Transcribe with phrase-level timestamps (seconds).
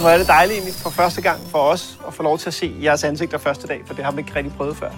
[0.00, 2.54] Hvor er det dejligt egentlig for første gang for os at få lov til at
[2.54, 4.90] se jeres ansigter første dag, for det har vi ikke rigtig prøvet før.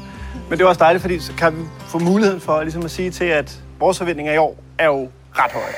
[0.48, 3.10] Men det er også dejligt, fordi så kan vi få muligheden for ligesom at sige
[3.10, 5.74] til, at vores forventninger i år er jo ret høje.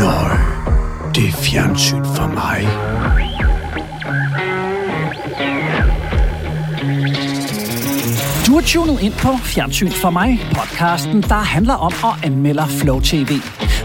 [0.00, 0.36] Nøj,
[1.14, 2.68] det er fjernsyn for mig.
[8.60, 13.32] Har tunet ind på Fjernsyn for mig, podcasten, der handler om at anmelde Flow TV.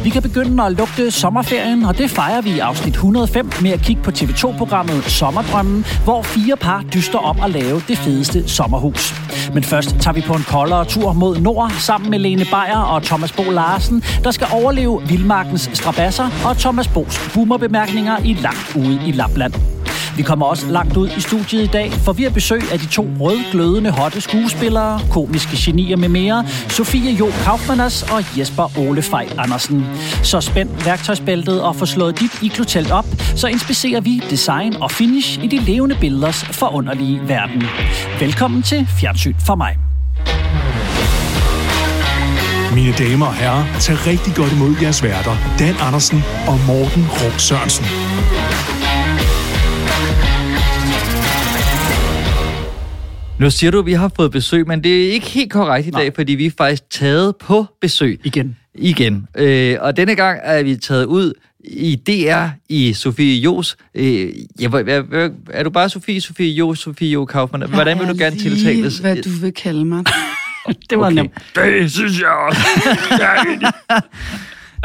[0.04, 3.82] Vi kan begynde at lugte sommerferien, og det fejrer vi i afsnit 105 med at
[3.82, 9.14] kigge på TV2-programmet Sommerdrømmen, hvor fire par dyster om at lave det fedeste sommerhus.
[9.54, 13.04] Men først tager vi på en koldere tur mod nord sammen med Lene Beyer og
[13.04, 19.00] Thomas Bo Larsen, der skal overleve vildmarkens strabasser og Thomas Bos boomerbemærkninger i langt ude
[19.08, 19.75] i Lapland.
[20.18, 22.86] Vi kommer også langt ud i studiet i dag, for vi har besøg af de
[22.86, 29.28] to rødglødende hotte skuespillere, komiske genier med mere, Sofie Jo Kaufmanners og Jesper Ole Fej
[29.38, 29.86] Andersen.
[30.24, 35.44] Så spænd værktøjsbæltet og få slået dit iglotelt op, så inspicerer vi design og finish
[35.44, 37.64] i de levende billeders forunderlige verden.
[38.20, 39.78] Velkommen til Fjernsyn for mig.
[42.76, 47.40] Mine damer og herrer, tag rigtig godt imod jeres værter, Dan Andersen og Morten Rum
[47.40, 47.86] Sørensen.
[53.40, 55.92] Nu siger du, at vi har fået besøg, men det er ikke helt korrekt i
[55.92, 58.20] dag, fordi vi er faktisk taget på besøg.
[58.24, 58.58] Igen.
[58.76, 59.28] Igen.
[59.38, 61.34] Øh, og denne gang er vi taget ud
[61.64, 63.78] i DR i Sofie Jos.
[63.96, 67.70] Øh, ja, hvad- er du bare Sofie, Sofie Jo, Sofie Jo Kaufmann?
[67.74, 68.98] Hvordan vil du gerne tiltales?
[68.98, 70.04] hvad du vil kalde mig.
[70.90, 71.16] Det var okay.
[71.16, 71.32] nemt.
[71.56, 72.62] Det synes jeg også.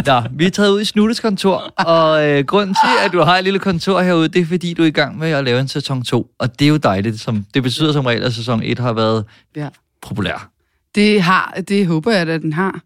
[0.07, 3.39] Nå, vi er taget ud i Snuttes kontor, og øh, grunden til, at du har
[3.39, 5.69] et lille kontor herude, det er, fordi du er i gang med at lave en
[5.69, 6.27] sæson 2.
[6.39, 7.21] Og det er jo dejligt.
[7.21, 9.25] Som, det betyder som regel, at sæson 1 har været
[9.57, 9.69] Ja.
[10.03, 10.51] populær.
[10.95, 12.81] Det, har, det håber jeg, at den har.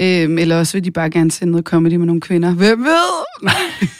[0.00, 2.52] Øhm, eller også vil de bare gerne sende noget comedy med nogle kvinder.
[2.54, 3.48] Hvem ved?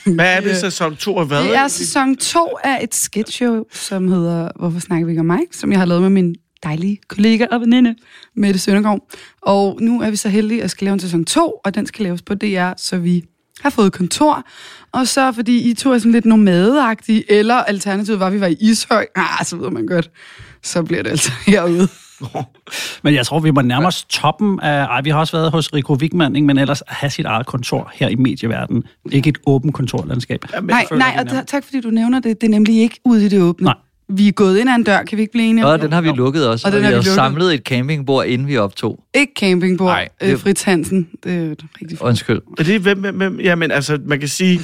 [0.14, 1.42] Hvad er det, sæson 2 og hvad?
[1.44, 5.40] Det er sæson 2 af et sketchshow, som hedder Hvorfor snakker vi ikke om mig?
[5.52, 7.94] Som jeg har lavet med min dejlige kollega og veninde,
[8.36, 9.00] Mette Søndergaard.
[9.42, 12.02] Og nu er vi så heldige at skal lave en sæson 2, og den skal
[12.04, 13.24] laves på DR, så vi
[13.60, 14.46] har fået kontor.
[14.92, 18.46] Og så, fordi I to er sådan lidt nomadeagtige, eller alternativet var, at vi var
[18.46, 20.10] i Ishøj, ah, så ved man godt,
[20.62, 21.88] så bliver det altså herude.
[23.04, 24.84] Men jeg tror, vi må nærme os toppen af...
[24.84, 26.46] Ej, vi har også været hos Rico Wigman, ikke?
[26.46, 28.82] men ellers have sit eget kontor her i medieverdenen.
[29.12, 30.44] Ikke et åbent kontorlandskab.
[30.54, 32.40] Jamen, Nej, føler nej, og nærmest- ta- tak fordi du nævner det.
[32.40, 33.64] Det er nemlig ikke ude i det åbne.
[33.64, 33.74] Nej.
[34.16, 35.84] Vi er gået ind ad en dør, kan vi ikke blive enige om Og det?
[35.84, 38.48] den har vi lukket også, Og og, den vi har vi samlet et campingbord, inden
[38.48, 39.04] vi optog.
[39.14, 41.08] Ikke campingbord, Nej, Nej, det- øh, Fritz Hansen.
[41.24, 42.00] Det er rigtig fint.
[42.00, 42.40] Undskyld.
[42.58, 43.40] Er det hvem, hvem, hvem?
[43.40, 44.60] Jamen, altså, man kan sige,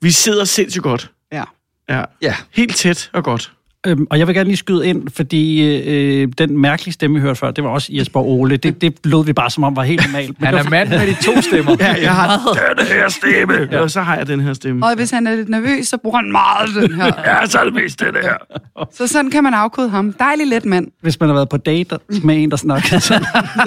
[0.00, 1.10] vi sidder sindssygt godt.
[1.32, 1.44] Ja.
[1.88, 2.02] Ja.
[2.22, 2.34] Ja.
[2.50, 3.52] Helt tæt og godt.
[3.86, 7.34] Øhm, og jeg vil gerne lige skyde ind, fordi øh, den mærkelige stemme, vi hørte
[7.38, 8.56] før, det var også Jesper Ole.
[8.56, 10.40] Det, det lød vi bare som om var helt normalt.
[10.40, 11.76] Men Han er mand med de to stemmer.
[11.80, 13.68] Ja, jeg har den her stemme.
[13.72, 13.80] Ja.
[13.80, 14.86] Og så har jeg den her stemme.
[14.86, 17.12] Og hvis han er lidt nervøs, så bruger han meget den her.
[17.40, 18.34] Ja, så er det mest den her.
[18.96, 20.12] Så sådan kan man afkode ham.
[20.12, 20.86] Dejlig let mand.
[21.02, 23.22] Hvis man har været på date med en, der snakker sådan.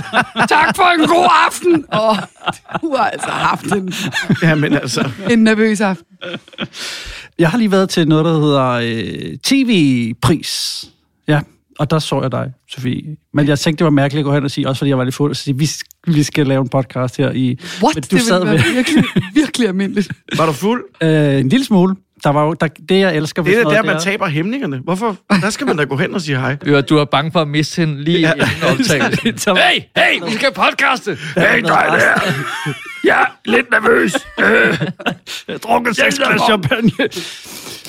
[0.50, 1.86] Tak for en god aften!
[1.94, 2.18] Åh,
[2.82, 3.94] du har altså haft en,
[4.44, 5.10] Ja, men altså.
[5.30, 6.06] en nervøs aften.
[7.40, 10.86] Jeg har lige været til noget, der hedder øh, TV-pris.
[11.28, 11.42] Ja,
[11.80, 13.16] og der så jeg dig, Sofie.
[13.34, 15.04] Men jeg tænkte, det var mærkeligt at gå hen og sige, også fordi jeg var
[15.04, 15.70] lidt fuld, at sige, vi,
[16.08, 17.60] vi skal lave en podcast her i...
[17.84, 17.96] What?
[17.96, 20.12] Men Det ville være virkelig, virkelig almindeligt.
[20.38, 20.84] Var du fuld?
[21.04, 21.96] Øh, en lille smule.
[22.24, 24.78] Der var jo, der, det, jeg elsker ved Det er der, man taber hæmningerne.
[24.84, 25.18] Hvorfor?
[25.42, 26.56] Der skal man da gå hen og sige hej.
[26.66, 28.32] Du er, du er bange for at miste hende lige ja.
[28.72, 29.38] optagelsen.
[29.44, 31.18] Så- Hey, hey, vi skal podcaste!
[31.38, 32.32] Hey, dig der.
[33.06, 34.14] Ja, lidt nervøs.
[35.48, 36.92] Jeg drukket seks glas champagne.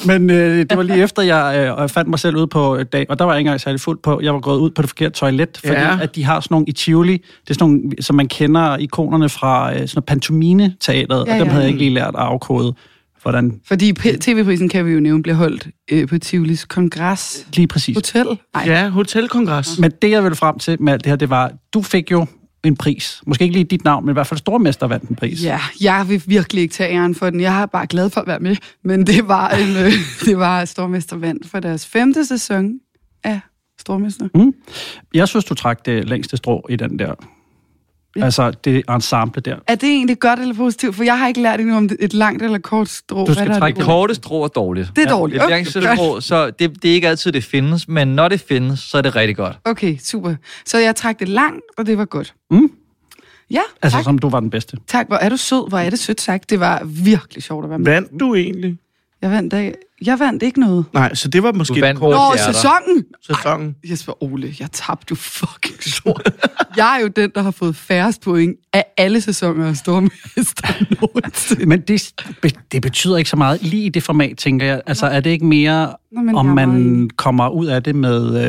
[0.07, 3.07] Men øh, det var lige efter, jeg øh, fandt mig selv ude på et dag,
[3.09, 4.21] og der var jeg ikke engang særlig fuld på.
[4.23, 5.99] Jeg var gået ud på det forkerte toilet, fordi Ja.
[6.03, 9.29] at de har sådan nogle i Tivoli, det er sådan nogle, som man kender ikonerne
[9.29, 11.51] fra øh, sådan noget pantomime-teateret, ja, Ja, og dem ja.
[11.53, 12.75] havde jeg ikke lige lært at afkode,
[13.25, 17.97] hvordan Fordi TV-prisen, kan vi jo nævne, blev holdt øh, på Tivolis Kongres lige præcis.
[17.97, 18.27] Hotel.
[18.55, 19.79] Ej, Ja, hotelkongres.
[19.79, 22.27] Men det, jeg ville frem til med alt det her, det var, du fik jo
[22.65, 23.23] en pris.
[23.27, 25.45] Måske ikke lige dit navn, men i hvert fald Stormester vandt en pris.
[25.45, 27.41] Ja, jeg vil virkelig ikke tage æren for den.
[27.41, 28.57] Jeg er bare glad for at være med.
[28.85, 29.93] Men det var, en, øh,
[30.27, 32.73] det var Stormester vandt for deres femte sæson
[33.25, 33.41] af
[33.81, 34.29] Stormester.
[35.15, 37.15] Jeg synes, du trak det længste strå i den der.
[38.17, 38.25] Ja.
[38.25, 39.57] Altså, det ensemble der.
[39.67, 40.95] Er det egentlig godt eller positivt?
[40.97, 43.27] For jeg har ikke lært endnu om det- et langt eller kort strå.
[43.27, 44.91] Du skal Hvad trække det Korte strå er dårligt.
[44.97, 45.43] Det er dårligt.
[45.43, 48.81] Et Okay, strå, så det, det er ikke altid, det findes, men når det findes,
[48.81, 49.57] så er det rigtig godt.
[49.65, 50.35] Okay, super.
[50.67, 52.35] Så jeg trak det langt, og det var godt.
[52.51, 52.71] Mm.
[53.51, 54.05] Ja, Altså, tak.
[54.05, 54.77] som du var den bedste.
[54.87, 55.07] tak.
[55.07, 55.69] Hvor er du sød.
[55.69, 56.51] Hvor er det sødt sagt.
[56.51, 57.93] Det var virkelig sjovt at være med.
[57.93, 58.79] Vandt du egentlig?
[59.25, 59.75] Jeg vandt, dag.
[60.07, 60.85] jeg vandt ikke noget.
[60.93, 62.53] Nej, så det var måske Du vandt kort Nå, hjerter.
[62.53, 63.05] sæsonen!
[63.27, 63.77] sæsonen.
[63.91, 66.31] Jesper Ole, jeg tabte jo fucking stort.
[66.77, 71.67] jeg er jo den, der har fået færrest point af alle sæsoner af Stormester nogensinde.
[71.67, 72.13] Men det,
[72.73, 74.81] det betyder ikke så meget lige i det format, tænker jeg.
[74.87, 77.11] Altså, er det ikke mere, Nå, men om meget man enig.
[77.17, 78.47] kommer ud af det med...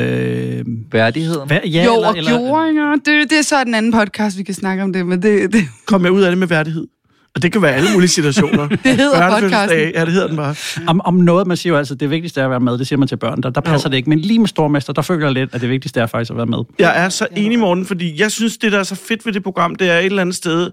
[0.58, 1.46] Øh, Værdigheden.
[1.48, 2.92] hvad, ja, jo, eller, og gjoringer.
[2.96, 5.64] Det, det er så en anden podcast, vi kan snakke om det, men det, det,
[5.86, 6.86] Kom jeg ud af det med værdighed.
[7.36, 8.68] Og det kan være alle mulige situationer.
[8.84, 10.54] det hedder Børnefødselsdag, Ja, det hedder den bare.
[10.86, 12.98] Om, om noget, man siger jo altid, det vigtigste er at være med, det siger
[12.98, 14.08] man til børn, der, der passer det ikke.
[14.08, 16.46] Men lige med stormester, der føler jeg lidt, at det vigtigste er faktisk at være
[16.46, 16.58] med.
[16.78, 19.42] Jeg er så enig, Morten, fordi jeg synes, det, der er så fedt ved det
[19.42, 20.70] program, det er et eller andet sted,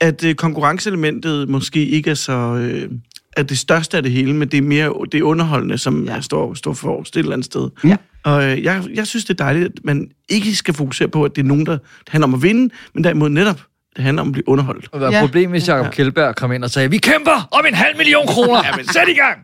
[0.00, 2.32] at øh, konkurrenceelementet måske ikke er så...
[2.32, 2.88] Øh,
[3.36, 6.20] er det største af det hele, men det er mere det er underholdende, som ja.
[6.20, 7.68] står, står for et eller andet sted.
[7.84, 7.96] Ja.
[8.24, 11.36] Og øh, jeg, jeg synes, det er dejligt, at man ikke skal fokusere på, at
[11.36, 13.60] det er nogen, der det handler om at vinde, men derimod netop,
[13.96, 14.88] det handler om at blive underholdt.
[14.92, 15.20] Det var et Ja.
[15.20, 18.62] problem, hvis Jacob Kjeldberg kom ind og sagde, vi kæmper om en halv million kroner.
[18.66, 19.38] Jamen, sæt i gang!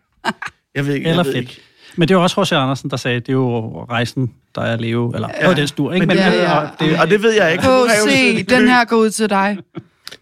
[0.75, 1.51] Jeg ved ikke, Eller jeg ved fedt.
[1.51, 1.61] ikke.
[1.97, 2.53] Men det jo også H.C.
[2.53, 5.13] Andersen, der sagde, det er jo rejsen, der er at leve.
[5.15, 5.55] Eller ja.
[5.55, 6.07] den stur, ikke?
[6.07, 6.67] Men Men, det, ja, ja, ja.
[6.81, 7.65] det, Og det ved jeg ikke.
[7.65, 9.59] H.C., den her går ud til dig.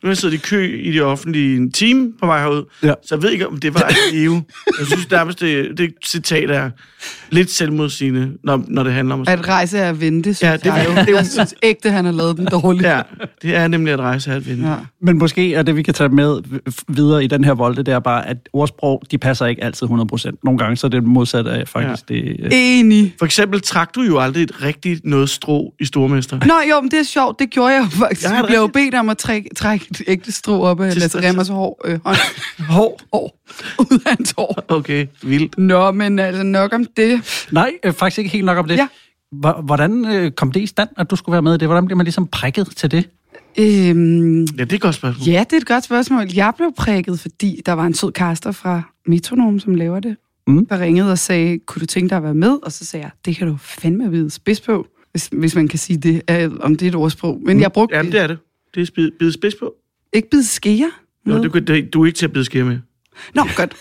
[0.03, 2.93] Nu har jeg siddet i kø i det offentlige en time på vej herud, Ja.
[3.07, 4.43] så jeg ved ikke, om det var at leve.
[4.79, 6.71] Jeg synes nærmest, det, det citat er
[7.31, 10.57] lidt selvmodsigende, når, når det handler om at At rejse er at vente, synes Ja,
[10.57, 10.95] det jeg jo.
[11.03, 12.85] det Jeg synes ægte, han har lavet den dårligt.
[12.87, 13.01] Ja,
[13.43, 14.69] det er nemlig at rejse at vinde.
[14.69, 14.75] Ja.
[15.03, 16.41] men måske er det, vi kan tage med
[16.89, 20.31] videre i den her volde, det er bare, at ordsprog, de passer ikke altid 100%.
[20.45, 22.15] Nogle gange så er det modsat af faktisk ja.
[22.15, 22.37] det...
[22.43, 23.15] øh, Enig.
[23.19, 26.39] For eksempel trak du jo aldrig et rigtigt noget strå i Stormester.
[26.47, 27.39] Nå jo, men det er sjovt.
[27.39, 28.27] Det gjorde jeg jo faktisk.
[28.27, 30.99] Er Jeg det blev jo bedt om at trække, trække et ægte strå op af
[30.99, 31.21] Lasse.
[31.29, 32.17] Remmers hår, øh, hånd,
[32.69, 33.01] Hår.
[33.13, 33.39] hår,
[33.79, 34.65] ud af hans hår.
[34.69, 35.59] Okay, vildt.
[35.59, 37.47] Nå, men altså nok om det.
[37.53, 38.77] Nej, øh, faktisk ikke helt nok om det.
[38.77, 38.89] Ja.
[39.33, 41.69] Hvor- Hvordan øh, kom det i stand, at du skulle være med i det?
[41.69, 43.09] Hvordan blev man ligesom prikket til det?
[43.59, 45.29] Øhm, Ja, det er et godt spørgsmål.
[45.29, 46.27] ja, det er et godt spørgsmål.
[46.35, 50.67] Jeg blev prikket, fordi der var en sød kaster fra Metronom, som laver det, Mm.
[50.67, 52.59] der ringede og sagde, kunne du tænke dig at være med?
[52.63, 55.79] Og så sagde jeg, det kan du fandme vide spids på, hvis, hvis man kan
[55.79, 57.41] sige det, øh, om det er et ordsprog.
[57.45, 58.39] Men jeg brugte Jamen, det er det.
[58.77, 59.75] Det er spid, bide spids på.
[60.13, 60.91] ikke bide skære.
[61.25, 62.79] Nå, det, du er ikke til at bide skære med.
[63.35, 63.77] Nå, godt.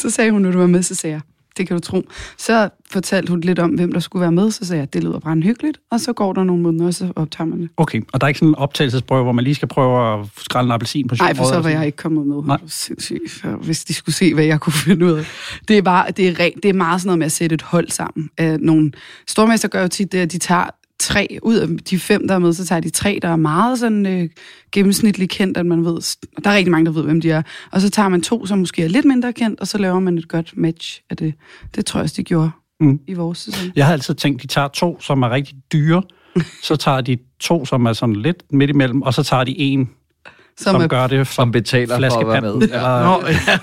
[0.00, 1.20] så sagde hun, når du var med, så sagde jeg,
[1.56, 2.02] det kan du tro.
[2.38, 5.18] Så fortalte hun lidt om, hvem der skulle være med, så sagde jeg, det lyder
[5.18, 7.68] brændt hyggeligt, og så går der nogle måneder, og så optager man det.
[7.76, 10.68] Okay, og der er ikke sådan en optagelsesprøve, hvor man lige skal prøve at skrælle
[10.68, 12.42] en appelsin på Nej, for så var jeg ikke kommet med.
[12.42, 12.58] Nej.
[12.66, 15.24] Sindssygt, hvis de skulle se, hvad jeg kunne finde ud af.
[15.68, 17.62] Det er, bare, det er, rent, det er meget sådan noget med at sætte et
[17.62, 18.30] hold sammen.
[18.60, 18.92] Nogle
[19.26, 20.66] stormester gør jo tit det, at de tager
[21.00, 23.78] tre ud af de fem, der er med, så tager de tre, der er meget
[23.78, 24.28] sådan øh,
[24.72, 27.42] gennemsnitligt kendt, at man ved, der er rigtig mange, der ved, hvem de er.
[27.72, 30.18] Og så tager man to, som måske er lidt mindre kendt, og så laver man
[30.18, 31.34] et godt match af det.
[31.74, 32.50] Det tror jeg også, de gjorde
[32.80, 33.00] Mm.
[33.06, 33.72] i vores sæson.
[33.76, 36.02] Jeg har altid tænkt, de tager to, som er rigtig dyre,
[36.62, 39.90] så tager de to, som er sådan lidt midt imellem, og så tager de en,
[40.58, 42.54] som, Som, er, gør det Som betaler for at være med.
[42.54, 43.58] Eller, Nå, ja.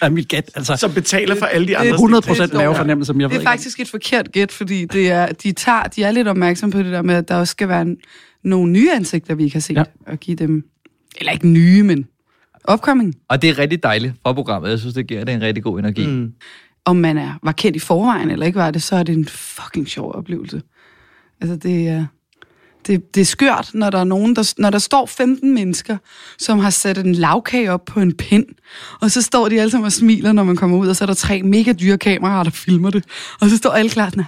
[0.06, 0.50] er mit gæt.
[0.54, 1.90] Altså, Som betaler for alle de andre.
[1.90, 5.10] 100 det procent mavefornemmelse, som jeg det ved er faktisk et forkert gæt, fordi det
[5.10, 7.68] er, de, tager, de er lidt opmærksomme på det der med, at der også skal
[7.68, 7.96] være en,
[8.44, 9.84] nogle nye ansigter, vi ikke har set, Ja.
[10.06, 10.12] ja.
[10.12, 10.64] og give dem,
[11.18, 12.06] eller ikke nye, men
[12.64, 13.14] opkoming.
[13.28, 14.70] Og det er rigtig dejligt for programmet.
[14.70, 16.06] Jeg synes, det giver det en rigtig god energi.
[16.06, 16.12] Mm.
[16.12, 16.32] Mm.
[16.84, 19.28] om man er, var kendt i forvejen, eller ikke var det, så er det en
[19.28, 20.62] fucking sjov oplevelse.
[21.40, 22.06] Altså, det er,
[22.86, 25.96] det, det er skørt, når der er nogen, der, når der står 15 mennesker,
[26.38, 28.46] som har sat en lavkage op på en pind,
[29.00, 31.06] og så står de alle sammen og smiler, når man kommer ud, og så er
[31.06, 33.04] der tre mega dyre kameraer, der filmer det,
[33.40, 34.24] og så står alle klar sådan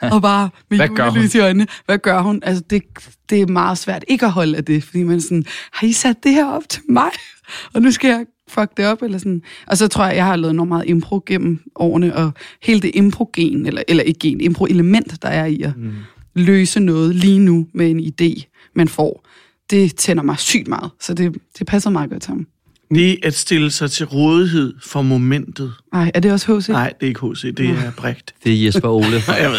[0.00, 1.66] og bare med Hvad julelys i øjnene.
[1.86, 2.42] Hvad gør hun?
[2.42, 2.82] Altså, det,
[3.30, 6.24] det er meget svært ikke at holde af det, fordi man sådan, har I sat
[6.24, 7.10] det her op til mig?
[7.74, 9.42] Og nu skal jeg fuck det op, eller sådan.
[9.66, 12.90] Og så tror jeg, jeg har lavet enormt meget impro gennem årene, og hele det
[12.94, 15.92] impro-gen, eller, eller ikke gen, impro-element, der er i at mm
[16.36, 18.42] løse noget lige nu med en idé,
[18.74, 19.26] man får,
[19.70, 20.90] det tænder mig sygt meget.
[21.00, 22.46] Så det, det passer meget godt til ham.
[22.94, 25.72] Det at stille sig til rådighed for momentet.
[25.92, 26.68] Ej, er det også H.C.?
[26.68, 28.34] Nej, det er ikke HC, det er Brigt.
[28.44, 29.06] Det er Jesper Ole.
[29.28, 29.58] Nej, jeg ved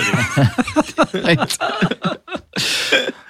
[1.38, 1.58] det.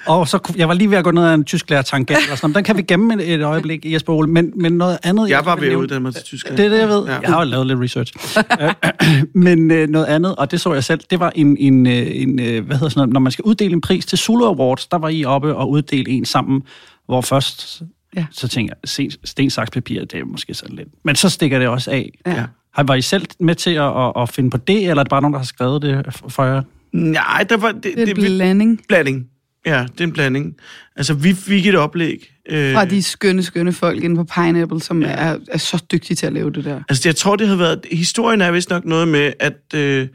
[0.08, 2.36] Og så, jeg var lige ved at gå ned ad en tysk lærer tangent, eller
[2.36, 2.56] sådan noget.
[2.56, 4.30] Den kan vi gemme et, et øjeblik, Jesper Ole.
[4.30, 5.30] Men, men noget andet...
[5.30, 6.58] Jeg var ved at uddanne mig til Tyskland.
[6.58, 7.06] Det er det, jeg ved.
[7.06, 7.20] Ja.
[7.22, 8.14] Jeg har jo lavet lidt research.
[8.62, 12.08] Øh, Men øh, noget andet, og det så jeg selv, det var en, en, øh,
[12.12, 14.88] en øh, hvad hedder sådan noget, når man skal uddele en pris til Zulu Awards,
[14.88, 16.62] der var I oppe og uddele en sammen,
[17.06, 17.82] hvor først,
[18.18, 18.26] Ja.
[18.32, 20.88] så tænker jeg, sten, saks, papir, det er måske sådan lidt.
[21.04, 22.12] Men så stikker det også af.
[22.26, 22.44] Ja.
[22.74, 25.10] Har Var I selv med til at, at, at finde på det, eller er det
[25.10, 26.62] bare nogen, der har skrevet det for jer?
[26.92, 27.72] Nej, der var...
[27.72, 29.28] Det, Det er en det, blanding blanding.
[29.66, 30.56] Ja, det er en blanding.
[30.96, 32.32] Altså, vi fik et oplæg.
[32.50, 35.08] Øh, fra de skønne, skønne folk inde på Pineapple, som Ja.
[35.08, 36.82] er, er så dygtige til at lave det der.
[36.90, 37.86] Altså, jeg tror, det havde været...
[37.92, 40.08] Historien er vist nok noget med, at, øh,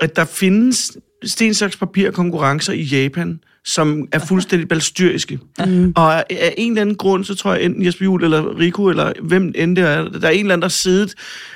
[0.00, 5.38] at der findes sten, saks, papir konkurrencer i Japan, som er fuldstændig balstyriske.
[5.66, 5.92] Mm.
[5.96, 9.12] Og af en eller anden grund, så tror jeg enten Jesper Juhl eller Rico, eller
[9.22, 11.14] hvem end det er, der er en eller anden, der siddet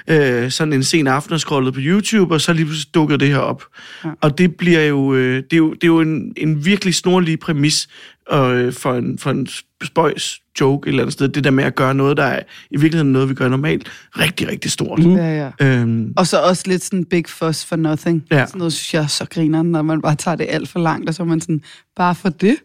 [0.09, 3.29] øh, sådan en sen aften og scrollet på YouTube, og så lige pludselig dukker det
[3.29, 3.65] her op.
[4.05, 4.11] Ja.
[4.21, 7.39] Og det bliver jo, øh, det er jo, det er jo en, en virkelig snorlig
[7.39, 7.89] præmis
[8.33, 9.49] øh, for, en, for en
[9.85, 11.29] spøjs joke et eller andet sted.
[11.29, 12.41] Det der med at gøre noget, der er
[12.71, 14.99] i virkeligheden noget, vi gør normalt, rigtig, rigtig stort.
[14.99, 15.17] Mm.
[15.17, 15.67] Ja, ja.
[15.67, 18.25] Øhm, Og så også lidt sådan big fuss for nothing.
[18.31, 18.47] Ja.
[18.47, 21.15] Sådan noget synes jeg så griner, når man bare tager det alt for langt, og
[21.15, 21.63] så er man sådan,
[21.97, 22.57] bare for det?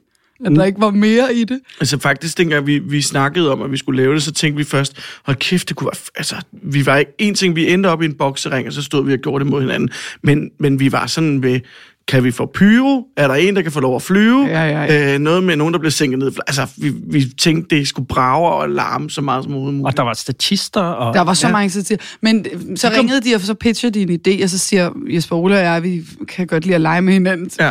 [0.45, 1.59] At der ikke var mere i det?
[1.79, 4.63] Altså faktisk, dengang vi, vi snakkede om, at vi skulle lave det, så tænkte vi
[4.63, 5.95] først, hold kæft, det kunne være...
[5.97, 7.11] f- Altså, vi var ikke...
[7.17, 9.51] En ting, vi endte op i en boksering, og så stod vi og gjorde det
[9.51, 9.89] mod hinanden.
[10.23, 11.59] Men, men vi var sådan ved,
[12.08, 13.03] kan vi få pyro?
[13.17, 14.46] Er der en, der kan få lov at flyve?
[14.46, 15.13] Ja, ja, ja.
[15.13, 16.31] Øh, noget med nogen, der bliver sænket ned.
[16.48, 19.98] Altså, vi, vi tænkte, det skulle brage og larme så meget som overhovedet Og muligt.
[19.98, 21.13] der var statister, og...
[21.13, 21.53] Der var så Ja.
[21.53, 22.00] mange til.
[22.22, 25.36] Men øh, så ringede de, og så pitchede de en idé, og så siger Jesper
[25.36, 27.50] Ole og jeg, vi kan godt lide at lege med hinanden.
[27.60, 27.70] Ja.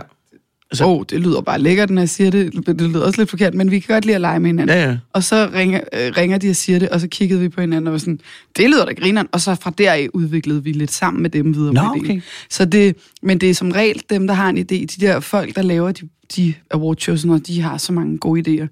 [0.73, 2.67] Altså, oh, det lyder bare lækkert, når jeg siger det.
[2.67, 4.77] Det lyder også lidt forkert, men vi kan godt lide at lege med hinanden.
[4.77, 4.97] Ja, ja.
[5.13, 7.87] Og så ringer, øh, ringer de og siger det, og så kiggede vi på hinanden
[7.87, 8.21] og var sådan,
[8.57, 9.29] det lyder da grineren.
[9.33, 12.05] Og så fra deraf udviklede vi lidt sammen med dem videre Nå, på ideen.
[12.11, 12.21] okay.
[12.51, 14.65] Så det, men det er som regel dem, der har en idé.
[14.75, 18.67] De der folk, der laver de, de awardshows, når de har så mange gode idéer.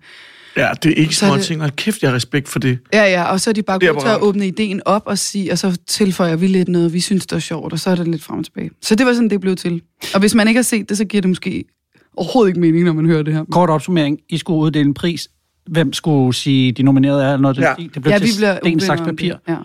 [0.57, 1.61] Ja, det er ikke Så det- ting.
[1.61, 2.79] Hold kæft, jeg har respekt for det.
[2.93, 5.53] Ja, ja, og så er de bare gode til at åbne ideen op og sige,
[5.53, 8.09] og så tilføjer vi lidt noget, vi synes, der er sjovt, og så er det
[8.09, 8.71] lidt frem og tilbage.
[8.83, 9.83] Så det var sådan, det blev til.
[10.15, 11.65] Og hvis man ikke har set det, så giver det måske
[12.19, 13.45] overhovedet ikke mening, når man hører det her.
[13.53, 14.19] Kort opsummering.
[14.29, 15.29] I skulle uddele en pris.
[15.71, 17.59] Hvem skulle sige, de nominerede er noget?
[17.59, 17.69] Ja.
[17.69, 17.75] Ja.
[17.95, 19.33] Det blev Ja, til vi bliver sten, saks, papir.
[19.33, 19.41] det.
[19.49, 19.57] Ja.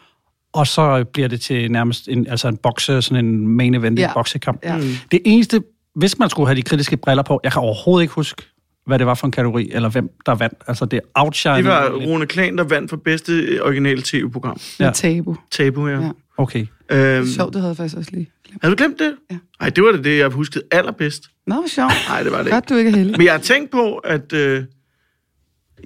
[0.54, 4.06] Og så bliver det til nærmest en, altså en bokse, sådan en main event, ja.
[4.08, 4.60] En boksekamp.
[4.64, 4.78] Ja.
[4.78, 4.84] Mm.
[5.12, 5.62] Det eneste,
[5.96, 8.42] hvis man skulle have de kritiske briller på, jeg kan overhovedet ikke huske,
[8.86, 10.58] hvad det var for en kategori, eller hvem der vandt.
[10.68, 11.56] Altså det er outshine.
[11.58, 14.58] Det var Rune Klan, der vandt for bedste originale tv-program.
[14.80, 14.92] Med Ja.
[14.94, 15.36] tabu.
[15.52, 16.00] Tabu, ja.
[16.02, 16.10] Ja.
[16.38, 16.66] Okay.
[16.94, 18.64] Øhm, Sjovt, det havde jeg faktisk også lige glemt.
[18.64, 19.16] har du glemt det?
[19.32, 19.38] Ja.
[19.60, 21.24] Nej, det var det, det, jeg huskede allerbedst.
[21.48, 21.94] Nå, hvor sjovt.
[22.10, 22.56] Nej, det var det ikke.
[22.56, 23.18] Godt, du ikke er heldig.
[23.18, 24.34] Men jeg har tænkt på, at...
[24.34, 24.64] Øh,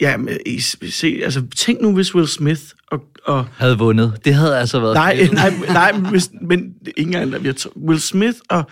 [0.02, 2.62] ja, men, I, se, altså, tænk nu, hvis Will Smith
[2.92, 3.04] og...
[3.26, 4.18] og Havde vundet.
[4.26, 4.94] Det havde altså været...
[4.94, 8.64] nej, nej, nej, men hvis, men ikke engang, vi har Will Smith og,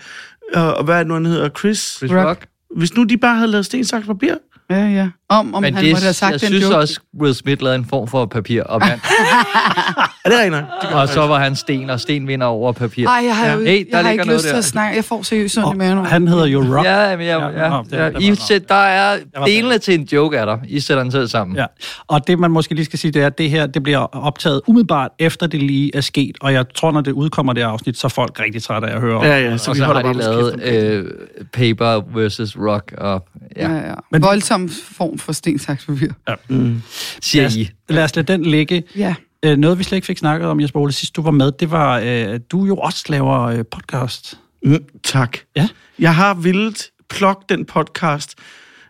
[0.54, 1.48] og, og hvad er det nu, han hedder?
[1.58, 1.78] Chris.
[1.78, 2.26] Chris Rock.
[2.28, 2.46] Rock.
[2.76, 4.34] Hvis nu de bare havde lavet sten, saks, papir.
[4.70, 5.10] Ja, ja.
[5.28, 6.76] Om, om Men han det, måtte have sagt jeg den synes joke.
[6.76, 9.00] også, Will Smith lavede en form for papir og vand.
[10.26, 10.50] Er det rigtigt?
[10.82, 10.92] nok?
[10.94, 13.06] og så var han sten, og sten vinder over papir.
[13.08, 14.58] Ej, jeg har, jo, Hey, der jeg har ikke lyst til der.
[14.58, 14.96] at snakke.
[14.96, 16.06] Jeg får seriøst ondt i maven.
[16.06, 16.86] han hedder jo Rock.
[16.86, 20.36] Ja, men jeg, Ja, ja, ja, det I sæt, der er delene til en joke,
[20.36, 20.58] er der.
[20.68, 21.56] I sætter den selv sammen.
[21.56, 21.66] Ja,
[22.06, 24.60] og det man måske lige skal sige, det er, at det her det bliver optaget
[24.66, 28.06] umiddelbart efter det lige er sket, og jeg tror, når det udkommer det afsnit, så
[28.06, 29.24] er folk rigtig trætte af at høre om.
[29.24, 31.04] Ja, ja, så Og vi så har de lavet øh,
[31.52, 33.24] Paper versus Rock, og
[33.56, 33.94] ja, Ja, ja.
[34.12, 34.22] Men-.
[34.22, 36.08] Voldsom form for sten, saks, papir.
[36.48, 36.82] Mm.
[37.22, 37.70] siger lad, os, I.
[37.88, 38.82] lad os lade den ligge.
[38.96, 39.14] Ja.
[39.44, 41.70] Øh, noget, vi slet ikke fik snakket om, Jesper Ole, sidst du var med, det
[41.70, 44.38] var, øh, du jo også laver øh, podcast.
[44.64, 45.38] Mm, tak.
[45.56, 45.68] Ja.
[45.98, 48.34] Jeg har vildt plukke den podcast,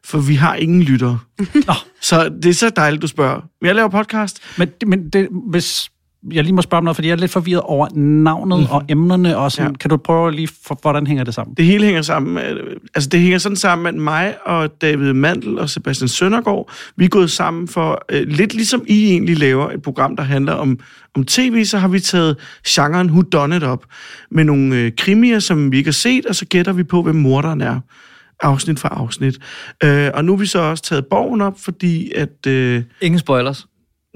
[0.05, 1.19] for vi har ingen lyttere.
[1.69, 1.75] Nå.
[2.00, 3.41] Så det er så dejligt, du spørger.
[3.61, 4.41] Men jeg laver podcast.
[4.59, 5.91] Men, men det, hvis
[6.33, 8.73] jeg lige må spørge om noget, fordi jeg er lidt forvirret over navnet mm-hmm.
[8.73, 9.76] og emnerne, og sådan, Ja.
[9.76, 11.54] kan du prøve lige, for, hvordan hænger det sammen?
[11.56, 12.35] Det hele hænger sammen.
[12.35, 12.56] med-
[12.95, 17.09] Altså, det hænger sådan sammen, at mig og David Mandel og Sebastian Søndergaard, vi er
[17.09, 20.78] gået sammen for, øh, lidt ligesom I egentlig laver et program, der handler om,
[21.14, 22.37] om tv, så har vi taget
[22.68, 23.85] genren Who Done It op
[24.30, 27.14] med nogle øh, krimier, som vi ikke har set, og så gætter vi på, hvem
[27.16, 27.80] morderen er
[28.42, 29.38] afsnit for afsnit.
[29.85, 32.47] Øh, og nu har vi så også taget borgen op, fordi at...
[32.47, 33.66] Øh, Ingen spoilers.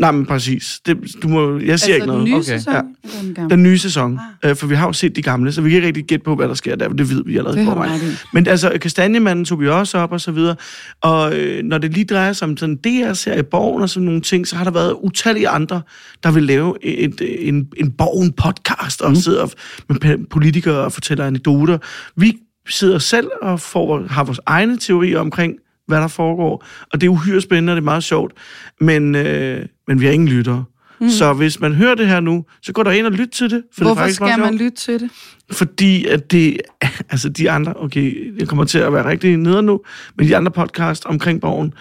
[0.01, 0.81] Nej, men præcis.
[0.87, 2.21] Det, du må, jeg siger ikke altså, noget.
[2.21, 2.59] den nye Okay.
[2.59, 2.75] sæson?
[2.75, 2.81] Ja.
[3.23, 3.51] Den gamle?
[3.51, 4.21] Den nye sæson.
[4.43, 4.51] Ah.
[4.51, 6.35] Øh, for vi har jo set de gamle, så vi kan ikke rigtig gætte på,
[6.35, 6.89] hvad der sker der.
[6.89, 8.17] Det ved vi allerede ret i.
[8.33, 10.57] Men altså, Kastanjemanden tog vi også op og så videre.
[11.01, 14.47] Og øh, når det lige drejer sig om sådan DR-serie Borgen og sådan nogle ting,
[14.47, 15.83] så har der været utallige andre,
[16.23, 19.17] der vil lave et, et, en, en Borgen-podcast og mm.
[19.17, 19.47] sidder
[19.89, 21.79] med politikere og fortæller anekdoter.
[22.17, 22.37] Vi
[22.69, 25.55] sidder selv og får, har vores egne teorier omkring,
[25.91, 26.65] hvad der foregår.
[26.93, 28.33] Og det er uhyre spændende, og det er meget sjovt.
[28.81, 30.65] Men, øh, men vi har ingen lyttere.
[31.01, 31.11] Mm.
[31.11, 33.63] Så hvis man hører det her nu, så gå der ind og lyt til det.
[33.73, 35.11] For det Hvorfor meget skal man lytte til det?
[35.53, 36.57] Fordi at det,
[37.11, 39.81] altså de andre, okay, jeg kommer til at være rigtig nede nu,
[40.17, 41.75] men de andre podcast omkring borgen,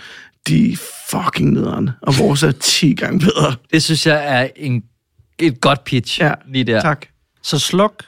[0.47, 0.77] de er
[1.09, 3.55] fucking nederen, og vores er 10 gange bedre.
[3.71, 4.83] Det synes jeg er en,
[5.39, 6.81] et godt pitch Ja, lige der.
[6.81, 7.05] Tak.
[7.43, 8.03] Så sluk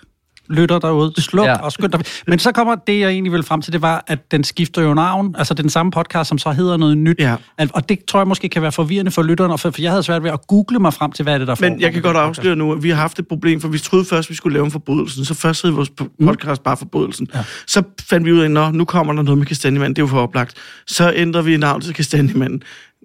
[0.51, 1.55] lytter derude, sluk Ja.
[1.57, 2.01] og skynd dig.
[2.27, 4.93] Men så kommer det, jeg egentlig vil frem til, det var, at den skifter jo
[4.93, 5.35] navn.
[5.37, 7.15] Altså det er den samme podcast, som så hedder noget nyt.
[7.19, 7.35] Ja.
[7.73, 10.23] Og det tror jeg måske kan være forvirrende for lytterne, for for jeg havde svært
[10.23, 11.73] ved at google mig frem til, hvad er det, der foregår.
[11.73, 14.05] Men jeg kan godt afsløre nu, at vi har haft et problem, for vi troede
[14.05, 15.25] først, vi skulle lave en forbrydelsen.
[15.25, 17.27] Så først hed vores po- podcast bare forbrydelsen.
[17.35, 17.39] Ja.
[17.67, 20.07] Så fandt vi ud af, at nu kommer der noget med Kastanjemanden, det er jo
[20.07, 20.53] for oplagt.
[20.87, 22.63] Så ændrer vi navn til Kastanjemanden.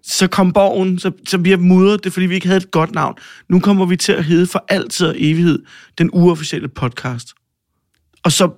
[0.08, 2.94] Så kom Borgen, så, så vi har mudret det, fordi vi ikke havde et godt
[2.94, 3.14] navn.
[3.48, 5.58] Nu kommer vi til at hedde for altid og evighed
[5.98, 7.28] den uofficielle podcast.
[8.24, 8.50] Og så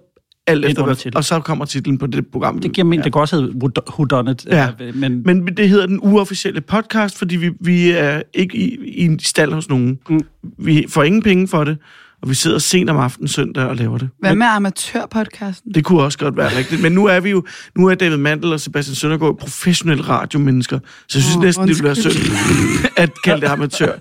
[0.47, 2.59] alt efter, hvad, og så kommer titlen på det program.
[2.59, 3.01] Det giver mening.
[3.01, 3.05] Ja.
[3.05, 4.47] Det kan også hedde Who- Who Done It.
[4.47, 4.69] Ja.
[4.81, 9.05] øh, Men, Men det hedder den uofficielle podcast, fordi vi, vi er ikke i, i
[9.05, 9.99] en stald hos nogen.
[10.11, 10.21] Mm.
[10.59, 11.79] Vi får ingen penge for det,
[12.23, 14.09] og vi sidder sent om aftenen søndag og laver det.
[14.21, 15.75] Hvad med amatørpodcasten?
[15.75, 16.83] Det kunne også godt være rigtigt.
[16.83, 17.45] Men nu er vi jo,
[17.77, 20.79] nu er David Mandel og Sebastian Søndergaard professionelle radiomennesker.
[21.09, 22.91] Så jeg synes oh, næsten, det ville være synd undskyld.
[22.97, 23.93] at kalde det amatør.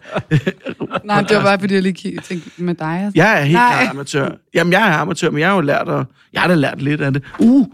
[1.07, 2.87] Nej, det var bare, fordi jeg lige kiggede- tænkte med dig.
[2.87, 3.11] Altså.
[3.15, 3.71] Jeg er helt Nej.
[3.81, 4.29] klart amatør.
[4.53, 7.01] Jamen, jeg er amatør, men jeg har jo lært, at, jeg har da lært lidt
[7.01, 7.23] af det.
[7.39, 7.67] Uh,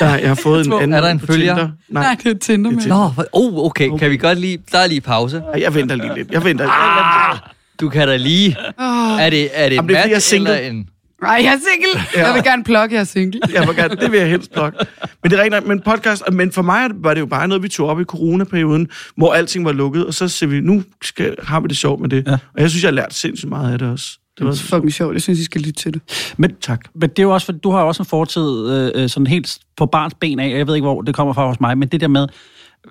[0.00, 1.54] der, jeg har fået en anden Er der en følger?
[1.54, 1.70] Tinder.
[1.88, 2.86] Nej, Nej, det er Tinder, med.
[2.86, 3.90] Nå, oh, okay.
[3.98, 4.58] Kan vi godt lige...
[4.72, 5.42] Der er lige pause.
[5.58, 6.30] Jeg venter lige lidt.
[6.30, 6.68] Jeg venter.
[6.70, 7.38] Ah,
[7.80, 8.56] du kan da lige...
[8.78, 9.22] Oh.
[9.22, 10.56] Er det, er det Jamen, det er fordi, jeg er match single.
[10.60, 10.88] eller en...
[11.22, 12.02] Nej, jeg er single.
[12.16, 12.26] Ja.
[12.26, 13.40] Jeg vil gerne plukke, jeg er single.
[13.54, 14.78] Jeg vil gerne, det vil jeg helst plukke.
[15.22, 17.62] Men det er rigtigt, nok, men podcast, men for mig var det jo bare noget,
[17.62, 21.36] vi tog op i coronaperioden, hvor alting var lukket, og så ser vi, nu skal,
[21.42, 22.24] har vi det sjovt med det.
[22.26, 22.32] Ja.
[22.32, 24.18] Og jeg synes, jeg har lært sindssygt meget af det også.
[24.38, 25.14] Det var fucking sjovt.
[25.14, 26.32] Jeg synes, I skal lytte til det.
[26.36, 26.80] men, Tak.
[26.94, 29.26] men det er jo også, for du har jo også en fortid øh, øh, sådan
[29.26, 31.78] helt på barns ben af, og jeg ved ikke, hvor det kommer fra hos mig,
[31.78, 32.26] men det der med,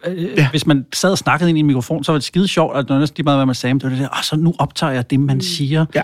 [0.06, 0.12] ja.
[0.38, 0.50] Ja.
[0.50, 2.84] hvis man sad og snakkede ind i en mikrofon, så var det skide sjovt, og
[2.84, 4.36] det var næsten lige meget, hvad man sagde, men det var det der, "Åh, så
[4.36, 5.86] nu optager jeg det, man siger.
[5.96, 6.02] Ja.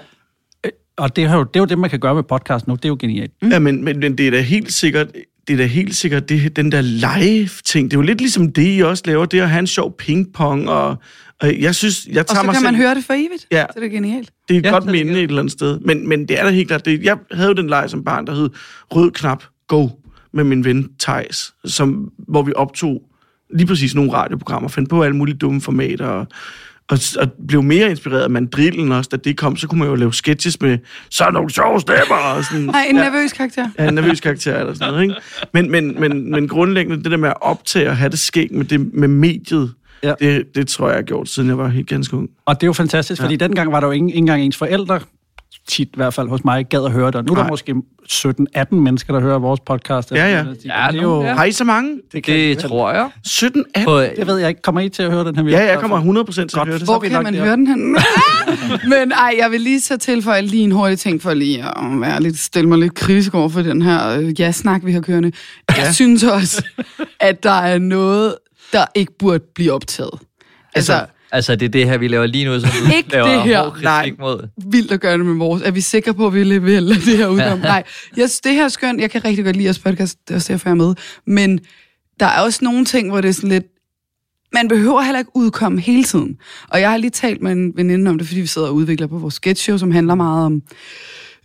[0.66, 2.75] Øh, Og det er, jo, det er jo det, man kan gøre med podcast nu.
[2.75, 3.32] Det er jo genialt.
[3.42, 3.50] Mm.
[3.52, 5.08] Ja, men, men, men det er da helt sikkert,
[5.48, 7.92] det er da helt sikkert det, den der live-ting.
[7.92, 10.70] Det er jo lidt ligesom det, I også laver, det at have en sjov pingpong,
[10.70, 10.98] og,
[11.42, 12.66] og jeg synes, jeg Og tager så mig kan selv...
[12.72, 13.48] man høre det for evigt.
[13.52, 13.66] Ja.
[13.74, 14.32] Så det er genialt.
[14.48, 15.80] Det er et Ja, godt minde et eller andet sted.
[15.80, 16.86] Men, men det er da helt klart.
[16.86, 18.50] Det, jeg havde jo den leg som barn, der hed
[18.96, 19.88] Rød knap, go,
[20.34, 23.02] med min ven Tejs, som, hvor vi optog
[23.54, 26.28] lige præcis nogle radioprogrammer, fandt på alle mulige dumme formater, og,
[26.90, 29.96] og, og blev mere inspireret af mandrillen også, da det kom, så kunne man jo
[29.96, 30.78] lave sketches med,
[31.10, 32.62] så er nogle sjove stemmer, og sådan.
[32.66, 33.70] Nej, en nervøs karakter.
[33.80, 35.16] Ja, en nervøs karakter eller sådan noget, ikke?
[35.54, 38.66] Men, men, men, men grundlæggende, det der med at optage og have det skæg med,
[38.66, 40.14] det, med mediet, Ja.
[40.22, 40.28] ja.
[40.28, 42.30] det, det tror jeg, jeg har gjort, siden jeg var helt ganske ung.
[42.46, 43.46] Og det er jo fantastisk, fordi ja.
[43.46, 45.00] dengang var der jo ikke, ikke engang ens forældre,
[45.67, 47.15] tit i hvert fald hos mig, gad at høre det.
[47.15, 47.75] Og nu er der måske
[48.12, 50.12] 17-18 mennesker, der hører vores podcast.
[50.12, 50.39] Ja, ja.
[50.43, 51.01] Det Ja, er jo...
[51.01, 52.00] nu- Har I så mange?
[52.12, 53.10] Det, kan, Det tror jeg.
[53.25, 53.86] 17, 18?
[53.86, 54.62] På, det ved jeg ikke.
[54.62, 56.84] Kommer I til at høre den her Ja, jeg kommer 100% til at høre det.
[56.84, 57.43] Hvor kan man der.
[57.43, 57.98] høre den hen?
[59.00, 62.22] Men ej, jeg vil lige så tilføje lige en hurtig ting for lige at være
[62.22, 65.32] lidt, stille mig lidt kritisk over for den her øh, ja-snak, vi har kørende.
[65.70, 65.91] Jeg Ja.
[65.91, 66.63] synes også,
[67.20, 68.36] at der er noget,
[68.74, 70.20] der ikke burde blive optaget.
[70.75, 71.05] Altså, altså,
[71.42, 73.82] det er det her, vi laver lige nu, som du Ikke laver det her.
[73.84, 74.12] Nej.
[74.20, 74.48] mod.
[74.72, 75.62] vildt at gøre det med vores.
[75.62, 77.63] Er vi sikre på, at vi lade det her udkomme?
[77.63, 77.84] Nej,
[78.17, 79.02] jeg synes, det her er skønt.
[79.02, 80.96] Jeg kan rigtig godt lide jeres podcast, det er også derfor, jeg er med.
[81.26, 81.60] Men
[82.19, 83.65] der er også nogle ting, hvor det er sådan lidt...
[84.54, 86.38] Man behøver heller ikke udkomme hele tiden.
[86.69, 89.08] Og jeg har lige talt med en veninde om det, fordi vi sidder og udvikler
[89.08, 90.62] på vores sketchshow, som handler meget om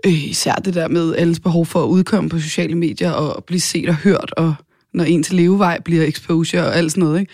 [0.07, 3.61] øh, især det der med alles behov for at udkomme på sociale medier og, blive
[3.61, 4.55] set og hørt, og
[4.94, 7.20] når en til levevej bliver exposure og alt sådan noget.
[7.20, 7.33] Ikke?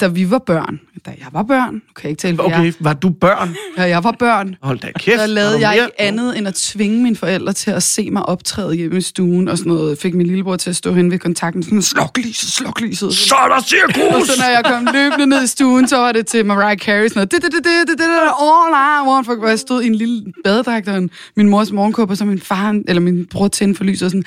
[0.00, 2.64] Da vi var børn, da jeg var børn, nu kan jeg ikke tale for Okay,
[2.66, 3.54] jer, var du børn?
[3.76, 5.18] da jeg var børn, Hold da kæft.
[5.18, 8.26] der lavede jeg mere- ikke andet end at tvinge mine forældre til at se mig
[8.26, 9.98] optræde hjemme i stuen og sådan noget.
[9.98, 13.14] Fik min lillebror til at stå hen ved kontakten, sådan, sluk lyset, sluk lyset.
[13.14, 14.26] Så er der Og cirkus!
[14.28, 17.12] så når jeg kom løbende ned i stuen, så var det til Mariah Carey, sådan
[17.14, 18.04] noget, det, det, det, det, det,
[18.40, 22.16] all I want, for jeg stod i en lille badedragt og min mors morgenkåb, og
[22.16, 24.24] så min far, eller min bror tændte for lyset og sådan.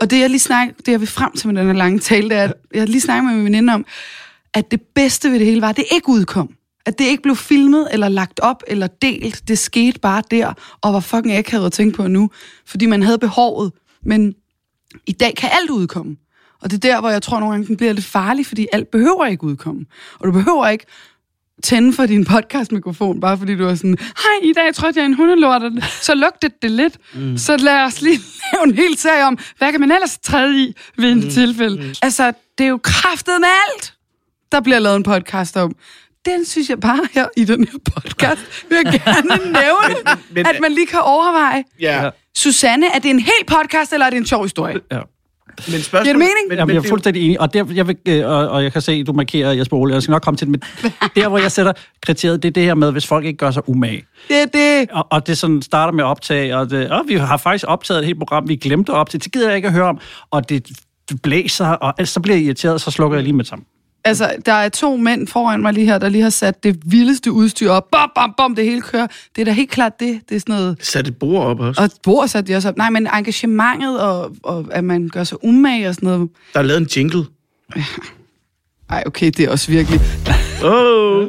[0.00, 2.28] Og det jeg lige snak, det jeg vil frem til med den her lange tale,
[2.28, 3.84] det er, at jeg lige snakkede med min veninde om,
[4.54, 6.54] at det bedste ved det hele var, at det ikke udkom.
[6.86, 9.48] At det ikke blev filmet, eller lagt op, eller delt.
[9.48, 12.30] Det skete bare der, og var fucking akavet at tænke på nu,
[12.66, 13.72] fordi man havde behovet.
[14.02, 14.34] Men
[15.06, 16.16] i dag kan alt udkomme.
[16.60, 18.90] Og det er der, hvor jeg tror nogle gange, den bliver lidt farlig, fordi alt
[18.90, 19.86] behøver ikke udkomme.
[20.18, 20.86] Og du behøver ikke
[21.62, 25.06] tænde for din podcastmikrofon, bare fordi du er sådan, hej, i dag trådte jeg i
[25.06, 25.62] en hundelort,
[26.00, 26.98] så lugtede det lidt.
[27.14, 27.38] Mm.
[27.38, 28.20] Så lad os lige
[28.52, 31.30] lave en hel serie om, hvad kan man ellers træde i ved en mm.
[31.30, 31.82] tilfælde.
[31.82, 31.94] Mm.
[32.02, 33.94] Altså, det er jo kraftet med alt,
[34.52, 35.72] der bliver lavet en podcast om.
[36.26, 40.46] Den synes jeg bare her i den her podcast, vil jeg gerne nævne, men- men-
[40.46, 44.16] at man lige kan overveje, Ja, Susanne, er det en hel podcast, eller er det
[44.16, 44.76] en sjov historie?
[44.92, 44.98] Ja.
[44.98, 45.02] men
[45.82, 46.04] spørgsmålet...
[46.04, 46.48] Giver det mening?
[46.48, 48.72] Men, Jamen, men jeg er fuldstændig enig, og, der, jeg vil, øh, og, og jeg
[48.72, 50.62] kan se, at du markerer Jesper Ole, jeg skal nok komme til det, men
[51.16, 51.72] der, hvor jeg sætter
[52.06, 54.04] kriteriet, det er det her med, hvis folk ikke gør sig umage.
[54.28, 54.90] Det er det.
[54.90, 58.00] Og, og det sådan starter med at optage, og, det, og vi har faktisk optaget
[58.00, 59.98] et helt program, vi glemte at optage, det gider jeg ikke at høre om,
[60.30, 60.68] og det
[61.22, 63.66] blæser, og altså, så bliver jeg irriteret, så slukker jeg lige med sammen.
[64.04, 67.32] Altså, der er to mænd foran mig lige her, der lige har sat det vildeste
[67.32, 67.90] udstyr op.
[67.90, 69.06] Bom, bom, bom, det hele kører.
[69.36, 70.20] Det er da helt klart det.
[70.28, 70.76] Det er sådan noget...
[70.80, 71.82] Sat et bord op også.
[71.82, 72.76] Og bord satte de også op.
[72.76, 76.28] Nej, men engagementet, og, og at man gør sig umage og sådan noget.
[76.54, 77.24] Der er lavet en jingle.
[78.90, 80.00] Ej, okay, det er også virkelig...
[80.64, 81.28] Oh.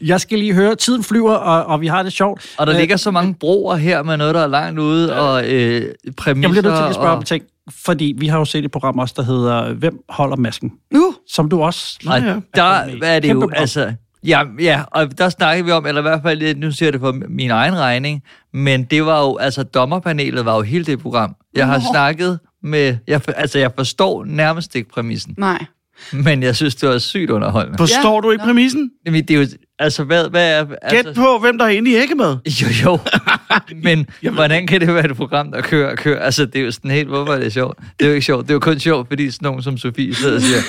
[0.00, 2.54] Jeg skal lige høre, tiden flyver, og, og vi har det sjovt.
[2.58, 5.52] Og der Øh, ligger så mange broer her med noget, der er langt ude, og
[5.52, 6.48] øh, præmisser.
[6.48, 8.70] Jeg bliver nødt til at spørge og, om ting, fordi vi har jo set et
[8.70, 10.72] program også, der hedder Hvem holder masken?
[10.92, 11.98] Nu, Som du også...
[12.06, 12.40] Og ja.
[12.54, 13.54] der hvad er det jo, program.
[13.56, 13.92] altså...
[14.26, 17.00] Ja, ja, og der snakkede vi om, eller i hvert fald, nu siger jeg det
[17.00, 18.22] for min egen regning,
[18.52, 21.36] men det var jo, altså dommerpanelet var jo hele det program.
[21.54, 21.84] Jeg har Nå.
[21.92, 25.64] snakket med, jeg, altså jeg forstår nærmest ikke præmissen, Nej.
[26.12, 27.78] Men jeg synes, det var sygt underholdende.
[27.78, 28.48] Forstår Ja, du ikke nå.
[28.48, 28.90] præmissen?
[29.06, 29.46] Jamen, det er jo,
[29.78, 30.66] altså hvad, hvad er...
[30.82, 32.36] Altså, Gæt på, hvem der er inde i æggemad.
[32.62, 32.98] Jo, jo.
[33.84, 36.20] Men hvordan kan det være et program, der kører og kører?
[36.20, 37.78] Altså, det er jo sådan helt, hvorfor er det sjovt?
[37.98, 38.42] Det er jo ikke sjovt.
[38.42, 40.60] Det er jo kun sjovt, fordi sådan nogen som Sofie sidder og siger,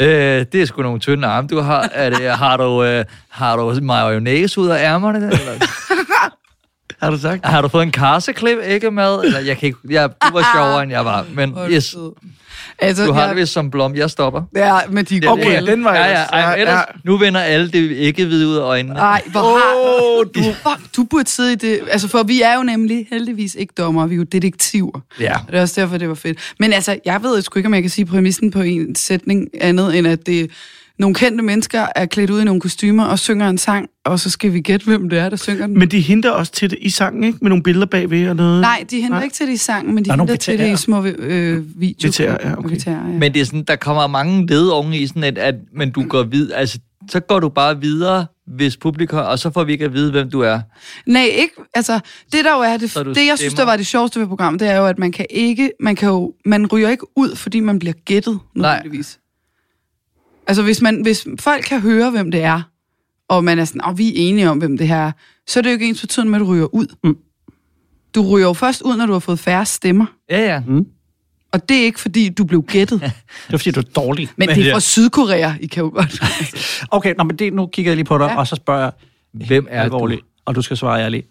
[0.40, 1.88] øh, det er sgu nogle tynde arme, du har.
[1.92, 5.18] Er det, har du, øh, har du mayonnaise ud af ærmerne?
[5.18, 5.66] Eller,
[7.02, 7.46] Har du sagt?
[7.46, 9.18] har du fået en karseklip, ikke med?
[9.24, 11.24] Eller, jeg kan ikke, jeg, du var sjovere, end jeg var.
[11.34, 11.96] Men yes.
[12.80, 13.94] Altså, du har jeg, det vist som blom.
[13.96, 14.42] Jeg stopper.
[14.56, 17.00] Ja, men de er Okay, den var Ja, ja, ellers- men ellers, ja.
[17.04, 18.94] nu vender alle det ikke hvide ud af øjnene.
[18.94, 19.74] Nej, hvor har...
[20.18, 21.80] Åh, Du, fuck, du burde sidde i det.
[21.90, 25.00] Altså, for vi er jo nemlig heldigvis ikke dommer, vi er jo detektiver.
[25.20, 25.34] Ja.
[25.34, 26.38] Og det er også derfor, det var fedt.
[26.58, 29.98] Men altså, jeg ved sgu ikke, om jeg kan sige præmissen på en sætning andet,
[29.98, 30.50] end at det
[30.98, 34.30] nogle kendte mennesker er klædt ud i nogle kostymer og synger en sang, og så
[34.30, 35.78] skal vi gætte, hvem det er, der synger den.
[35.78, 37.38] Men de hinter også til det i sangen, ikke?
[37.42, 38.60] Med nogle billeder bagved og noget.
[38.60, 39.24] Nej, de henter Nej.
[39.24, 41.80] ikke til det i sangen, men de Der er henter til det i små øh,
[41.80, 42.10] videoer.
[42.10, 42.86] VTR'er, ja, okay.
[42.86, 43.02] Ja.
[43.02, 46.02] Men det er sådan, der kommer mange led oven i sådan, at, at men du
[46.08, 46.78] går vid, altså,
[47.10, 50.30] så går du bare videre, hvis publikum, og så får vi ikke at vide, hvem
[50.30, 50.60] du er.
[51.06, 51.54] Nej, ikke.
[51.74, 52.00] Altså,
[52.32, 54.68] det der jo er, det, det jeg synes, der var det sjoveste ved programmet, det
[54.68, 57.78] er jo, at man kan ikke, man kan jo, man ryger ikke ud, fordi man
[57.78, 59.18] bliver gættet, nødvendigvis.
[60.48, 62.60] Altså, hvis, man, hvis folk kan høre, hvem det er,
[63.28, 65.12] og man er sådan, og vi er enige om, hvem det her er,
[65.46, 66.86] så er det jo ikke ens betydende med, at du ryger ud.
[67.04, 67.16] Mm.
[68.14, 70.06] Du ryger jo først ud, når du har fået færre stemmer.
[70.30, 70.62] Ja, ja.
[71.52, 73.00] Og det er ikke, fordi du blev gættet.
[73.46, 74.28] Det er fordi, du er dårlig.
[74.36, 76.20] Men det er fra Sydkorea, I kan jo godt.
[76.96, 78.32] Okay, nå, men det, nu kigger jeg lige på dig, Ja.
[78.32, 78.38] ja.
[78.38, 78.92] og så spørger jeg
[79.32, 80.26] Hvem er alvorligt, du?
[80.44, 81.26] og du skal svare ærligt.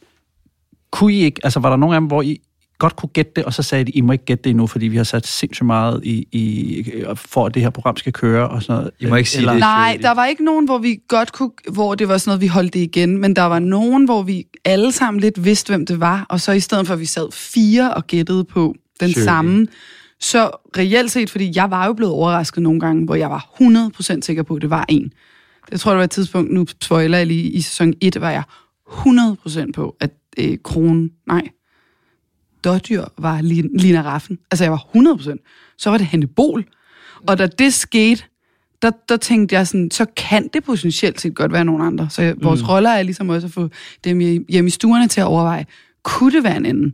[0.92, 2.42] Kunne I ikke, altså var der nogen af dem, hvor I
[2.78, 4.88] godt kunne gætte det, og så sagde de, I må ikke gætte det endnu, fordi
[4.88, 6.84] vi har sat sindssygt meget i, i
[7.16, 8.92] for at det her program skal køre og sådan noget.
[9.00, 9.60] I må ikke sige det.
[9.60, 12.48] Nej, der var ikke nogen, hvor vi godt kunne, hvor det var sådan noget, vi
[12.48, 16.00] holdt det igen, men der var nogen, hvor vi alle sammen lidt vidste, hvem det
[16.00, 19.26] var, og så i stedet for, at vi sad fire og gættede på den Shirley.
[19.26, 19.68] samme,
[20.20, 24.22] så reelt set, fordi jeg var jo blevet overrasket nogle gange, hvor jeg var 100%
[24.22, 25.12] sikker på, at det var en.
[25.72, 28.44] Jeg tror, det var et tidspunkt, nu spoiler jeg lige, i sæson 1 var jeg
[28.90, 31.42] 100% på, at øh, kronen, nej,
[32.64, 34.38] Dårdyr var Lin- Lina Raffen.
[34.52, 35.76] Altså, jeg var 100%.
[35.78, 36.66] Så var det Hanne Bol.
[37.28, 38.24] Og da det skete,
[38.82, 42.08] der, der tænkte jeg sådan, så kan det potentielt set godt være nogen andre.
[42.10, 42.68] Så vores Mm.
[42.68, 43.70] roller er ligesom også at få
[44.04, 45.66] dem hjem- hjemme i stuerne til at overveje,
[46.04, 46.94] kunne det være en anden?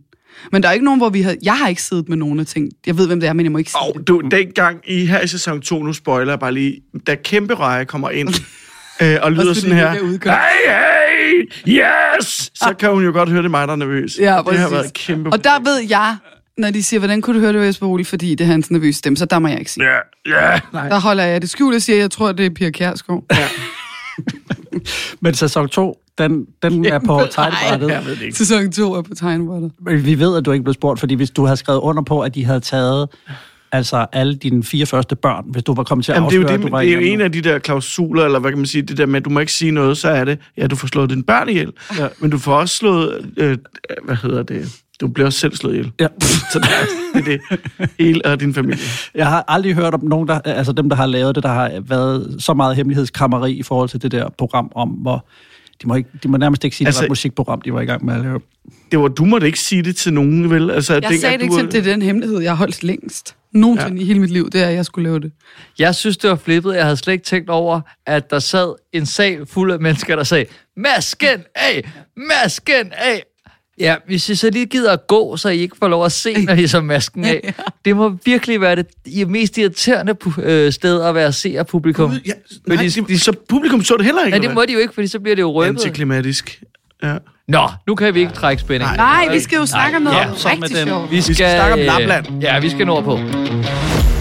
[0.52, 1.36] Men der er ikke nogen, hvor vi har...
[1.43, 3.52] Jeg har ikke siddet med nogen og tænkt, jeg ved, hvem det er, men jeg
[3.52, 4.08] må ikke sige Og det.
[4.08, 7.86] du, dengang i her i sæson 2, nu spoiler jeg bare lige, da kæmpe reje
[7.86, 8.30] kommer ind,
[9.02, 11.80] øh, og lyder sådan her, er hey, hey,
[12.20, 12.52] yes!
[12.56, 14.18] Så kan hun jo godt høre, det er mig, der er nervøs.
[14.20, 16.18] Ja, det har været et kæmpe Og der ved jeg,
[16.58, 18.72] når de siger, hvordan kunne du høre det var Jesper Ole, fordi det er hans
[18.72, 19.86] nervøse stemme, så der må jeg ikke sige.
[19.86, 20.60] Ja, ja.
[20.74, 23.24] Der holder jeg det skjult og siger, jeg tror, det er Pia Kjærsgaard.
[25.22, 27.90] Men sæson 2, den, den er på tegnebrættet.
[27.90, 28.38] Jeg ved det ikke.
[28.38, 29.72] Sæson 2 er på tegnebrættet.
[29.82, 32.22] Men vi ved, at du ikke blev spurgt, fordi hvis du havde skrevet under på,
[32.22, 33.10] at de havde taget
[33.74, 36.40] altså alle dine fire første børn, hvis du var kommet til at Jamen, det er
[36.40, 38.40] jo, afsløre, det, at du var det er jo en af de der klausuler, eller
[38.40, 40.26] hvad kan man sige, det der med, at du må ikke sige noget, så er
[40.26, 42.08] det, ja, du får slået dine børn ihjel, Ja.
[42.20, 43.58] men du får også slået, øh,
[44.06, 45.92] hvad hedder det, du bliver også selv slået ihjel.
[46.00, 46.08] Ja.
[46.54, 46.68] Så det
[47.16, 47.40] er det,
[47.80, 48.80] er hele af din familie.
[49.16, 51.72] Jeg har aldrig hørt om nogen, der, altså dem, der har lavet det, der har
[51.88, 55.26] været så meget hemmelighedskrammeri i forhold til det der program om, hvor
[55.82, 57.74] de må, ikke, de må nærmest ikke sige, altså, Altså- det var et musikprogram, de
[57.74, 58.40] var i gang med at lave.
[58.92, 60.72] Det var, du måtte ikke sige det til nogen, vel?
[60.72, 63.36] Altså, Jeg sagde det ikke til, det er den hemmelighed, jeg har holdt længst.
[63.54, 64.02] Nogensinde ja.
[64.02, 65.32] i hele mit liv, det er, at jeg skulle lave det.
[65.80, 66.76] Jeg synes, det var flippet.
[66.76, 70.24] Jeg havde slet ikke tænkt over, at der sad en sal fuld af mennesker, der
[70.24, 70.46] sagde,
[70.78, 73.24] masken af, masken af.
[73.80, 76.34] Ja, hvis I så lige gider at gå, så I ikke får lov at se,
[76.46, 77.54] når I så masken af.
[77.86, 82.12] Det må virkelig være det i- mest irriterende øh, sted at være seerpublikum.
[82.12, 82.18] Ja,
[82.68, 84.38] nej, Fordi- de, så publikum så det heller ikke?
[84.38, 85.70] Nej, det må de jo ikke, fordi så bliver det jo røbet.
[85.80, 86.63] Antiklimatisk.
[87.04, 87.18] Ja.
[87.48, 88.92] Nå, nu kan vi ikke trække spænding.
[88.98, 91.12] Nej, vi skal jo snakke om noget ja, så rigtig den- sjovt.
[91.12, 92.26] Vi skal, snakke om øh, Lapland.
[92.42, 93.20] Ja, vi skal nordpå.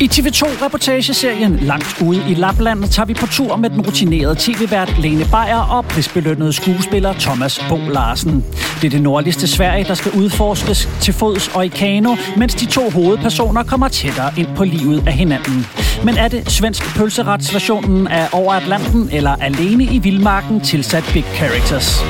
[0.01, 5.25] I TV2-reportageserien Langt ude i Lapland tager vi på tur med den rutinerede tv-vært Lene
[5.25, 8.45] Beyer og prisbelønnede skuespiller Thomas Bo Larsen.
[8.81, 12.67] Det er det nordligste Sverige, der skal udforskes til fods og i kano, mens de
[12.67, 15.67] to hovedpersoner kommer tættere ind på livet af hinanden.
[16.05, 22.03] Men er det svensk pølseretsversionen af Over Atlanten eller Alene i Vildmarken tilsat Big Characters?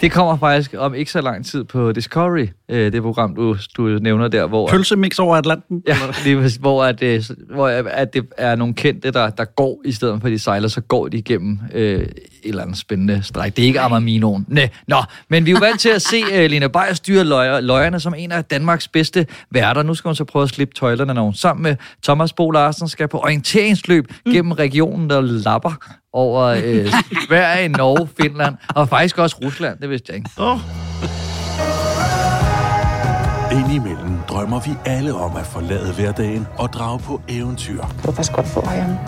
[0.00, 3.82] Det kommer faktisk om ikke så lang tid på Discovery, øh, det program, du, du
[3.82, 4.68] nævner der, hvor...
[4.68, 5.82] Pølsemix over Atlanten?
[5.88, 9.92] Ja, lige hvor, at, det, hvor at det er nogle kendte, der, der går, i
[9.92, 12.06] stedet for de sejler, så går de igennem øh,
[12.44, 13.56] et eller andet spændende stræk.
[13.56, 14.46] Det er ikke Amaminoen.
[14.48, 14.96] Næ, nå,
[15.28, 18.14] men vi er jo vant til at se uh, Lena Beyer styre løjer, løjerne som
[18.16, 19.82] en af Danmarks bedste værter.
[19.82, 22.88] Nu skal hun så prøve at slippe tøjlerne, når hun sammen med Thomas Bo Larsen
[22.88, 25.72] skal på orienteringsløb gennem regionen, der lapper
[26.12, 26.92] over øh,
[27.28, 30.30] Sverige, Norge, Finland, og faktisk også Rusland, det vidste jeg ikke.
[30.38, 30.58] Åh,
[33.54, 37.82] Indimellem drømmer vi alle om at forlade hverdagen og drage på eventyr.
[37.82, 38.98] Det var faktisk godt få herhjemme.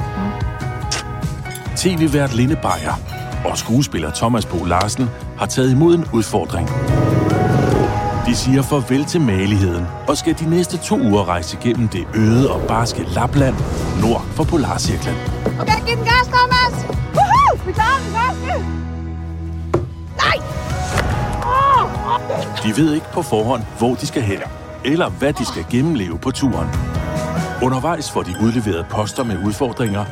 [1.77, 3.01] TV-vært Linde Beyer
[3.45, 6.69] og skuespiller Thomas Bo Larsen har taget imod en udfordring.
[8.27, 12.51] De siger farvel til maligheden og skal de næste to uger rejse igennem det øde
[12.53, 13.55] og barske Lapland
[14.03, 15.15] nord for Polarcirklen.
[15.61, 16.75] Okay, giv den gas, Thomas!
[17.17, 17.67] Woohoo!
[17.67, 18.53] Vi klarer den første!
[20.23, 20.37] Nej!
[22.63, 24.39] De ved ikke på forhånd, hvor de skal hen,
[24.85, 26.69] eller hvad de skal gennemleve på turen.
[27.63, 30.05] Undervejs får de udleveret poster med udfordringer,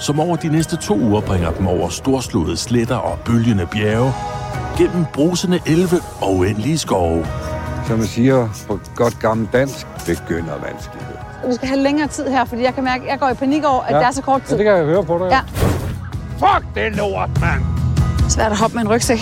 [0.00, 4.12] som over de næste to uger bringer dem over storslåede sletter og bølgende bjerge,
[4.78, 7.26] gennem brusende elve og uendelige skove.
[7.86, 11.14] Som man siger på godt gammel dansk, begynder vanskelighed.
[11.48, 13.64] Vi skal have længere tid her, fordi jeg kan mærke, at jeg går i panik
[13.64, 13.98] over, at Ja.
[13.98, 14.50] det er så kort tid.
[14.50, 15.28] Ja, det kan jeg høre på dig.
[15.30, 15.40] Ja.
[16.32, 17.62] Fuck det lort, mand!
[18.30, 19.18] Svært at hoppe med en rygsæk.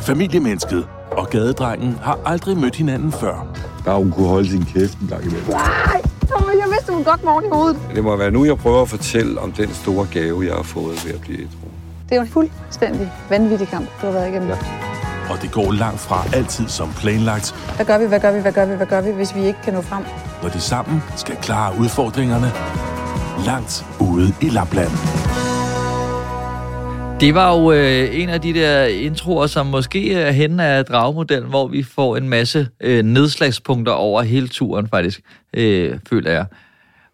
[0.00, 0.86] Familiemennesket
[1.18, 3.46] og gadedrengen har aldrig mødt hinanden før.
[3.84, 5.48] Bare hun kunne holde sin kæft en gang imellem.
[5.50, 6.02] Nej!
[6.58, 7.76] Jeg vidste, hun godt morgen i hovedet.
[7.94, 11.06] Det må være nu, jeg prøver at fortælle om den store gave, jeg har fået
[11.06, 11.68] ved at blive ædru.
[12.08, 14.48] Det er jo en fuldstændig vanvittig kamp, du har været igennem.
[14.48, 14.56] Ja.
[15.30, 18.52] Og det går langt fra altid som planlagt, Hvad gør vi, hvad gør vi, hvad
[18.52, 20.04] gør vi, hvad gør vi, hvis vi ikke kan nå frem?
[20.42, 22.52] når de sammen skal klare udfordringerne
[23.46, 25.27] langt ude i Lapland.
[27.20, 31.48] Det var jo øh, en af de der introer, som måske er hen af dragmodellen,
[31.48, 35.20] hvor vi får en masse øh, nedslagspunkter over hele turen, faktisk,
[35.54, 36.46] øh, føler jeg.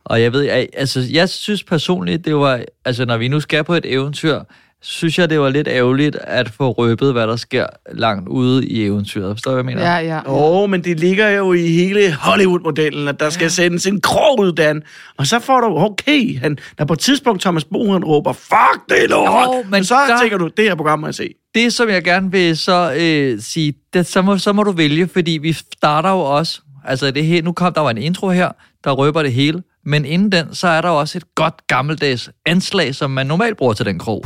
[0.05, 3.65] Og jeg ved, jeg, altså, jeg synes personligt, det var, altså når vi nu skal
[3.65, 4.41] på et eventyr,
[4.87, 8.85] synes jeg, det var lidt ærgerligt at få røbet, hvad der sker langt ude i
[8.85, 9.37] eventyret.
[9.37, 9.91] Forstår du, hvad jeg mener?
[9.91, 10.19] Ja, ja.
[10.27, 14.41] Åh, oh, men det ligger jo i hele Hollywood-modellen, at der skal sendes en krog
[14.41, 14.83] ud, Dan.
[15.19, 18.89] Og så får du, okay, han, der på et tidspunkt Thomas Bo, han råber, fuck
[18.89, 19.47] det er lort.
[19.57, 21.35] Jo, men så der- tænker du, det her program må jeg se.
[21.55, 25.09] Det, som jeg gerne vil så øh, sige, det, så, må, så må du vælge,
[25.13, 28.49] fordi vi starter jo også, altså det her, nu kom der var en intro her,
[28.85, 32.95] der røber det hele, men inden den, så er der også et godt gammeldags anslag,
[32.95, 34.25] som man normalt bruger til den krog.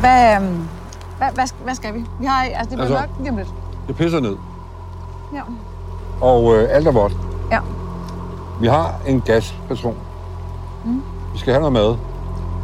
[0.00, 0.68] Hvad, øhm,
[1.18, 2.04] hvad, hvad, hvad skal vi?
[2.20, 3.48] Vi har, altså, det bliver Altså- nok lige om lidt.
[3.88, 4.36] Det pisser ned,
[5.34, 5.40] Ja.
[6.20, 7.12] og øh, alt er vådt.
[7.50, 7.58] Ja.
[8.60, 9.94] Vi har en gaspatron.
[10.84, 11.02] Mm.
[11.32, 11.96] Vi skal have noget mad.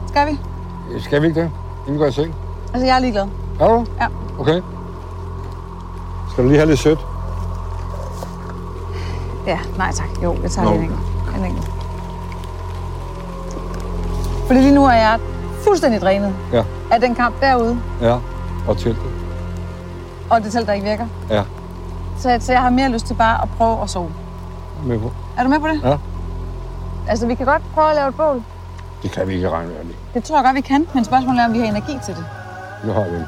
[0.09, 0.38] Skal vi?
[1.00, 1.50] Skal vi ikke det?
[1.87, 2.35] Inden vi går i seng?
[2.72, 3.27] Altså, jeg er ligeglad.
[3.61, 3.87] Er du?
[4.00, 4.07] Ja.
[4.40, 4.62] Okay.
[6.33, 7.07] Skal du lige have lidt sødt?
[9.46, 10.09] Ja, nej tak.
[10.22, 10.74] Jo, jeg tager Nå.
[10.77, 11.37] lige en enkelt.
[11.38, 11.70] En enkelt.
[14.46, 15.18] Fordi lige nu er jeg
[15.64, 16.62] fuldstændig drænet Ja.
[16.90, 18.16] af den kamp derude, Ja.
[18.68, 19.03] Og teltet?
[20.31, 21.07] og det telt, der ikke virker.
[21.31, 21.42] Ja.
[22.18, 24.11] Så, jeg- så jeg har mere lyst til bare at prøve at sove.
[24.87, 25.12] Med på.
[25.38, 25.81] Er du med på det?
[25.85, 25.96] Ja.
[27.09, 28.42] Altså, vi kan godt prøve at lave et bål.
[29.03, 29.94] Det kan vi ikke regne med.
[30.14, 30.87] Det tror jeg godt, vi kan.
[30.94, 32.24] Men spørgsmålet er, om vi har energi til det.
[32.85, 33.27] Det har vi ikke.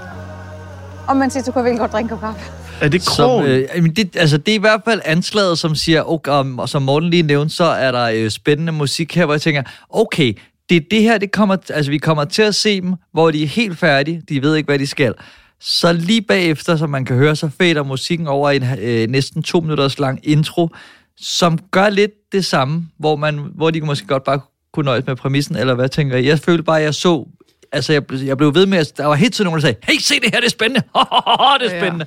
[1.08, 2.40] Og man siger, så kunne jeg virkelig godt drikke en kaffe.
[2.80, 3.46] Er det Som, krogen?
[3.46, 6.82] øh, jamen det, altså, det er i hvert fald anslaget, som siger, okay, og som
[6.82, 10.76] Morten lige nævnte, så er der øh, spændende musik her, hvor jeg tænker, okay, det
[10.76, 13.46] er det her, det kommer, altså vi kommer til at se dem, hvor de er
[13.46, 15.14] helt færdige, de ved ikke, hvad de skal.
[15.60, 19.60] Så lige bagefter, som man kan høre, så fader musikken over en øh, næsten to
[19.60, 20.68] minutters lang intro,
[21.16, 24.40] som gør lidt det samme, hvor, man, hvor de måske godt bare
[24.72, 26.26] kunne nøjes med præmissen, eller hvad tænker I?
[26.26, 27.26] Jeg følte bare, at jeg så,
[27.72, 29.76] altså jeg, blev- jeg blev ved med, at der var helt tiden nogen, der sagde,
[29.82, 30.80] hey, se det her, det er spændende,
[31.60, 31.80] det er Ja.
[31.80, 32.06] spændende.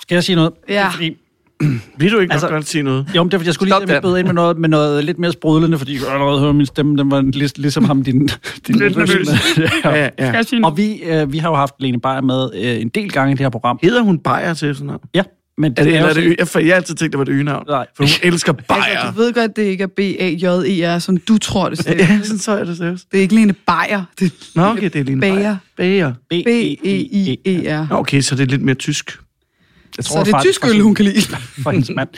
[0.00, 0.52] Skal jeg sige noget?
[0.68, 0.88] Ja.
[0.88, 1.16] Fordi,
[1.98, 3.06] Vil du ikke altså, Altså- godt sige noget?
[3.16, 5.04] jo, men det er, fordi jeg skulle Stop lige bøde ind med noget, med noget
[5.04, 8.28] lidt mere sprudlende, fordi jeg allerede høre min stemme, den var lig, ligesom ham, din,
[8.66, 9.28] din Lidt nervøs.
[9.84, 9.94] ja.
[9.94, 10.42] Ja, ja.
[10.64, 13.34] Og vi, øh, vi har jo haft Lene Beyer med øh, en del gange i
[13.36, 13.78] det her program.
[13.82, 15.00] Hedder hun Bayer til sådan noget?
[15.14, 15.22] Ja,
[15.58, 17.24] men Er det, eller jo er det, jeg, for jeg har altid tænkt, det var
[17.24, 17.64] et øgenavn.
[17.68, 17.86] Nej.
[17.96, 19.12] For hun elsker Altså, Bayer.
[19.12, 21.92] du ved godt, det ikke er B-A-J-E-R, som du tror, det står.
[21.92, 23.12] Ja, sådan så jeg det seriøst.
[23.12, 24.02] Det er ikke Lene Beyer.
[24.20, 25.56] Det Nå, okay, det er lige en Bayer.
[25.76, 26.12] Bayer.
[26.30, 27.86] E B-E-I-E-R.
[27.90, 29.18] Nå, Okay, så det er lidt mere tysk.
[29.96, 31.20] Jeg Så det er tysk øl, hun kan lide.
[31.62, 32.08] for hendes mand.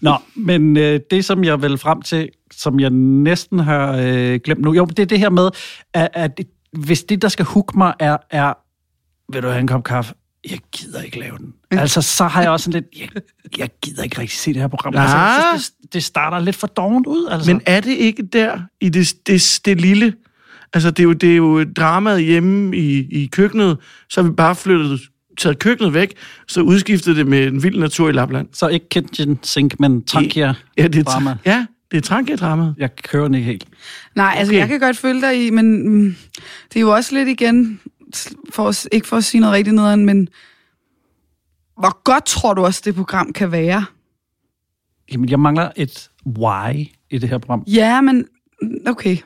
[0.00, 4.60] Nå, men øh, det, som jeg vil frem til, som jeg næsten har øh, glemt
[4.60, 5.50] nu, jo, det er det her med,
[5.94, 6.40] at, at
[6.72, 8.52] hvis det, der skal hook mig, er, er
[9.32, 10.14] vil du have en kop kaffe?
[10.50, 11.54] Jeg gider ikke lave den.
[11.70, 13.22] Altså, så har jeg også sådan lidt, jeg,
[13.58, 14.94] jeg gider ikke rigtig se det her program.
[14.96, 17.52] Altså, jeg synes, det, det starter lidt for dovent ud, altså.
[17.52, 20.14] Men er det ikke der, i det, det, det lille...
[20.74, 24.34] Altså, det er jo, det er jo dramaet hjemme i, i køkkenet, så har vi
[24.34, 25.00] bare flyttet,
[25.42, 26.14] taget køkkenet væk,
[26.48, 28.48] så udskiftet det med en vild natur i Lapland.
[28.52, 31.36] så ikke kitchen sink, men Trankia Ja, det er, drama.
[31.46, 32.74] ja, det er trankia-dramaet.
[32.78, 33.64] Jeg kører den ikke helt.
[34.16, 34.58] Nej, altså Okay.
[34.60, 36.16] jeg kan godt følge dig i, men mm,
[36.72, 37.80] det er jo også lidt igen,
[38.50, 40.28] for at, ikke for at sige noget rigtig nederen, men
[41.78, 43.84] hvor godt tror du også, det program kan være?
[45.12, 47.64] Jamen, jeg mangler et why i det her program.
[47.66, 48.24] Ja, men
[48.62, 49.16] mm, okay.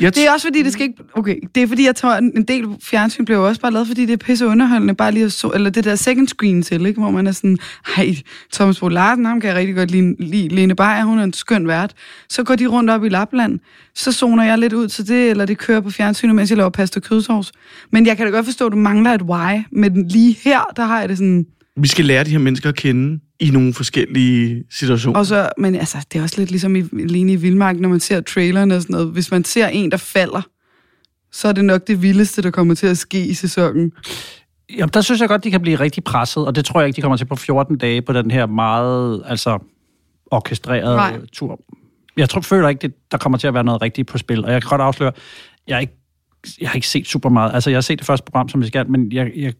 [0.00, 1.02] Jeg Det er også fordi, det skal ikke...
[1.14, 4.06] Okay, det er fordi, jeg tror, en del fjernsyn blev jo også bare lavet, fordi
[4.06, 7.00] det er pisse underholdende, bare lige at så, eller det der second screen til, ikke?
[7.00, 7.58] hvor man er sådan,
[7.96, 8.16] hej,
[8.52, 11.32] Thomas Bo Larsen, ham kan jeg rigtig godt lide, lide Lene Beyer, hun er en
[11.32, 11.94] skøn vært.
[12.28, 13.58] Så går de rundt op i Lapland,
[13.94, 16.70] så zoner jeg lidt ud til det, eller det kører på fjernsynet, mens jeg laver
[16.70, 17.52] pasta kødsovs.
[17.92, 20.84] Men jeg kan da godt forstå, at du mangler et why, men lige her, der
[20.84, 21.46] har jeg det sådan...
[21.76, 25.18] Vi skal lære de her mennesker at kende i nogle forskellige situationer.
[25.18, 28.00] Og så, men altså, det er også lidt ligesom i Lene i Vildmark, når man
[28.00, 29.08] ser traileren og sådan noget.
[29.08, 30.42] Hvis man ser en, der falder,
[31.32, 33.92] så er det nok det vildeste, der kommer til at ske i sæsonen.
[34.76, 36.96] Jamen, der synes jeg godt, de kan blive rigtig presset, og det tror jeg ikke,
[36.96, 39.58] de kommer til på 14 dage på den her meget altså,
[40.30, 41.20] orkestrerede Nej.
[41.32, 41.60] tur.
[42.16, 44.52] Jeg tror, føler ikke, det, der kommer til at være noget rigtigt på spil, og
[44.52, 45.12] jeg kan godt afsløre,
[45.66, 45.96] jeg har ikke,
[46.60, 47.54] jeg har ikke set super meget.
[47.54, 49.52] Altså, jeg har set det første program, som jeg skal, men jeg, jeg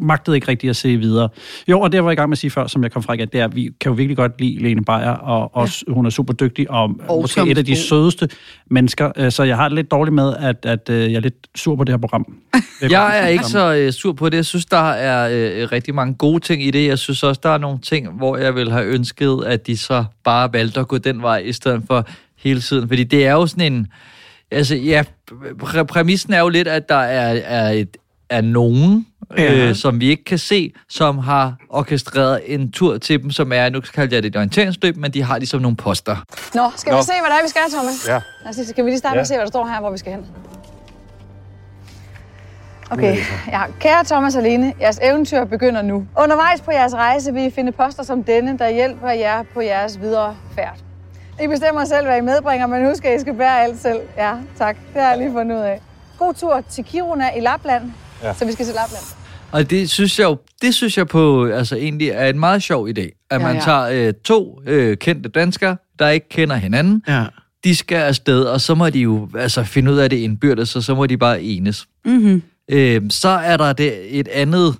[0.00, 1.28] magtede ikke rigtig at se videre.
[1.68, 3.12] Jo, og det var jeg i gang med at sige før, som jeg kom fra
[3.12, 5.92] igen, det er, at vi kan jo virkelig godt lide Lene Beyer, og, og ja.
[5.92, 8.28] hun er super dygtig, og, og måske et af de sødeste
[8.70, 11.48] mennesker, øh, så jeg har det lidt dårligt med, at, at øh, jeg er lidt
[11.54, 12.26] sur på det her program.
[12.80, 14.36] Det Jeg er ikke så øh, sur på det.
[14.36, 15.28] Jeg synes, der er
[15.62, 16.86] øh, rigtig mange gode ting i det.
[16.86, 20.04] Jeg synes også, der er nogle ting, hvor jeg vil have ønsket, at de så
[20.24, 22.88] bare valgte at gå den vej, i stedet for hele tiden.
[22.88, 23.86] Fordi det er jo sådan en...
[24.50, 25.04] Altså, ja,
[25.62, 27.96] præ- præmissen er jo lidt, at der er, er, et,
[28.30, 29.06] er nogen,
[29.38, 29.54] Ja.
[29.68, 33.68] øh, som vi ikke kan se, som har orkestreret en tur til dem, som er,
[33.68, 36.16] nu kalder jeg det et orienteringsløb, men de har ligesom nogle poster.
[36.54, 38.08] Nå, skal vi se, hvad der er, vi skal, Thomas?
[38.08, 38.12] Ja.
[38.12, 39.90] Lad os lige, skal vi lige starte med at se, hvad der står her, hvor
[39.90, 40.26] vi skal hen?
[42.90, 43.16] Okay,
[43.48, 43.60] ja.
[43.80, 46.06] Kære Thomas og Lene, jeres eventyr begynder nu.
[46.18, 50.00] Undervejs på jeres rejse vil I finde poster som denne, der hjælper jer på jeres
[50.00, 50.76] videre færd.
[51.42, 54.00] I bestemmer selv, hvad I medbringer, men husk, at I skal bære alt selv.
[54.16, 54.76] Ja, tak.
[54.94, 55.80] Det har jeg lige fundet ud af.
[56.18, 57.92] God tur til Kiruna i Lapland.
[58.22, 58.34] Ja.
[58.34, 59.04] Så vi skal til Lapland.
[59.52, 62.88] Og det synes jeg jo, det synes jeg på, altså egentlig er en meget sjov
[62.88, 63.60] idé, at Ja, man ja.
[63.62, 67.24] tager øh, to øh, kendte danskere, der ikke kender hinanden, Ja.
[67.64, 70.82] de skal afsted, og så må de jo altså finde ud af det indbyrdes, og
[70.82, 71.86] så må de bare enes.
[72.04, 72.42] Mm-hmm.
[72.68, 74.76] Øh, så er der det et andet,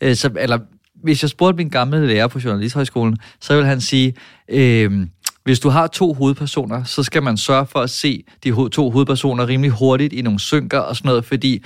[0.00, 0.58] øh, så, eller
[1.04, 4.14] hvis jeg spurgte min gamle lærer på Journalisthøjskolen, så vil han sige,
[4.48, 5.06] øh,
[5.44, 8.90] hvis du har to hovedpersoner, så skal man sørge for at se de ho- to
[8.90, 11.64] hovedpersoner rimelig hurtigt i nogle synker og sådan noget, fordi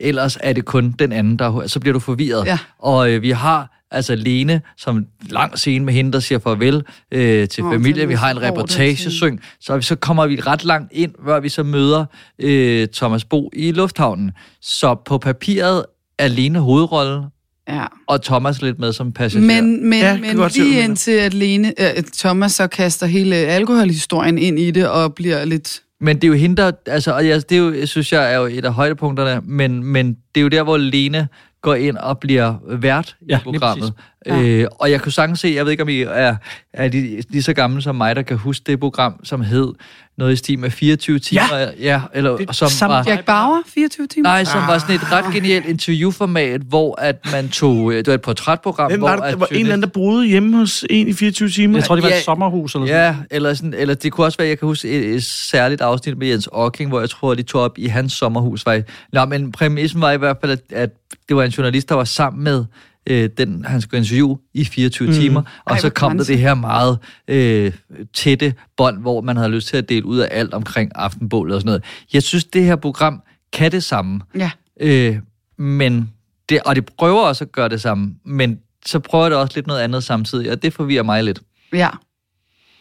[0.00, 2.46] ellers er det kun den anden, der så bliver du forvirret.
[2.46, 2.58] Ja.
[2.78, 6.82] Og øh, vi har altså Lene, som lang scene med hende, der siger farvel
[7.12, 8.02] øh, til oh, det familie.
[8.02, 11.62] er Vi har en reportagesynk, så, så kommer vi ret langt ind, hvor vi så
[11.62, 12.04] møder
[12.38, 14.30] øh, Thomas Bo i lufthavnen.
[14.60, 15.84] Så på papiret
[16.18, 17.24] er Lene hovedrollen,
[17.68, 17.84] Ja.
[18.06, 19.46] og Thomas lidt med som passager.
[19.46, 24.58] Men, men, Ja, men lige indtil at Lene, øh, Thomas så kaster hele alkoholhistorien ind
[24.58, 25.82] i det og bliver lidt...
[26.00, 26.72] Men det er jo hende, der...
[26.86, 30.16] Altså, og jeg, det er jo, synes jeg er jo et af højdepunkterne, men, men
[30.34, 31.28] det er jo der, hvor Lene
[31.62, 33.92] går ind og bliver vært Ja, i programmet.
[34.26, 34.42] Ja.
[34.42, 36.36] Øh, og jeg kunne sagtens se, jeg ved ikke, om I er,
[36.72, 39.72] er de, lige så gamle som mig, der kan huske det program, som hed
[40.18, 41.42] noget i stil med 24 timer.
[41.58, 43.04] Ja, ja eller Det som samme var...
[43.08, 44.22] Jack Bauer, 24 timer?
[44.28, 47.92] Nej, som var sådan et ret genialt interviewformat, hvor at man tog...
[47.92, 49.08] øh, Det var et portrætprogram, Hvem hvor...
[49.08, 49.22] var det?
[49.22, 51.76] at Der var en eller anden, der boede hjemme hos en i 24 timer.
[51.78, 52.18] Jeg tror, det var Ja.
[52.18, 54.88] et sommerhus eller sådan Ja, eller, sådan, eller det kunne også være, jeg kan huske
[54.88, 58.12] et, et særligt afsnit med Jens Ocking, hvor jeg tror, de tog op i hans
[58.12, 58.66] sommerhus.
[58.66, 58.82] Var i.
[59.12, 60.90] Nå, men præmissen var i hvert fald, at, at
[61.28, 62.64] det var en journalist, der var sammen med
[63.06, 65.14] øh, den, han skulle interviewe i 24 mm.
[65.14, 67.72] timer, og Ej, så kom der det her meget øh,
[68.14, 71.60] tætte bånd, hvor man havde lyst til at dele ud af alt omkring aftenbålet og
[71.60, 71.84] sådan noget.
[72.12, 74.50] Jeg synes, det her program kan det samme, Ja.
[74.80, 75.18] øh,
[75.58, 76.10] men
[76.48, 79.66] det, og det prøver også at gøre det samme, men så prøver det også lidt
[79.66, 81.40] noget andet samtidig, og det forvirrer mig lidt.
[81.72, 81.88] Ja.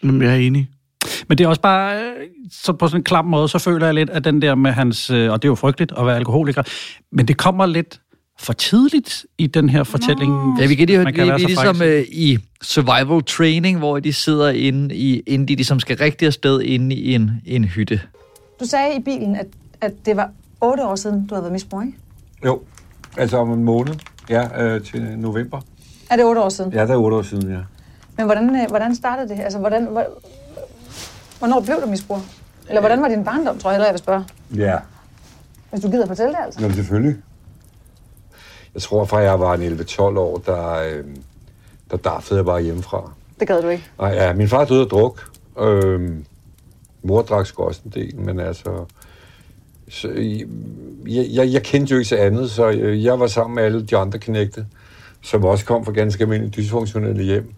[0.04, 0.70] Jamen, jeg er enig.
[1.28, 2.12] Men det er også bare, øh,
[2.52, 5.10] så på sådan en klam måde, så føler jeg lidt, at den der med hans,
[5.10, 6.64] øh, og det er jo frygteligt at være alkoholiker,
[7.12, 8.02] men det kommer lidt
[8.40, 10.60] for tidligt i den her fortælling.
[10.60, 14.50] Ja, vi kan, lige, vi være er ligesom øh, i survival training, hvor de sidder
[14.50, 18.02] inde i, inden de ligesom skal rigtig afsted inde i en, en hytte.
[18.60, 19.48] Du sagde i bilen, at,
[19.82, 20.30] at det var
[20.62, 21.98] otte år siden, du havde været misbrug, ikke?
[22.46, 22.62] Jo,
[23.18, 23.94] altså om en måned.
[24.30, 25.62] Ja, øh, til november.
[26.10, 26.74] Er det otte år siden?
[26.74, 27.60] Ja, der er otte år siden, ja.
[28.18, 29.40] Men hvordan, øh, hvordan startede det?
[29.44, 30.06] Altså, hvordan, hvor,
[31.40, 32.22] hvornår blev du misbruger?
[32.68, 34.24] Eller hvordan var din barndom, tror jeg hellere, jeg vil spørge.
[34.56, 34.78] Ja,
[35.72, 36.62] Hvis du gider fortælle det, altså.
[36.62, 37.16] Nå, selvfølgelig.
[38.76, 41.04] Jeg tror, fra jeg var en 11-12 år, der, øh,
[41.92, 43.12] der daffede jeg bare hjemmefra.
[43.40, 43.84] Det gad du ikke.
[44.00, 45.30] Nej, ja, min far døde af druk.
[45.60, 46.26] Øhm,
[47.04, 48.86] mor drak sgu også en del, men altså...
[49.90, 50.08] Så,
[51.08, 53.86] jeg, jeg, jeg kendte jo ikke så andet, så jeg, jeg var sammen med alle
[53.86, 54.66] de andre knægte,
[55.22, 57.54] som også kom fra ganske almindelige dysfunktionelle hjem.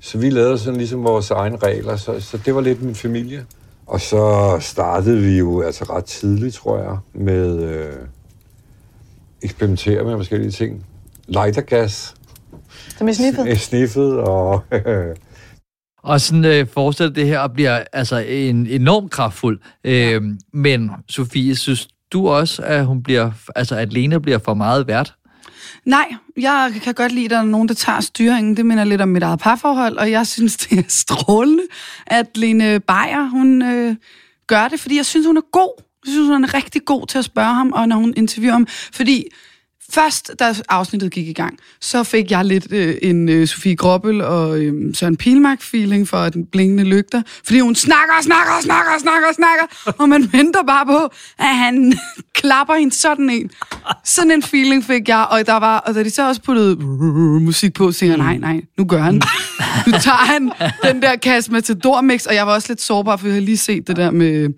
[0.00, 3.46] Så vi lavede sådan ligesom vores egne regler, så, så det var lidt min familie.
[3.86, 7.92] Og så startede vi jo altså ret tidligt, tror jeg, med øh,
[9.42, 10.86] eksperimentere med forskellige ting.
[11.28, 12.14] Lightergas,
[12.98, 13.60] Som i sniffet.
[13.60, 14.64] sniffet og
[16.02, 19.60] Og sådan øh, fortsætter det her og bliver altså en enormt kraftfuld.
[19.84, 20.22] Øh,
[20.52, 25.14] men Sofie, synes du også, at hun bliver, altså at Lena bliver for meget vært?
[25.84, 28.56] Nej, jeg kan godt lide, at der er nogen, der tager styringen.
[28.56, 31.62] Det minder lidt om mit eget parforhold, og jeg synes, det er strålende,
[32.06, 33.96] at Lene Beyer, hun øh,
[34.46, 35.82] gør det, fordi jeg synes, hun er god.
[36.06, 38.66] Jeg synes, hun er rigtig god til at spørge ham, og når hun interviewer ham.
[38.92, 39.24] Fordi
[39.92, 44.20] først, da afsnittet gik i gang, så fik jeg lidt øh, en øh, Sofie Grobbel
[44.20, 47.22] og øh, Søren Pilmark-feeling for den blinkende lygter.
[47.44, 50.86] Fordi hun snakker, og snakker, og snakker, og snakker, og snakker, og man venter bare
[50.86, 51.94] på, at han
[52.40, 53.50] klapper hende sådan en.
[54.04, 57.42] Sådan en feeling fik jeg, og der var, og da de så også puttede uh,
[57.42, 59.14] musik på, så jeg, nej, nej, nu gør han.
[59.86, 60.52] Nu tager han
[60.84, 63.56] den der kasse Matador mix, og jeg var også lidt sårbar, for jeg havde lige
[63.56, 64.48] set det der med,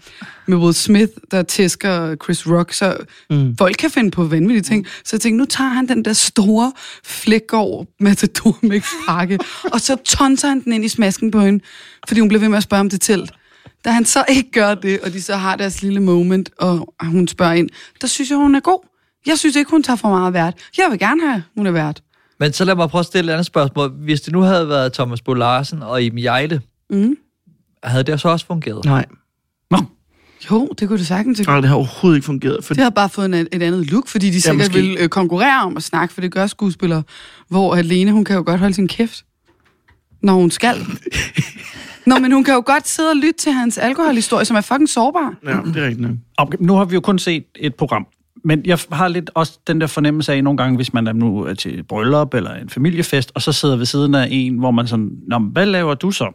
[0.53, 2.97] med Will Smith, der tæsker Chris Rock, så
[3.31, 3.57] mm.
[3.57, 4.87] folk kan finde på vanvittige ting.
[5.05, 6.73] Så jeg tænkte, nu tager han den der store
[7.05, 9.39] flækgård Matador mix pakke,
[9.73, 11.65] og så tonser han den ind i smasken på hende,
[12.09, 13.31] fordi hun blev ved med at spørge om det telt.
[13.85, 17.29] Da han så ikke gør det, og de så har deres lille moment, og hun
[17.29, 17.69] spørger ind,
[18.01, 18.89] der synes jeg, hun er god.
[19.27, 20.55] Jeg synes ikke, hun tager for meget vært.
[20.79, 22.03] Jeg vil gerne have, hun er vært.
[22.41, 23.91] Men så lad mig prøve at stille et andet spørgsmål.
[23.91, 27.17] Hvis det nu havde været Thomas Bo Larsen og Iben Jejle, Mm.
[27.85, 28.85] havde det så også fungeret?
[28.85, 29.07] Nej.
[30.51, 31.47] Jo, det kunne det sagtens.
[31.47, 32.65] Nej, det har overhovedet ikke fungeret.
[32.65, 34.75] For Det har bare fået en, et andet look, fordi de sikkert måske.
[34.75, 37.03] vil øh, konkurrere om at snakke, for det gør skuespillere.
[37.49, 39.25] Hvor Alene, hun kan jo godt holde sin kæft,
[40.23, 40.77] når hun skal.
[42.07, 44.89] Nå, men hun kan jo godt sidde og lytte til hans alkoholhistorie, som er fucking
[44.89, 45.35] sårbar.
[45.47, 46.09] Ja, det er rigtigt.
[46.37, 48.07] Okay, nu har vi jo kun set et program,
[48.45, 51.41] men jeg har lidt også den der fornemmelse af nogle gange, hvis man er nu
[51.41, 54.71] er til et bryllup eller en familiefest, og så sidder ved siden af en, hvor
[54.71, 56.33] man sådan, Nå, hvad laver du så?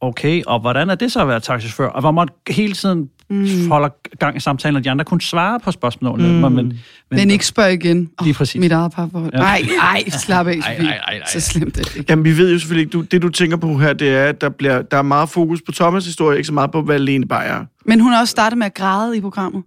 [0.00, 1.86] Okay, og hvordan er det så at være taxichauffør?
[1.88, 3.68] Og hvor man hele tiden mm.
[3.70, 6.28] holder gang i samtalen, og de andre kun svarer på spørgsmålene.
[6.28, 6.34] Mm.
[6.34, 6.78] Men, men,
[7.10, 8.10] Men ikke spørg igen.
[8.18, 8.60] Oh, Lige præcis.
[8.60, 9.30] Mit eget parforhold.
[9.34, 9.38] Ja.
[9.38, 10.88] Nej, nej, slap af, Ej, Sofie.
[10.88, 11.22] ej, ej, ej.
[11.32, 12.06] Så slemt er det ikke.
[12.10, 14.40] Jamen, vi ved jo selvfølgelig ikke, du, det du tænker på her, det er, at
[14.40, 17.26] der, bliver, der er meget fokus på Thomas' historie, ikke så meget på, hvad Lene
[17.26, 17.64] Beyer er.
[17.86, 19.62] Men hun har også startet med at græde i programmet.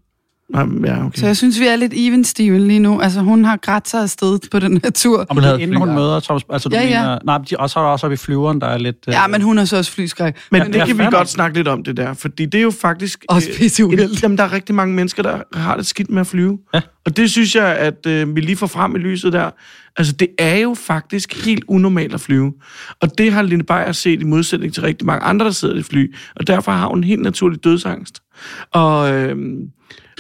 [0.56, 1.20] Ja, okay.
[1.20, 3.02] Så jeg synes, vi er lidt even Steven lige nu.
[3.02, 5.26] Altså, hun har grædt sig afsted på den her tur.
[5.30, 7.02] og men havde inden hun møder Thomas, altså du Ja, ja.
[7.02, 8.96] mener, nej, de, og så er der også oppe i flyveren, der er lidt...
[9.08, 10.36] øh, Ja, men hun har så også flyskræk.
[10.52, 11.28] Men Ja, det det kan vi godt nok.
[11.28, 12.14] snakke lidt om, det der.
[12.14, 13.26] Fordi det er jo faktisk...
[13.30, 14.24] Også øh, pisse uheldigt.
[14.24, 16.58] Jamen, der er rigtig mange mennesker, der har det skidt med at flyve.
[16.74, 16.82] Ja.
[17.06, 19.50] Og det synes jeg, at øh, vi lige får frem i lyset der.
[19.98, 22.54] Altså, det er jo faktisk helt unormalt at flyve.
[23.02, 25.84] Og det har Line Beyer set i modsætning til rigtig mange andre, der sidder i
[25.84, 26.16] fly.
[26.36, 28.20] Og derfor har hun en helt naturlig dødsangst.
[28.72, 29.38] Og, øh,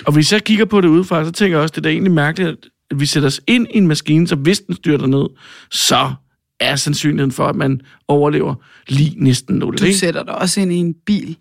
[0.05, 2.11] og hvis jeg kigger på det udefra, så tænker jeg også, det er da egentlig
[2.11, 5.26] mærkeligt, at vi sætter os ind i en maskine, så hvis den styrter ned,
[5.72, 6.13] så
[6.59, 8.55] er sandsynligheden for, at man overlever
[8.88, 9.78] lige næsten nul.
[9.78, 9.97] Du ikke?
[9.97, 11.38] sætter dig også ind i en bil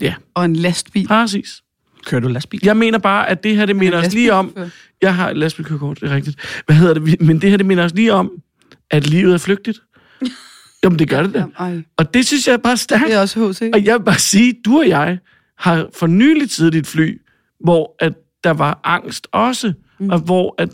[0.00, 1.06] Ja, og en lastbil.
[1.06, 1.62] præcis.
[2.06, 2.60] Kører du lastbil?
[2.62, 4.56] Jeg mener bare, at det her, det minder os lige om...
[5.02, 6.62] Jeg har et lastbilkørekort, det er rigtigt.
[6.66, 7.20] Hvad hedder det?
[7.20, 8.30] Men det her, det minder os lige om,
[8.90, 9.78] at livet er flygtigt.
[10.84, 11.44] Jamen, det gør det da.
[11.96, 13.04] Og det synes jeg er bare stærkt.
[13.06, 13.70] Det er også H.C.
[13.74, 15.18] Og jeg vil bare sige, du og jeg
[15.62, 17.20] har for nylig siddet i et fly,
[17.60, 18.12] hvor at
[18.44, 20.10] der var angst også, mm.
[20.10, 20.68] og hvor at,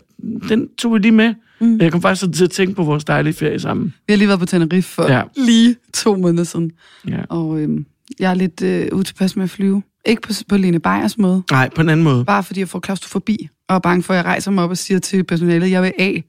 [0.49, 1.33] den tog vi lige med.
[1.61, 1.79] Mm.
[1.79, 3.93] Jeg kom faktisk til at tænke på vores dejlige ferie sammen.
[4.07, 5.23] Vi har lige været på Tenerife for Ja.
[5.37, 6.71] lige to måneder siden.
[7.07, 7.21] Ja.
[7.29, 7.85] Og øhm,
[8.19, 9.83] jeg er lidt øh, utilpas med at flyve.
[10.05, 11.43] Ikke på, på Lene Beyers måde.
[11.51, 12.25] Nej, på en anden måde.
[12.25, 13.49] Bare fordi jeg får klaustrofobi.
[13.67, 15.93] Og er bange for, at jeg rejser mig op og siger til personalet, jeg vil
[15.99, 16.23] af.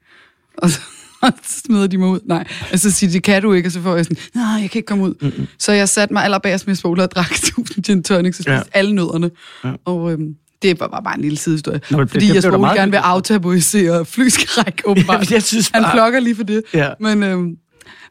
[0.58, 0.80] Og så,
[1.46, 2.20] så smider de mig ud.
[2.24, 2.44] Nej.
[2.72, 3.68] Og så siger de, det kan du ikke.
[3.68, 5.14] Og så får jeg sådan, nej, jeg kan ikke komme ud.
[5.20, 5.46] Mm-hmm.
[5.58, 8.56] Så jeg satte mig allerbagerst med spoler og drak 1000 gin tonics og spiste Ja.
[8.56, 8.62] ja.
[8.72, 9.30] alle nødderne.
[9.64, 9.68] Ja.
[9.68, 9.74] Ja.
[9.84, 11.80] Og øhm, det var bare en lille sidehistorie.
[11.90, 15.14] Nå, fordi det jeg skulle meget gerne vil aftabuisere flyskræk, åbenbart.
[15.14, 16.62] Jamen, jeg synes Han bare- klokker lige for det.
[16.74, 16.88] Ja.
[17.00, 17.56] Men, øhm,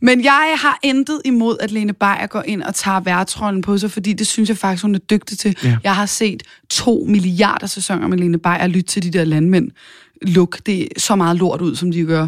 [0.01, 3.91] men jeg har intet imod, at Lene Beyer går ind og tager værtsrollen på sig,
[3.91, 5.55] fordi det synes jeg faktisk, hun er dygtig til.
[5.63, 5.77] Ja.
[5.83, 9.71] Jeg har set to milliarder sæsoner med Lene Beyer lytte til de der landmænd.
[10.21, 12.27] Luk det så meget lort ud, som de gør.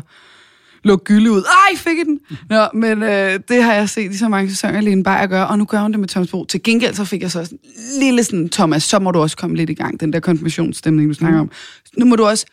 [0.83, 1.43] Luk gylde ud.
[1.43, 2.19] Ej, fik I den!
[2.49, 5.57] Nå, men øh, det har jeg set i så mange sæsoner, Lene Beyer gør, og
[5.57, 6.45] nu gør hun det med Thomas Bo.
[6.45, 9.37] Til gengæld så fik jeg så sådan en lille sådan, Thomas, så må du også
[9.37, 11.51] komme lidt i gang, den der konfirmationsstemning, du snakker om.
[11.97, 12.45] Nu må du også,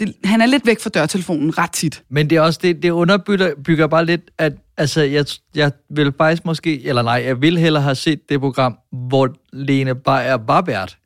[0.00, 2.02] det, han er lidt væk fra dørtelefonen ret tit.
[2.10, 6.12] Men det er også det, det underbygger bygger bare lidt, at altså, jeg, jeg vil
[6.18, 8.76] faktisk måske, eller nej, jeg vil hellere have set det program,
[9.08, 10.96] hvor Lene Beyer var vært.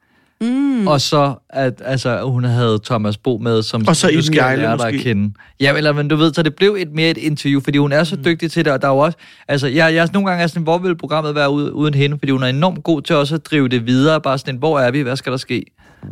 [0.41, 0.86] Mm.
[0.86, 4.76] Og så, at altså, hun havde Thomas Bo med, som Og så Iben skal lære
[4.78, 5.32] dig at kende.
[5.61, 8.05] Ja, eller, men du ved, så det blev et mere et interview, fordi hun er
[8.05, 8.24] så mm.
[8.24, 9.18] dygtig til det, og der er jo også,
[9.49, 12.18] altså, jeg, jeg er nogle gange er sådan, hvor vil programmet være ude, uden hende,
[12.18, 14.91] fordi hun er enormt god til også at drive det videre, bare sådan, hvor er
[14.91, 15.64] vi, hvad skal der ske?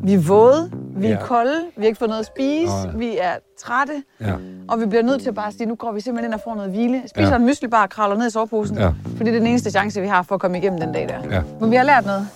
[0.04, 1.16] Vi er våde, vi er Ja.
[1.26, 2.96] kolde, vi har ikke fået noget at spise, Nej.
[2.96, 3.32] vi er
[3.64, 4.32] trætte, Ja.
[4.68, 6.54] og vi bliver nødt til at bare sige, nu går vi simpelthen ind og får
[6.54, 7.02] noget hvile.
[7.08, 7.36] Spiser Ja.
[7.36, 8.88] en myslibar og kravler ned i soveposen, Ja.
[9.16, 11.34] fordi det er den eneste chance, vi har for at komme igennem den dag der.
[11.36, 11.42] Ja.
[11.60, 12.28] Men vi har lært noget.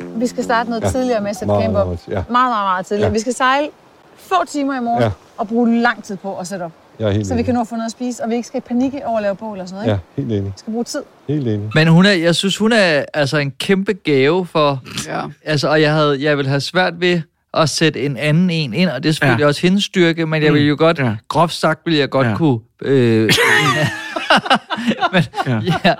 [0.00, 0.90] Vi skal starte noget Ja.
[0.90, 1.86] tidligere med at sætte Meget, camp op.
[1.86, 2.12] meget, ja.
[2.14, 3.08] Meget, meget, meget tidligere.
[3.08, 3.12] Ja.
[3.12, 3.68] Vi skal sejle
[4.16, 5.10] få timer i morgen Ja.
[5.36, 6.72] og bruge lang tid på at sætte op.
[6.98, 7.44] Jeg er helt så vi enig.
[7.44, 9.36] kan nå at få noget at spise, og vi ikke skal panikke over at lave
[9.36, 10.00] bål og sådan noget.
[10.16, 10.30] Ja, Ikke?
[10.32, 10.52] helt enig.
[10.54, 11.02] Vi skal bruge tid.
[11.28, 11.70] Helt enig.
[11.74, 14.80] Men hun er, jeg synes, hun er altså en kæmpe gave for...
[15.06, 15.20] Ja.
[15.44, 17.20] Altså, og jeg, havde, jeg vil have svært ved
[17.54, 19.46] at sætte en anden en ind, og det er selvfølgelig Ja.
[19.48, 21.04] også hendes styrke, men jeg vil jo godt, Ja.
[21.04, 21.16] ja.
[21.28, 22.30] groft sagt, vil jeg godt Ja.
[22.30, 22.36] ja.
[22.36, 22.58] kunne...
[22.82, 23.30] Øh,
[25.12, 25.60] men, Ja.
[25.84, 25.94] ja.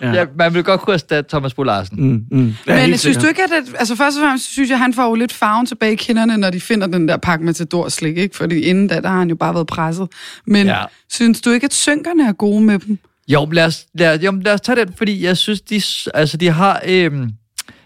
[0.00, 2.00] Ja, ja, man vil godt kunne erstatte Thomas Bo Larsen.
[2.10, 2.54] Mm, mm.
[2.66, 3.22] Ja, Men synes sikkert.
[3.22, 3.50] du ikke, at...
[3.66, 5.96] Det, altså først og fremmest synes jeg, at han får jo lidt farven tilbage i
[5.96, 8.36] kinderne, når de finder den der pakke Matador slik, ikke?
[8.36, 10.08] Fordi inden da, der har han jo bare været presset.
[10.46, 10.84] Men ja.
[11.10, 12.98] Synes du ikke, at synkerne er gode med dem?
[13.28, 15.82] Jo, men lad os, lad, jo, men lad os tage den, fordi jeg synes, de,
[16.14, 16.82] altså, de har...
[16.86, 17.30] Øhm,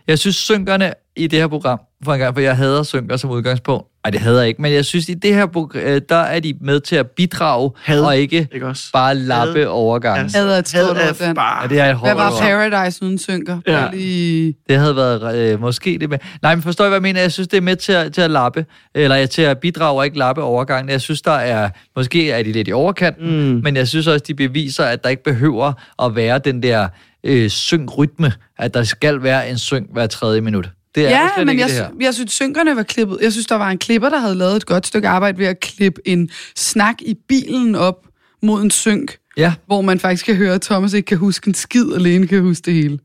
[0.08, 3.30] jeg synes, synkerne i det her program, for en gang, for jeg hader synker som
[3.30, 3.86] udgangspunkt.
[4.04, 6.40] Nej, det hader jeg ikke, men jeg synes, i det her program, øh, der er
[6.40, 8.00] de med til at bidrage, Had.
[8.00, 8.84] og ikke, Ikke også?
[8.92, 9.66] bare lappe Had.
[9.66, 10.26] overgangen.
[10.26, 11.34] Et Had stort er ord, Dan.
[11.34, 11.62] bare...
[11.62, 12.30] Ja, det er et Hvad var.
[12.40, 13.58] Paradise uden synker?
[13.66, 13.90] Ja.
[13.92, 14.54] Lige...
[14.68, 16.18] Det havde været øh, måske det med.
[16.42, 17.20] Nej, men forstår I, hvad jeg mener?
[17.20, 20.04] Jeg synes, det er med til at, til at lappe, eller til at bidrage og
[20.04, 20.90] ikke lappe overgangen.
[20.90, 23.60] Jeg synes, der er, måske er de lidt i overkant, mm.
[23.64, 26.88] men jeg synes også, de beviser, at der ikke behøver at være den der
[27.26, 30.68] øh, syng-rytme, at der skal være en syng hver tredje minut.
[30.94, 31.88] Det er der Ja, slet men ikke jeg, det her.
[32.00, 33.18] jeg synes, synkerne var klippet.
[33.22, 35.60] Jeg synes, der var en klipper, der havde lavet et godt stykke arbejde ved at
[35.60, 38.06] klippe en snak i bilen op
[38.42, 41.54] mod en synk, Ja, hvor man faktisk kan høre, at Thomas ikke kan huske en
[41.54, 42.98] skid, alene kan huske det hele.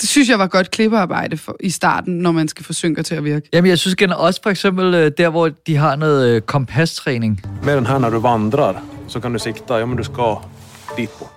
[0.00, 3.14] Det synes jeg var godt klippearbejde for, i starten, når man skal få synker til
[3.14, 3.48] at virke.
[3.52, 7.42] Jamen, jeg synes generelt også for eksempel øh, der, hvor de har noget øh, kompastræning.
[7.64, 8.74] Med den her, når du vandrer,
[9.08, 10.34] så kan du sigta, ja men du skal
[10.98, 11.28] dit på.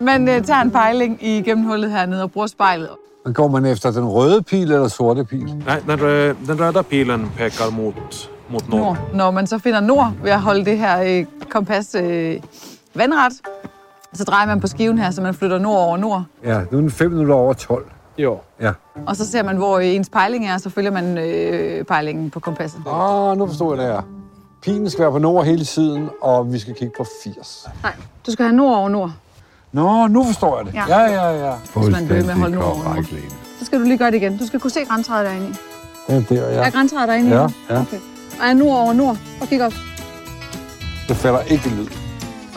[0.00, 2.88] Man øh, tager en pejling i gennemhullet hernede og bruger spejlet.
[3.24, 5.54] Men går man efter den røde pil eller sorte pil?
[5.66, 8.80] Nej, den, rø- den röda pilen pekar mot, mot nord.
[8.80, 8.96] Nord.
[9.14, 12.40] Når man så finder nord ved at holde det her øh, kompas øh,
[12.94, 13.32] vandret,
[14.12, 16.24] så drejer man på skiven her, så man flytter nord over nord.
[16.44, 17.90] Ja, nu er den 5 minutter over 12.
[18.18, 18.38] Jo.
[18.60, 18.72] Ja.
[19.06, 22.40] Og så ser man, hvor øh, ens pejling er, så følger man øh, pejlingen på
[22.40, 22.80] kompasset.
[22.92, 24.02] Ah, nu forstår jeg det her.
[24.62, 27.68] Pilen skal være på nord hele tiden, og vi skal kigge på 80.
[27.82, 27.92] Nej,
[28.26, 29.12] du skal have nord over nord.
[29.72, 30.74] Nå, nu forstår jeg det.
[30.74, 30.84] Ja.
[30.88, 31.54] Ja, ja, ja.
[31.76, 33.04] Hvis man bliver ved med at holde nord.
[33.58, 34.38] Så skal du lige gøre det igen.
[34.38, 35.52] Du skal kunne se græntræet derinde i.
[36.08, 36.54] Ja, der, Ja.
[36.54, 36.66] ja.
[36.66, 37.32] Er græntræet derinde i?
[37.32, 37.80] Ja, ja.
[37.80, 37.96] Okay.
[38.40, 39.16] Og er nord over nord.
[39.40, 39.72] Og kig op.
[41.08, 41.86] Det falder ikke lyd.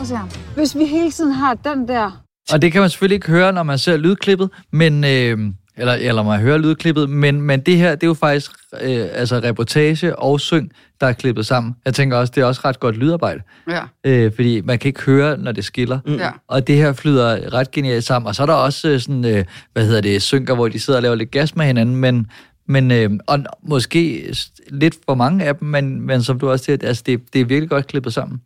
[0.00, 0.18] Og se.
[0.54, 2.22] Hvis vi hele tiden har den der...
[2.52, 5.38] Og det kan man selvfølgelig ikke høre, når man ser lydklippet, men, øh,
[5.76, 8.50] eller, eller man hører lydklippet, men, men det her, det er jo faktisk
[8.82, 10.70] øh, altså reportage og syng,
[11.00, 11.74] der er klippet sammen.
[11.84, 13.82] Jeg tænker også, det er også ret godt lydarbejde, Ja.
[14.04, 15.98] øh, fordi man kan ikke høre, når det skiller.
[16.06, 16.14] Mm.
[16.14, 16.30] Ja.
[16.48, 18.26] Og det her flyder ret genialt sammen.
[18.28, 20.98] Og så er der også øh, sådan, øh, hvad hedder det, synker, hvor de sidder
[20.98, 22.26] og laver lidt gas med hinanden, men,
[22.68, 24.34] men øh, og måske
[24.68, 27.44] lidt for mange af dem, men, men som du også siger, altså det, det er
[27.44, 28.40] virkelig godt klippet sammen.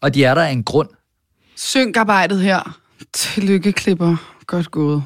[0.00, 0.88] Og de er der af en grund.
[1.56, 2.78] Synkarbejdet her.
[3.12, 4.16] Tillykke, klipper.
[4.46, 5.02] Godt gået.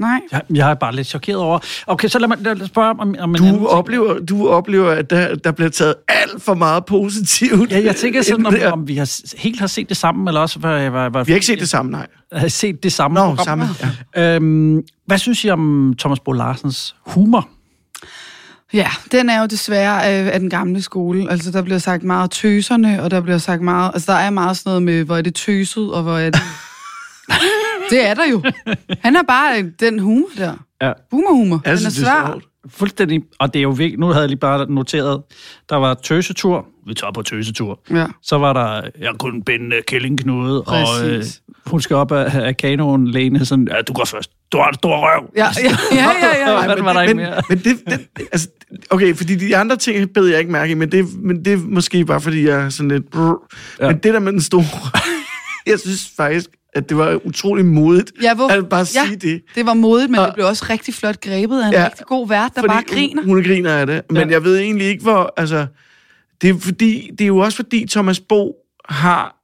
[0.00, 0.20] Nej.
[0.32, 1.58] Jeg, jeg er bare lidt chokeret over...
[1.86, 5.10] Okay, så lad mig, lad mig spørge om, om en Du oplever, du oplever, at
[5.10, 7.72] der, der bliver taget alt for meget positivt.
[7.72, 10.58] Ja, jeg tænker sådan, om, om vi har helt har set det samme, eller også...
[10.58, 12.06] Hvad, hvad, hvad, Vi har ikke set det samme, nej.
[12.32, 13.14] har set det samme.
[13.14, 13.44] Nå, program.
[13.44, 13.68] samme,
[14.16, 14.34] ja.
[14.34, 17.48] Øhm, hvad synes I om Thomas Bo Larsens humor?
[18.72, 21.30] Ja, den er jo desværre øh, af den gamle skole.
[21.30, 23.90] Altså, der bliver sagt meget tøserne, og der bliver sagt meget...
[23.94, 26.40] Altså, der er meget sådan noget med, hvor er det tøset, og hvor er det...
[27.90, 28.42] det er der jo.
[29.00, 30.54] Han er bare øh, den humor der.
[30.82, 30.92] Ja.
[31.10, 31.60] Humor-humor.
[31.64, 32.40] Jeg Den er synes, det er svær.
[32.68, 33.22] Fuldstændig.
[33.38, 34.00] Og det er jo vigtigt.
[34.00, 35.22] Nu havde jeg lige bare noteret,
[35.68, 36.66] der var tøsetur.
[36.86, 37.80] Vi tager på tøsetur.
[37.90, 38.06] Ja.
[38.22, 41.42] Så var der, jeg kunne binde kællingknude, og øh, Præcis.
[41.66, 44.30] hun skal op af, af kanoen, Lene, sådan, ja, du går først.
[44.52, 45.30] Du har en stor røv.
[45.36, 46.64] Ja, ja, ja, ja, ja.
[46.66, 47.42] Hvad men, var der ikke men, mere?
[47.48, 48.48] men det, det, altså,
[48.90, 51.56] okay, fordi de andre ting bed jeg ikke mærke i, men det, men det er
[51.56, 53.10] måske bare, fordi jeg er sådan lidt...
[53.10, 53.18] Brr.
[53.80, 53.84] Ja.
[53.86, 53.92] Ja.
[53.92, 54.64] Men det der med den store...
[55.70, 59.42] jeg synes faktisk, at det var utrolig modigt Ja, hvor, at bare ja, sige det.
[59.54, 62.06] det var modigt, men Og- det blev også rigtig flot grebet af en Ja, rigtig
[62.06, 63.22] god vært, der bare griner.
[63.22, 64.02] Hun, hun griner af det.
[64.10, 64.22] Men Ja.
[64.26, 64.32] ja.
[64.32, 65.34] jeg ved egentlig ikke, hvor...
[65.36, 65.66] Altså,
[66.42, 68.56] det, er fordi, det er jo også fordi, Thomas Bo
[68.88, 69.36] har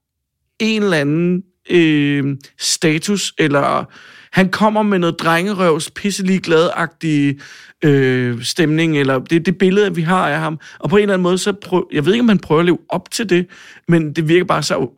[0.58, 3.84] en eller anden øh, status, eller
[4.32, 7.40] han kommer med noget drengerøvs, pisselig glad-agtig
[7.84, 10.58] øh, stemning, eller det, det billede, vi har af ham.
[10.78, 12.64] Og på en eller anden måde, så prøv, jeg ved ikke, om han prøver at
[12.66, 13.46] leve op til det,
[13.88, 14.88] men det virker bare så...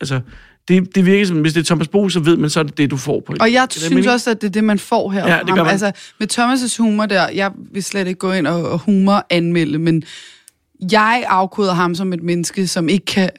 [0.00, 0.20] Altså,
[0.68, 2.78] det, det virker som, hvis det er Thomas Bo, så ved man, så er det
[2.78, 3.34] det, du får på.
[3.40, 5.28] Og jeg Det synes også, at det er det, man får her.
[5.28, 5.72] Ja, det gør man.
[5.72, 9.78] Altså, med Thomas' humor der, jeg vil slet ikke gå ind og, og humor anmelde,
[9.78, 10.04] men
[10.92, 13.30] jeg afkoder ham som et menneske, som ikke kan...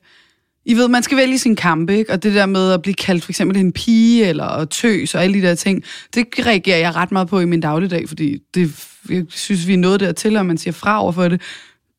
[0.68, 2.12] I ved, man skal vælge sin kampe, ikke?
[2.12, 5.42] Og det der med at blive kaldt for eksempel en pige, eller tøs, og alle
[5.42, 5.84] de der ting,
[6.16, 9.78] det reagerer jeg ret meget på i min dagligdag, fordi det, jeg synes, vi er
[9.78, 11.42] nået dertil, og man siger fra over for det.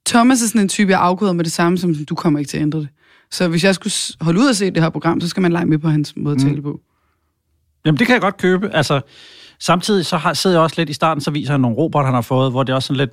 [0.06, 2.56] Thomas er sådan en type, jeg afkoder med det samme, som du kommer ikke til
[2.56, 2.88] at ændre det.
[3.30, 5.66] Så hvis jeg skulle holde ud og se det her program, så skal man lege
[5.66, 6.80] med på hans måde at tale på.
[7.84, 8.74] Jamen, det kan jeg godt købe.
[8.74, 9.00] Altså,
[9.60, 12.14] samtidig så har, sidder jeg også lidt i starten, så viser han nogle robot, han
[12.14, 13.10] har fået, hvor det er også sådan lidt...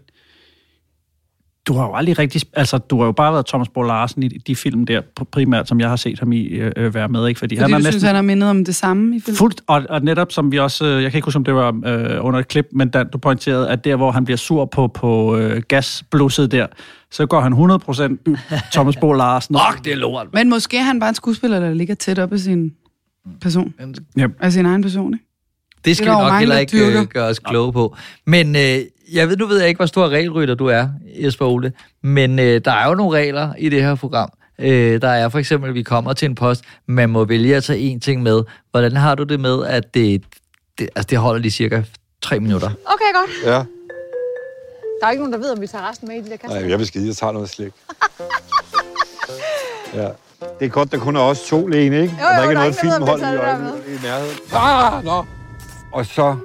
[1.68, 2.42] du har jo aldrig rigtig...
[2.54, 5.68] Altså, du har jo bare været Thomas Bo Larsen i de film der, pr- primært,
[5.68, 7.40] som jeg har set ham i øh, øh, være med, ikke?
[7.40, 7.92] Fordi, Fordi han du er næsten...
[7.92, 9.38] synes, han har mindet om det samme i filmen?
[9.38, 11.82] Fuldt, og, og netop som vi også, øh, jeg kan ikke huske, om det var
[11.86, 14.88] øh, under et klip, men Dan, du pointerede, at der, hvor han bliver sur på,
[14.88, 16.68] på øh, gasblusset der,
[17.12, 19.56] så går han 100% Thomas Bo Larsen.
[19.72, 20.28] Fuck, det er lort.
[20.34, 22.72] Men måske er han bare en skuespiller, der ligger tæt op af sin
[23.42, 23.74] person.
[24.20, 24.32] Yep.
[24.40, 25.26] Af sin egen person, ikke?
[25.86, 27.02] Det skal Det vi nok heller ikke dyrker.
[27.02, 27.96] øh, gøre os kloge på.
[28.28, 28.78] Men øh,
[29.14, 30.88] jeg ved, nu ved jeg ikke, hvor stor regelrytter du er,
[31.24, 34.30] Jesper Ole, men øh, der er jo nogle regler i det her program.
[34.60, 37.64] Øh, der er for eksempel, at vi kommer til en post, man må vælge at
[37.64, 38.44] tage én ting med.
[38.72, 40.24] Hvordan har du det med, at det,
[40.80, 41.84] det, altså det holder lige cirka
[42.22, 42.68] tre minutter?
[42.68, 43.32] Okay, godt.
[43.46, 43.64] Ja.
[45.02, 46.60] Der er ikke nogen, der ved, om vi tager resten med i de der kasser.
[46.60, 47.08] Nej, jeg vil skide.
[47.08, 47.74] Jeg tager noget slik.
[49.96, 50.08] ja.
[50.60, 52.16] Det er godt, der kun er os to, Lene, ikke?
[52.22, 54.38] Jo, Og der jo, ikke der er noget ingen, der om filmhold i, i nærheden.
[54.54, 55.26] Ah, nå.
[55.94, 56.36] Og så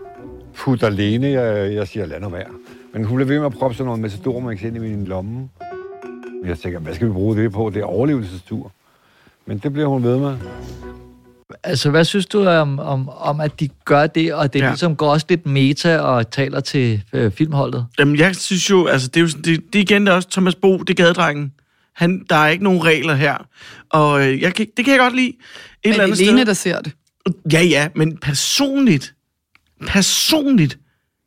[0.57, 2.47] putter Lene, jeg, jeg siger, lad nu være.
[2.93, 5.49] Men hun bliver ved med at proppe sådan noget Matador ind i min lomme.
[6.41, 7.70] Men jeg tænker, hvad skal vi bruge det på?
[7.74, 8.72] Det er overlevelsestur.
[9.47, 10.36] Men det bliver hun ved med.
[11.62, 14.68] Altså, hvad synes du om, om, om at de gør det, og det Ja.
[14.68, 17.86] ligesom går også lidt meta og taler til øh, filmholdet?
[17.99, 20.28] Jamen, jeg synes jo, altså, det er jo sådan- det, det igen det er også
[20.30, 21.53] Thomas Bo, det er gadedrengen.
[21.95, 23.47] Han, der er ikke nogen regler her.
[23.91, 25.28] Og øh, jeg kan, det kan jeg godt lide.
[25.28, 25.34] Et
[25.84, 26.93] Men eller andet det er Lene, der ser det.
[27.53, 29.14] Ja, ja, men personligt,
[29.86, 30.78] personligt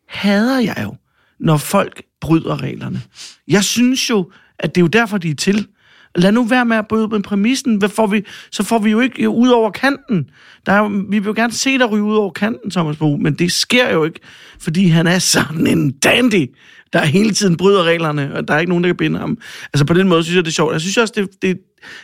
[0.08, 0.96] hader jeg jo,
[1.42, 3.02] når folk bryder reglerne.
[3.48, 5.68] Jeg synes jo, at det er jo derfor, de er til.
[6.16, 7.76] Lad nu være med at bryde med præmissen.
[7.76, 8.24] Hvad får vi?
[8.52, 10.30] Så får vi jo ikke ud over kanten.
[10.66, 13.34] Der er vi vil jo gerne se dig ryge ud over kanten, Thomas Bo, men
[13.34, 14.20] det sker jo ikke,
[14.60, 16.50] fordi han er sådan en dandy,
[16.94, 19.38] der hele tiden bryder reglerne, og der er ikke nogen, der kan binde ham.
[19.74, 20.74] Altså på den måde synes jeg, det er sjovt.
[20.74, 21.58] Jeg synes også, det, det,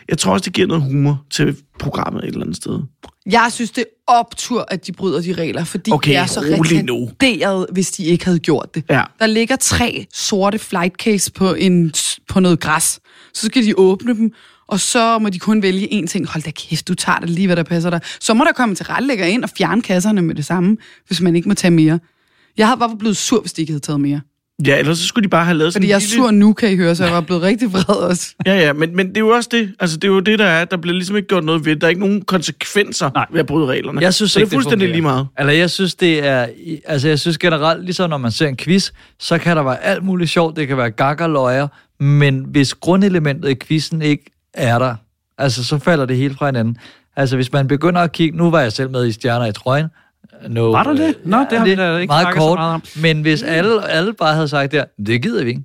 [0.10, 2.80] jeg tror også, det giver noget humor til programmet et eller andet sted.
[3.26, 6.40] Jeg synes, det er optur, at de bryder de regler, fordi Okay, det er så
[6.40, 8.84] retarderet, hvis de ikke havde gjort det.
[8.90, 9.04] Ja.
[9.20, 11.94] Der ligger tre sorte flight case på, en,
[12.30, 13.00] på noget græs.
[13.34, 14.32] Så skal de åbne dem,
[14.68, 16.28] og så må de kun vælge én ting.
[16.28, 18.00] Hold da kæft, du tager det lige, hvad der passer dig.
[18.20, 21.36] Så må der komme til retlægger ind og fjerne kasserne med det samme, hvis man
[21.36, 22.00] ikke må tage mere.
[22.58, 24.22] Jeg bare blevet sur, hvis de ikke havde taget mere.
[24.68, 26.54] Ja, ellers så skulle de bare have lavet sådan Fordi jeg er lille- sur nu,
[26.54, 28.36] kan I høre, så jeg var blevet rigtig vred også.
[28.46, 29.74] Ja, ja, men, men det er jo også det.
[29.80, 30.66] Altså, det er jo det, der er.
[30.66, 31.82] Der bliver ligesom ikke gjort noget ved det.
[31.82, 33.26] Der er ikke nogen konsekvenser Nej.
[33.32, 34.02] ved at bryde reglerne.
[34.02, 34.94] Jeg synes så ikke, det er fuldstændig fungerer.
[34.96, 35.28] lige meget.
[35.40, 36.48] Eller jeg synes, det er...
[36.86, 40.04] Altså, jeg synes generelt, ligesom når man ser en quiz, så kan der være alt
[40.04, 40.56] muligt sjovt.
[40.56, 41.68] Det kan være gak og løjer.
[42.00, 44.24] Men hvis grundelementet i quizzen ikke
[44.54, 44.96] er der,
[45.38, 46.78] altså, så falder det helt fra hinanden.
[47.16, 48.38] Altså, hvis man begynder at kigge...
[48.38, 49.88] Nu var jeg selv med i Stjerner i trøjen.
[50.50, 51.16] No, Var der det?
[51.26, 52.60] Nå, det har vi da ikke meget kort.
[52.60, 52.82] meget om.
[53.02, 55.64] Men hvis alle, alle bare havde sagt der, det gider vi ikke.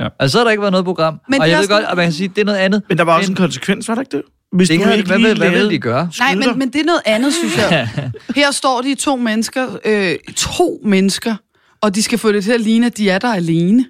[0.00, 0.08] Ja.
[0.18, 1.20] Altså, så har der ikke været noget program.
[1.28, 2.44] Men og det jeg er ved også- godt, at man kan sige, at det er
[2.44, 2.82] noget andet.
[2.88, 4.22] Men der var også en konsekvens, var der ikke det?
[4.52, 6.10] Hvis Det du ikke hvad lige vil- hvad vil de gøre?
[6.18, 7.88] Nej, men, men det er noget andet, synes jeg.
[8.36, 11.34] Her står de to mennesker, øh, to mennesker,
[11.80, 13.84] og de skal få det til at ligne, at de er der alene.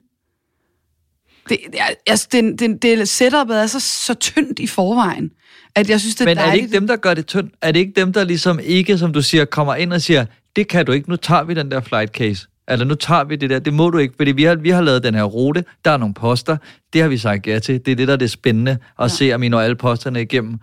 [1.48, 5.30] Det, det, er, altså, det, det, det setupet er så, så tyndt i forvejen,
[5.74, 6.64] at jeg synes, det er Men er det dejligt.
[6.64, 7.54] ikke dem, der gør det tyndt?
[7.62, 10.24] Er det ikke dem, der ligesom ikke, som du siger, kommer ind og siger,
[10.56, 12.46] det kan du ikke, nu tager vi den der flight case.
[12.68, 14.80] Eller nu tager vi det der, det må du ikke, fordi vi har, vi har
[14.82, 16.56] lavet den her rute, der er nogle poster,
[16.92, 17.80] det har vi sagt ja til.
[17.86, 19.08] Det er det, der er det spændende, at ja.
[19.08, 20.58] se, om I når alle posterne igennem.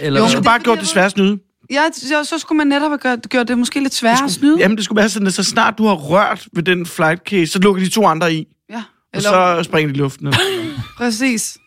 [0.00, 0.30] Eller Du hvad?
[0.30, 1.38] skulle bare gjort det svære at snyde.
[1.70, 4.56] Ja, så, så skulle man netop have gjort, gjort det måske lidt sværere at snyde.
[4.58, 7.46] Jamen, det skulle være sådan, at så snart du har rørt ved den flight case,
[7.46, 8.46] så lukker de to andre i.
[9.26, 10.32] Og så springer de i luften.
[10.98, 11.58] præcis.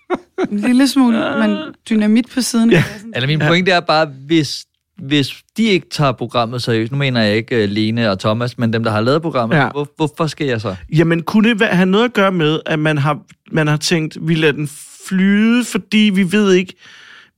[0.51, 1.57] En lille smule, men
[1.89, 2.71] dynamit på siden.
[2.71, 2.83] Ja.
[3.15, 4.65] Eller min pointe er bare, hvis,
[4.97, 8.73] hvis de ikke tager programmet seriøst, nu mener jeg ikke uh, Lene og Thomas, men
[8.73, 9.69] dem, der har lavet programmet, Ja.
[9.69, 10.75] hvor, hvorfor skal jeg så?
[10.95, 13.19] Jamen, kunne det være- have noget at gøre med, at man har,
[13.51, 14.69] man har tænkt, vi lader den
[15.07, 16.73] flyde, fordi vi ved ikke,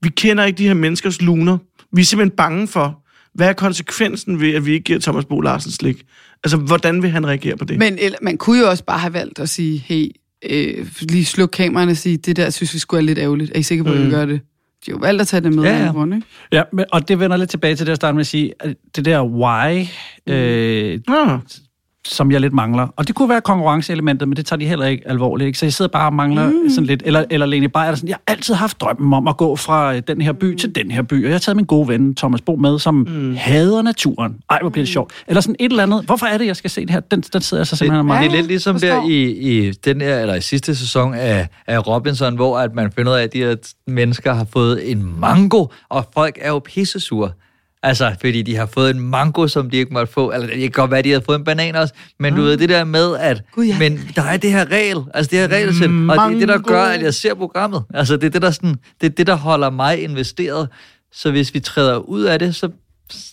[0.02, 1.58] vi kender ikke de her menneskers luner.
[1.92, 3.00] Vi er simpelthen bange for,
[3.34, 6.02] hvad er konsekvensen ved, at vi ikke giver Thomas Bo Larsen slik?
[6.44, 7.78] Altså, hvordan vil han reagere på det?
[7.78, 10.06] Men eller, man kunne jo også bare have valgt at sige, hey,
[10.50, 13.50] øh, lige sluk kameraerne og sige, det der synes vi skulle er lidt ærgerligt.
[13.54, 14.10] Er I sikre på, at vi Mm.
[14.10, 14.40] gør det?
[14.86, 15.84] De har jo valgt at tage det med Ja, ja, ja.
[15.84, 15.90] ja.
[15.92, 16.26] grund, ikke?
[16.52, 18.76] Ja, men, og det vender lidt tilbage til det, jeg startede med at sige, at
[18.96, 19.86] det der why,
[20.26, 21.38] øh, ja.
[22.08, 22.88] Som jeg lidt mangler.
[22.96, 25.46] Og det kunne være konkurrenceelementet, men det tager de heller ikke alvorligt.
[25.46, 25.58] Ikke?
[25.58, 26.70] Så jeg sidder bare og mangler mm.
[26.70, 27.02] sådan lidt.
[27.06, 29.56] Eller, eller Lene Beyer, der er sådan, jeg har altid haft drømmen om at gå
[29.56, 31.12] fra øh, den her by til den her by.
[31.14, 33.36] Og jeg har taget min gode ven Thomas Bo med, som mm.
[33.36, 34.36] hader naturen.
[34.50, 35.12] Ej, hvor bliver det sjovt.
[35.26, 36.04] Eller sådan et eller andet.
[36.04, 37.00] Hvorfor er det, jeg skal se det her?
[37.00, 38.30] Den, den sidder jeg så simpelthen Det mangler.
[38.30, 42.34] er lidt ligesom der i, i den her, eller i sidste sæson af, af Robinson,
[42.34, 46.06] hvor at man finder ud af, at de her mennesker har fået en mango, og
[46.14, 47.30] folk er jo pissesure.
[47.84, 50.32] Altså, fordi de har fået en mango, som de ikke måtte få.
[50.32, 51.94] Eller det kan godt være, at de har fået en banan også.
[52.18, 52.36] Men mm.
[52.36, 53.78] du ved, det der med, at Gud, ja.
[53.78, 54.98] men der er det her regel.
[55.14, 55.90] Altså, det her regelsæt.
[55.90, 57.82] Mm, og det er det, der gør, at jeg ser programmet.
[57.94, 60.68] Altså, det er det, der, sådan, det, er det, der holder mig investeret.
[61.12, 62.68] Så hvis vi træder ud af det, så,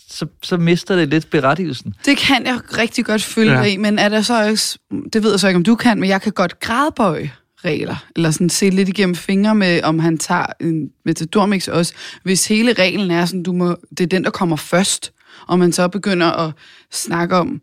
[0.09, 1.93] så, så mister det lidt berettigelsen.
[2.05, 3.63] Det kan jeg rigtig godt følge ja.
[3.63, 4.77] i, men er der så også,
[5.13, 7.31] det ved jeg så ikke, om du kan, men jeg kan godt grædbøje
[7.65, 7.95] regler.
[8.15, 11.93] Eller sådan se lidt igennem fingre med, om han tager en metadormix også.
[12.23, 15.11] Hvis hele reglen er sådan, du må, det er den, der kommer først,
[15.47, 16.51] og man så begynder at
[16.91, 17.61] snakke om...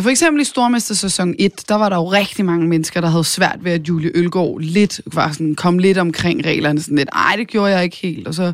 [0.00, 3.24] For eksempel i Stormester sæson 1, der var der jo rigtig mange mennesker, der havde
[3.24, 6.80] svært ved, at Julie Ølgaard lidt, var sådan, kom lidt omkring reglerne.
[6.80, 8.28] Sådan lidt, ej, det gjorde jeg ikke helt.
[8.28, 8.52] Og så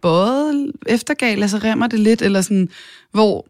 [0.00, 2.68] både eftergav Lasse altså Remmer det lidt, eller sådan,
[3.10, 3.46] hvor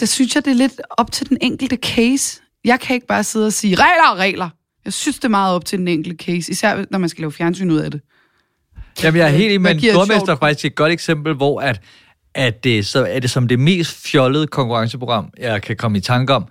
[0.00, 2.40] der synes jeg, det er lidt op til den enkelte case.
[2.64, 4.48] Jeg kan ikke bare sidde og sige, regler og regler.
[4.88, 7.32] Jeg synes, det er meget op til den enkelte case, især når man skal lave
[7.32, 8.00] fjernsyn ud af det.
[9.02, 11.80] Jamen, jeg er helt enig, men Stormester er faktisk et godt eksempel, hvor at,
[12.34, 16.34] at det, så er det som det mest fjollede konkurrenceprogram, jeg kan komme i tanke
[16.34, 16.46] om.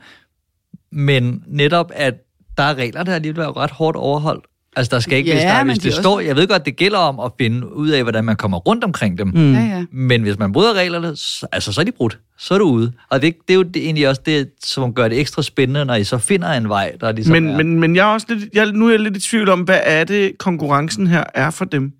[0.91, 2.13] Men netop, at
[2.57, 4.45] der er regler, der alligevel er ret hårdt overholdt.
[4.75, 6.19] Altså, der skal ikke, Ja, hvis, men hvis de det også- står...
[6.19, 9.17] Jeg ved godt, det gælder om at finde ud af, hvordan man kommer rundt omkring
[9.17, 9.27] dem.
[9.27, 9.53] Mm.
[9.53, 9.85] Ja, ja.
[9.91, 12.19] Men hvis man bryder reglerne, så, altså, så er de brudt.
[12.37, 12.91] Så er du ude.
[13.09, 15.95] Og det, det er jo det, egentlig også det, som gør det ekstra spændende, når
[15.95, 17.57] I så finder en vej, der ligesom Men, er...
[17.57, 19.79] men, men jeg er også lidt, jeg, nu er jeg lidt i tvivl om, hvad
[19.83, 21.91] er det, konkurrencen her er for dem?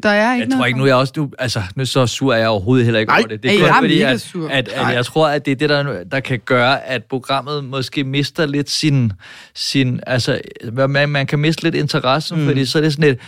[0.00, 1.12] Der er ikke Jeg tror ikke, nu er jeg også...
[1.16, 3.18] Nu, altså, nu så sur er jeg overhovedet heller ikke Nej.
[3.18, 3.42] over det.
[3.42, 4.48] Det Ej, kun jeg er fordi, mega at, sur.
[4.48, 8.04] At, at, jeg tror, at det er det, der, der kan gøre, at programmet måske
[8.04, 9.12] mister lidt sin...
[9.54, 10.40] sin altså,
[10.88, 12.46] man, man kan miste lidt interessen, mm.
[12.46, 13.18] fordi så er det sådan et...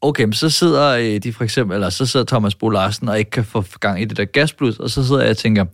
[0.00, 3.18] Okay, men så sidder øh, de for eksempel, eller så sidder Thomas Bo Larsen og
[3.18, 5.64] ikke kan få gang i det der gasblus, og så sidder jeg og tænker,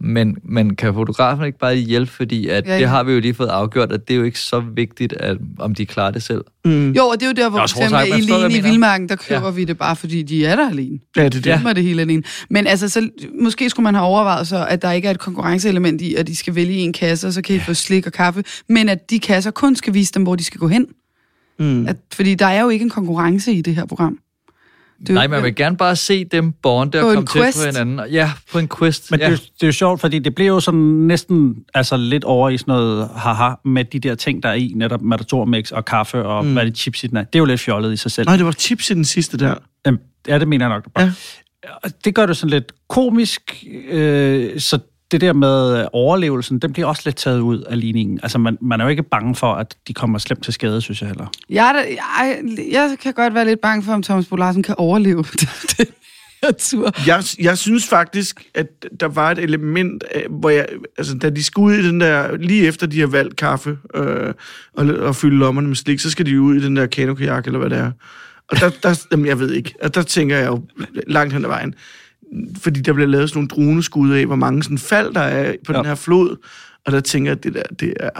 [0.00, 2.80] men, men kan fotografen ikke bare hjælpe, fordi at Ja, ja, ja.
[2.80, 5.36] det har vi jo lige fået afgjort, at det er jo ikke så vigtigt, at,
[5.58, 6.44] om de klarer det selv.
[6.64, 6.90] Mm.
[6.92, 8.60] Jo, og det er jo der, hvor for tror eksempel i Lene i.
[8.60, 9.50] Vildmarken, der køber Ja.
[9.50, 10.98] vi det bare, fordi de er der alene.
[11.16, 11.46] Ja, det er det.
[11.46, 11.62] Ja.
[11.68, 12.22] er det hele alene.
[12.50, 13.08] Men altså, så,
[13.42, 16.36] måske skulle man have overvejet så, at der ikke er et konkurrenceelement i, at de
[16.36, 19.18] skal vælge en kasse, og så kan I få slik og kaffe, men at de
[19.20, 20.86] kasser kun skal vise dem, hvor de skal gå hen.
[21.58, 21.86] Mm.
[21.86, 24.18] At, fordi der er jo ikke en konkurrence i det her program.
[25.00, 28.00] Det jo- Nej, man vil gerne bare se dem bonde og komme tæt på hinanden.
[28.10, 29.10] Ja, på en quest.
[29.10, 29.26] Men ja.
[29.26, 32.24] det, er, jo- det er jo sjovt, fordi det bliver jo sådan næsten altså lidt
[32.24, 35.84] over i sådan noget haha med de der ting, der er i, netop Matador-mix og
[35.84, 36.52] kaffe og mm.
[36.52, 37.24] hvad det chips i den er.
[37.24, 38.26] Det er jo lidt fjollet i sig selv.
[38.28, 39.54] Nej, det var chips i den sidste der.
[39.86, 40.84] Jamen, ja, det mener jeg nok.
[40.84, 41.04] du bare.
[41.64, 41.70] Ja.
[41.84, 44.78] Og Det gør det sådan lidt komisk, øh, så
[45.10, 48.20] det der med øh, overlevelsen, den bliver også lidt taget ud af ligningen.
[48.22, 51.00] Altså, man, man er jo ikke bange for, at de kommer slemt til skade, synes
[51.00, 51.26] jeg heller.
[51.50, 51.84] Jeg, er
[52.18, 52.38] jeg,
[52.72, 55.24] jeg kan godt være lidt bange for, om Thomas Bolarsen kan overleve
[55.78, 55.86] den
[56.42, 56.92] her tur.
[57.06, 58.66] Jeg, jeg synes faktisk, at
[59.00, 60.66] der var et element, af, hvor jeg,
[60.98, 64.34] altså da de skulle ud i den der, lige efter de har valgt kaffe øh,
[64.72, 67.46] og, og fylde lommerne med slik, så skal de jo ud i den der kanokajak,
[67.46, 67.92] eller hvad det er.
[68.48, 70.62] Og der, der jamen, jeg ved ikke, og der tænker jeg jo
[71.06, 71.74] langt hen ad vejen,
[72.62, 75.72] fordi der bliver lavet sådan nogle droneskud af, hvor mange sådan fald der er på
[75.72, 75.78] ja.
[75.78, 76.36] Den her flod,
[76.86, 78.10] og der tænker jeg, at det der, det er,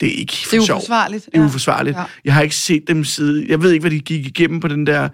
[0.00, 0.76] det er ikke for Det er sjov.
[0.76, 1.24] uforsvarligt.
[1.24, 1.46] Det er ja.
[1.46, 1.96] uforsvarligt.
[1.96, 2.04] Ja.
[2.24, 3.46] Jeg har ikke set dem sidde...
[3.48, 5.08] Jeg ved ikke, hvad de gik igennem på den der,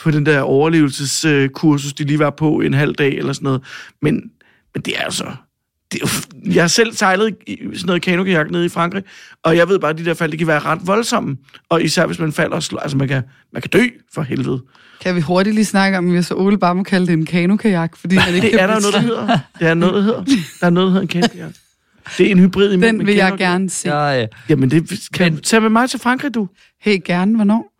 [0.00, 3.62] på den der overlevelseskursus, de lige var på en halv dag eller sådan noget.
[4.02, 4.30] Men,
[4.74, 5.24] men det er altså...
[5.92, 6.00] Det
[6.54, 9.02] jeg har selv sejlet i sådan noget kanokajak nede i Frankrig,
[9.42, 11.36] og jeg ved bare, at de der fald, de kan være ret voldsomme.
[11.68, 13.22] Og især hvis man falder og slår, altså man kan,
[13.52, 13.82] man kan dø
[14.14, 14.62] for helvede.
[15.00, 18.14] Kan vi hurtigt lige snakke om, hvis Ole bare må kalde det en kanokajak, fordi
[18.16, 19.38] han ikke Det er der noget, der hedder.
[19.58, 20.24] Det er noget, der hedder.
[20.60, 21.52] Der er noget, der hedder en kanokajak.
[22.18, 23.50] Det er en hybrid imellem Den en vil jeg kanokajak.
[23.52, 23.88] gerne se.
[23.94, 24.26] Ja, ja.
[24.48, 26.48] Jamen, det kan Men, tage med mig til Frankrig, du.
[26.80, 27.72] Helt gerne, hvornår?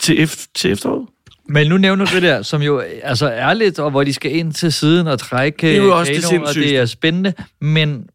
[0.00, 1.08] Til, ef- til efteråret.
[1.48, 4.36] Men nu nævner du det der, som jo altså er lidt, og hvor de skal
[4.36, 7.32] ind til siden og trække Det er jo også det kanoen, og det er spændende,
[7.60, 8.06] men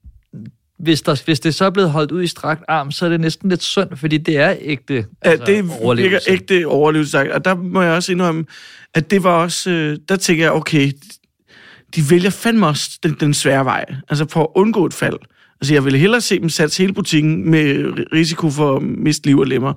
[0.80, 3.20] hvis, der, hvis det så er blevet holdt ud i strakt arm, så er det
[3.22, 6.32] næsten lidt synd, fordi det er ægte Ja, altså, det virker overlevelse.
[6.32, 7.34] ægte overlevelse.
[7.34, 8.46] Og der må jeg også indrømme,
[8.94, 9.70] at det var også...
[9.70, 10.92] Øh, der tænker jeg, okay,
[11.96, 13.86] de vælger fandme også den, den svære vej.
[14.10, 15.18] Altså for at undgå et fald.
[15.62, 19.28] Altså jeg ville hellere se dem satse hele butikken med ri- risiko for at miste
[19.28, 19.74] liv og lemmer.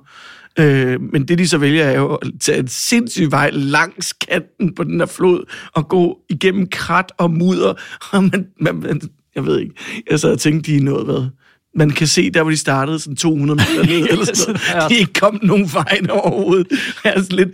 [0.59, 4.75] Øh, men det de så vælger er jo at tage en sindssyg vej langs kanten
[4.75, 7.75] på den her flod og gå igennem krat og mudder.
[8.13, 9.01] Og man, man, man,
[9.35, 9.75] jeg ved ikke,
[10.11, 11.27] jeg sad og tænkte, de er noget hvad?
[11.75, 14.91] Man kan se, der hvor de startede, sådan 200 meter ned, eller sådan noget.
[14.91, 16.67] De er ikke kommet nogen vej overhovedet.
[17.05, 17.49] Jeg, er lidt,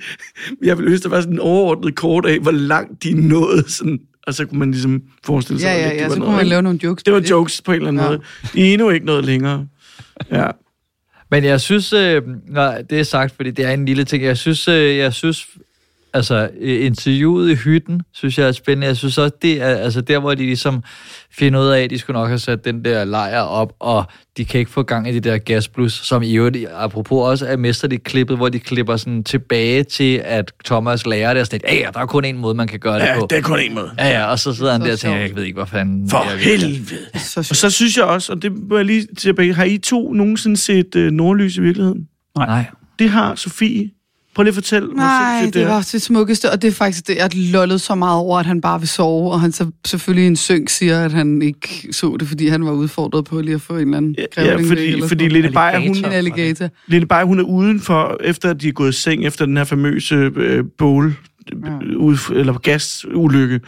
[0.62, 3.70] jeg ville ønske, der var sådan en overordnet kort af, hvor langt de nåede.
[3.70, 6.18] Sådan, og så kunne man ligesom forestille sig, Ja, ja, lidt de ja, var så
[6.18, 7.02] nået, kunne man lave nogle jokes.
[7.02, 8.08] Det var jokes på en eller anden Ja.
[8.08, 8.20] måde.
[8.54, 9.66] De er endnu ikke noget længere.
[10.32, 10.46] Ja.
[11.30, 14.24] Men jeg synes, øh, nej, det er sagt, fordi det er en lille ting.
[14.24, 15.46] Jeg synes, øh, jeg synes
[16.14, 18.86] altså øh, interviewet i hytten, synes jeg er spændende.
[18.86, 20.82] Jeg synes også, det er altså der, hvor de ligesom
[21.38, 24.04] finder ud af, at de skulle nok have sat den der lejr op, og
[24.36, 27.56] de kan ikke få gang i det der gasblus, som i øvrigt, apropos også er
[27.56, 31.80] mesterligt klippet, hvor de klipper sådan tilbage til, at Thomas lærer det, og sådan, lidt,
[31.80, 33.26] ja, der er kun en måde, man kan gøre det Ja, på.
[33.30, 33.90] det er kun en måde.
[33.98, 36.10] Ja, ja, og så sidder han Så der og tænker, jeg ved ikke, hvor fanden...
[36.10, 37.18] For jeg ved." helvede.
[37.18, 40.12] Så Og så synes jeg også, og det må jeg lige tilbage, har I to
[40.12, 42.08] nogensinde set uh, Nordlys i virkeligheden?
[42.38, 42.64] Nej.
[42.98, 43.90] Det har Sofie
[44.38, 47.16] Prøv lige at fortælle, Nej, sindssygt det var det smukkeste, og det er faktisk det,
[47.16, 50.36] jeg lollede så meget over, at han bare vil sove, og han så selvfølgelig en
[50.36, 53.72] synk siger, at han ikke så det, fordi han var udfordret på lige at få
[53.72, 55.50] en eller anden Ja, væk fordi, fordi Lene.
[55.50, 56.68] Beyer, hun, alligator.
[56.86, 59.64] Lene Beyer, hun er udenfor, efter at de er gået i seng, efter den her
[59.64, 61.14] famøse øh, bål,
[61.64, 61.96] ja.
[61.96, 63.60] ud, eller gasulykke.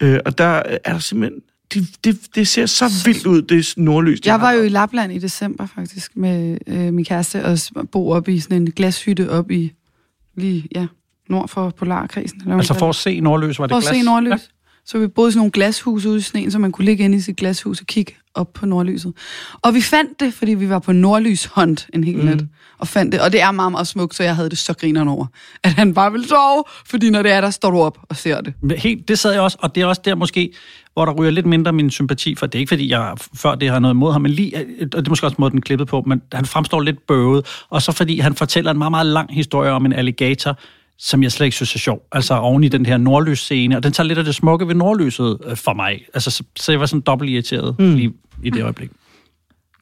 [0.00, 1.40] Øh, og der er der simpelthen...
[1.74, 4.20] Det, det, det ser så vildt ud, det nordlys.
[4.20, 7.58] de Jeg var jo i Lapland i december faktisk med øh, min kæreste og
[7.92, 9.72] bo op i sådan en glashytte op i
[10.36, 10.86] lige ja,
[11.30, 12.40] nord for Polarkrisen.
[12.40, 13.96] Eller Altså for at se nordlys, var det For at glas?
[13.96, 14.50] se nordlys.
[14.86, 17.16] Så vi boede i sådan nogle glashuse ude i sneen, så man kunne ligge inde
[17.16, 19.12] i sit glashus og kigge op på nordlyset.
[19.62, 22.44] Og vi fandt det, fordi vi var på nordlyshunt en hel nat.
[22.78, 23.20] Og fandt det.
[23.20, 25.26] Og det er meget, meget smukt, så jeg havde det så grineren over.
[25.62, 28.40] At han bare ville sove, fordi når det er der, står du op og ser
[28.40, 28.54] det.
[28.78, 30.52] Helt, det sad jeg også, og det er også der måske,
[30.92, 32.46] hvor der ryger lidt mindre min sympati for.
[32.46, 35.06] Det er ikke, fordi jeg før det har noget imod ham, men lige, og det
[35.06, 37.46] er måske også måden, den klippet på, men han fremstår lidt bøvet.
[37.70, 40.58] Og så fordi han fortæller en meget, meget lang historie om en alligator,
[40.98, 42.02] som jeg slet ikke synes er sjov.
[42.12, 45.38] Altså oven i den her nordlysscene, og den tager lidt af det smukke ved nordlyset
[45.46, 46.04] øh, for mig.
[46.14, 47.94] Altså, så, så jeg var sådan dobbelt irriteret mm.
[47.94, 48.90] lige i det øjeblik.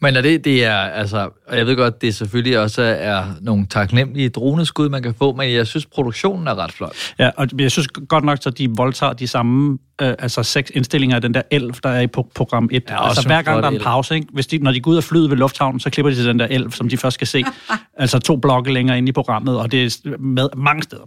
[0.02, 3.66] Men er det, det er, altså, og jeg ved godt, det selvfølgelig også er nogle
[3.66, 6.96] taknemmelige droneskud, man kan få, men jeg synes, produktionen er ret flot.
[7.18, 11.16] Ja, og jeg synes godt nok, at de voldtager de samme, øh, altså seks indstillinger
[11.16, 12.82] af den der elf, der er i pro- program 1.
[12.88, 14.26] Ja, altså hver gang der er en pause, ikke?
[14.32, 16.38] Hvis de, når de går ud af flyet ved lufthavnen, så klipper de til den
[16.38, 17.44] der elf, som de først skal se.
[17.96, 21.04] altså to blokke længere ind i programmet, og det er med mange steder.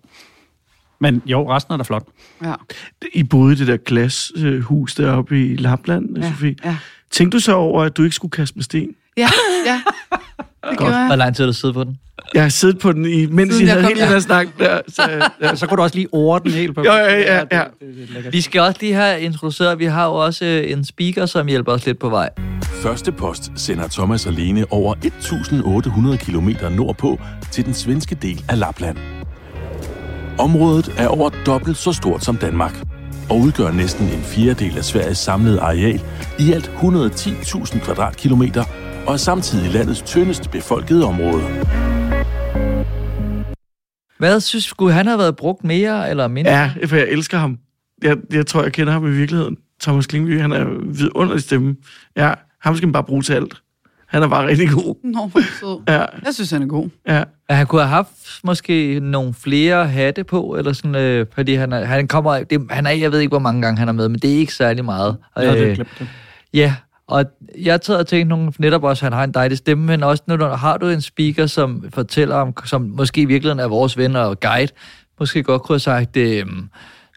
[0.99, 2.03] Men jo, resten er da flot.
[2.43, 2.53] Ja.
[3.13, 6.55] I boede i det der glashus deroppe i Lapland, ja, Sofie.
[6.65, 6.77] ja.
[7.15, 8.89] Tænkte du så over, at du ikke skulle kaste med sten?
[9.17, 9.29] Ja,
[9.65, 9.81] ja.
[10.69, 11.17] Det Hvor jeg.
[11.17, 11.97] lang tid har du siddet på den?
[12.33, 14.47] Jeg har siddet på den, i, mens Siden I havde kom hele den her snak
[14.59, 14.81] der.
[14.87, 15.01] Så,
[15.41, 15.55] ja.
[15.55, 16.83] Så kunne du også lige ord den helt på.
[16.83, 17.63] Ja, ja, ja, ja.
[18.31, 21.71] Vi skal også lige have introduceret, vi har jo også øh, en speaker, som hjælper
[21.71, 22.29] os lidt på vej.
[22.63, 27.19] Første post sender Thomas og Lene over 1.800 km nordpå
[27.51, 28.97] til den svenske del af Lapland.
[30.39, 32.81] Området er over dobbelt så stort som Danmark,
[33.29, 36.01] og udgør næsten en fjerdedel af Sveriges samlede areal
[36.39, 38.63] i alt 110.000 kvadratkilometer,
[39.07, 41.43] og er samtidig landets tyndest befolkede område.
[44.17, 46.51] Hvad synes skulle han have været brugt mere eller mindre?
[46.51, 47.57] ja, for jeg elsker ham.
[48.03, 49.57] Jeg, jeg tror, jeg kender ham i virkeligheden.
[49.81, 50.65] Thomas Klingby, han er
[50.97, 51.75] vidunderlig stemme.
[52.17, 53.61] Ja, ham skal man bare bruge til alt.
[54.15, 54.95] Han er bare rigtig god.
[55.13, 55.81] Nå, hvor sød.
[55.87, 56.89] Ja, Jeg synes, han er god.
[57.07, 57.23] ja.
[57.49, 58.09] At han kunne have haft
[58.43, 62.85] måske nogle flere hatte på, eller sådan, øh, fordi han, er, han kommer, det, han
[62.85, 64.85] er, jeg ved ikke, hvor mange gange han er med, men det er ikke særlig
[64.85, 65.17] meget.
[65.37, 66.07] Jeg havde Øh, glemt det.
[66.53, 66.75] Ja,
[67.07, 67.25] og
[67.63, 70.23] jeg tager og tænkt nogle, netop også, at han har en dejlig stemme, men også
[70.27, 73.97] når du, har du en speaker, som fortæller om, som måske i virkeligheden er vores
[73.97, 74.71] ven og guide,
[75.19, 76.45] måske godt kunne have sagt, øh,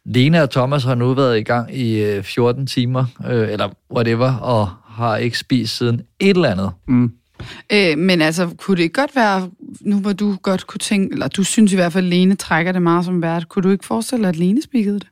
[0.05, 4.35] Lena og Thomas har nu været i gang i øh, 14 timer, øh, eller whatever,
[4.35, 4.69] og
[4.99, 6.71] har ikke spist siden et eller andet.
[7.73, 11.29] Øh, men altså, kunne det ikke godt være, nu hvor du godt kunne tænke, eller
[11.29, 13.87] du synes i hvert fald, at Lene trækker det meget som vært, kunne du ikke
[13.87, 15.07] forestille dig, at Lene spikede det?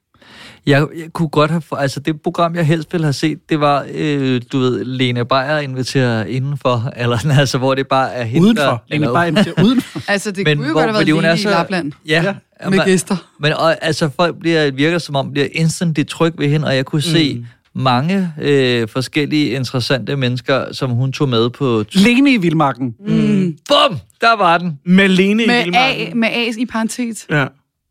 [0.67, 1.63] Jeg, jeg kunne godt have...
[1.77, 5.59] Altså, det program, jeg helst ville have set, det var, øh, du ved, Lene Beyer
[5.59, 8.63] inviterer indenfor, eller altså, hvor det bare er hende, Udenfor.
[8.65, 10.01] der- Lene bare inviterer udenfor.
[10.13, 12.23] Altså, det Men kunne jo hvor- godt have været Lene er i så- Lapland Ja,
[12.25, 12.35] Ja,
[12.71, 13.17] med men, gæster.
[13.41, 16.85] men og, altså, folk bliver, virker som om, bliver instantly tryg ved hende, og jeg
[16.87, 17.47] kunne se Mm.
[17.77, 21.85] Mange øh, forskellige interessante mennesker, som hun tog med på...
[21.93, 22.95] Lene i Vildmarken.
[23.01, 23.57] Mm.
[23.69, 23.99] Bum!
[24.21, 24.79] Der var den!
[24.85, 26.21] Med Lene i Med A, Vildmarken.
[26.21, 27.27] med A i parentes.
[27.31, 27.47] Ja,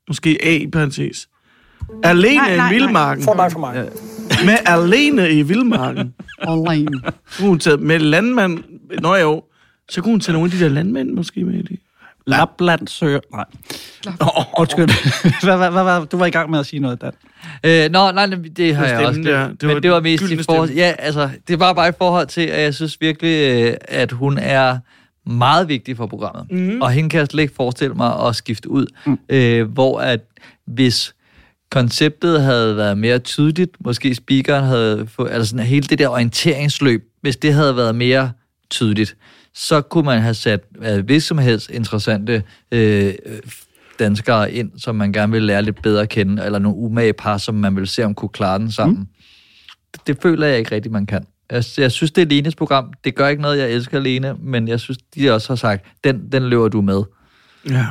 [0.07, 1.27] måske A i parentes.
[2.03, 2.73] Alene Nej, nej, i nej.
[2.73, 3.23] Vildmarken.
[3.23, 3.75] For mig, for mig.
[3.75, 4.45] Ja.
[4.45, 6.13] Med alene i Vildmarken.
[7.37, 8.59] Kunne hun tage med landmand.
[9.01, 9.43] Nå jo,
[9.89, 11.57] så kunne hun tage nogle af de der landmænd måske med i.
[11.57, 11.84] Lapland
[12.87, 13.19] søger...
[13.31, 13.45] Nej.
[14.19, 14.87] Oh, undskyld.
[15.45, 17.11] hvad, hvad, hvad, hvad, du var i gang med at sige noget, Dan.
[17.63, 19.21] Øh, nå, nej, nej, det har Det var jeg også.
[19.21, 20.69] Det, Det var men det var mest i forhold...
[20.69, 24.37] Ja, altså, det var bare i forhold til, at jeg synes virkelig, øh, at hun
[24.37, 24.77] er
[25.25, 26.51] meget vigtig for programmet.
[26.51, 26.81] Mm.
[26.81, 28.85] Og hende kan jeg slet ikke forestille mig at skifte ud.
[29.05, 29.19] Mm.
[29.29, 30.19] Øh, hvor at
[30.65, 31.15] hvis
[31.71, 37.03] konceptet havde været mere tydeligt, måske speakeren havde fået, altså sådan hele det der orienteringsløb,
[37.21, 38.31] hvis det havde været mere
[38.69, 39.15] tydeligt,
[39.55, 40.63] så kunne man have sat
[41.05, 43.13] hvis som helst interessante øh,
[43.99, 47.37] danskere ind, som man gerne vil lære lidt bedre at kende, eller nogle umage par,
[47.37, 48.97] som man vil se, om kunne klare den sammen.
[48.97, 49.07] Mm.
[49.93, 51.25] Det, det føler jeg ikke rigtigt, man kan.
[51.51, 52.93] Jeg, jeg synes, det er Lenes program.
[53.03, 56.31] Det gør ikke noget, jeg elsker Lene, men jeg synes, de også har sagt, den,
[56.31, 57.03] den løber du med.
[57.69, 57.85] Ja.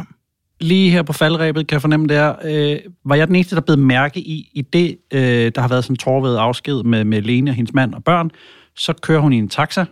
[0.60, 3.60] Lige her på faldrebet kan jeg fornemme, det er, øh, var jeg den eneste, der
[3.60, 7.50] blev mærke i, i det, øh, der har været sådan tårved afsked med, med Lene
[7.50, 8.30] og hendes mand og børn,
[8.76, 9.84] så kører hun i en taxa,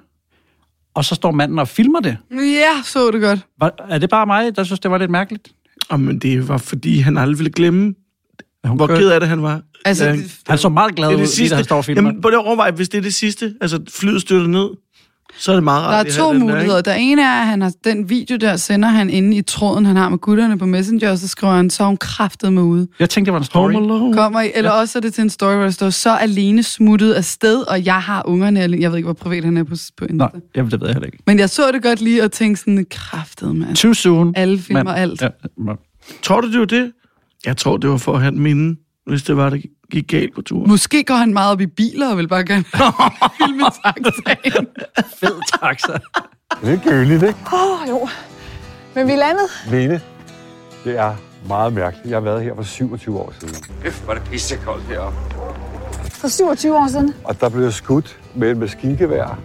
[0.94, 2.16] og så står manden og filmer det.
[2.32, 3.40] Ja, så det godt.
[3.60, 5.48] Var, er det bare mig, der synes, det var lidt mærkeligt?
[5.88, 7.94] Og men det var fordi, han aldrig ville glemme,
[8.64, 9.60] Hun hvor ked af det han var.
[9.84, 11.50] Altså, Ja, det, Han så meget glad det er ud, det lige sidste.
[11.54, 12.02] da han står og filmer.
[12.02, 13.54] Jamen, prøv lige at overveje, hvis det er det sidste.
[13.60, 14.68] Altså, flyet styrter ned.
[15.38, 16.78] Så er det meget Der rart, er at have to den der, muligheder.
[16.78, 16.90] ikke?
[16.90, 19.96] Der ene er, at han har den video der, sender han inde i tråden, han
[19.96, 22.88] har med gutterne på Messenger, og så skriver han, så er hun kraftet med ude.
[22.98, 23.72] Jeg tænkte, det var en story.
[23.72, 24.14] Home Alone.
[24.14, 24.80] Kommer I, eller ja.
[24.80, 27.84] også er det til en story, hvor der står, så alene smuttet af sted, og
[27.84, 28.82] jeg har ungerne alene.
[28.82, 30.14] Jeg ved ikke, hvor privat han er på, på Insta.
[30.16, 31.18] Nej, jamen, det ved jeg heller ikke.
[31.26, 33.76] Men jeg så det godt lige og tænkte sådan, kraftet mand.
[33.76, 34.32] Too soon.
[34.36, 35.22] Alle filmer Men- alt.
[35.22, 35.28] Ja,
[35.58, 35.76] men-
[36.22, 36.92] Tror du, det var det?
[37.46, 38.76] Jeg tror, det var for at have et minde,
[39.06, 40.68] hvis det var, det gik galt på turen.
[40.70, 42.64] Måske går han meget op i biler og vil bare gerne
[43.40, 44.66] filme taxaen.
[45.20, 45.92] Fed taxa.
[46.62, 47.38] Det er køligt, ikke?
[47.52, 48.08] Åh, oh, jo.
[48.94, 49.48] Men vi landede.
[49.70, 50.00] Lene,
[50.84, 51.14] det er
[51.48, 52.06] meget mærkeligt.
[52.10, 53.54] Jeg har været her for 27 år siden.
[53.84, 55.18] Øf, var det pissekoldt heroppe.
[56.10, 57.14] For 27 år siden.
[57.24, 59.38] Og der blev jeg skudt med et maskingevær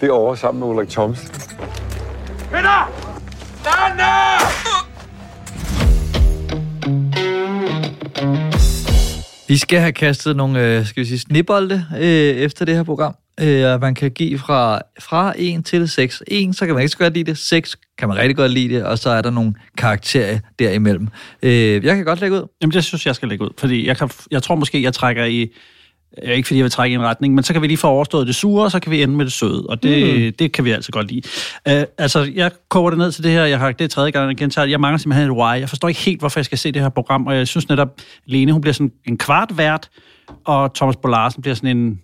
[0.00, 1.28] derovre sammen med Ulrik Thomsen.
[2.52, 2.90] Venner!
[3.64, 4.21] Danne!
[9.52, 12.02] Vi skal have kastet nogle, øh, skal vi sige, snibolde øh,
[12.36, 13.14] efter det her program.
[13.40, 16.22] Øh, man kan give fra, fra 1 til 6.
[16.26, 17.38] 1, så kan man ikke så godt lide det.
[17.38, 18.84] 6 kan man rigtig godt lide det.
[18.84, 21.08] Og så er der nogle karakterer derimellem.
[21.42, 22.48] Øh, jeg kan godt lægge ud.
[22.62, 25.24] Jamen, det synes jeg skal lægge ud, fordi jeg, kan, jeg tror måske, jeg trækker
[25.24, 25.48] i
[26.22, 27.86] øh, Ikke fordi jeg vil trække i en retning, men så kan vi lige få
[27.86, 30.32] overstået det sure, og så kan vi ende med det søde, og det, mm.
[30.38, 31.22] det kan vi altså godt lide.
[31.70, 34.36] Uh, altså, jeg koger det ned til det her, jeg har det tredje gang, jeg
[34.36, 34.72] gentager det.
[34.72, 35.60] Jeg mangler simpelthen et why.
[35.60, 37.88] Jeg forstår ikke helt, hvorfor jeg skal se det her program, og jeg synes netop,
[38.26, 39.88] Lene, hun bliver sådan en kvart vært,
[40.44, 42.00] og Thomas Bo Larsen bliver sådan en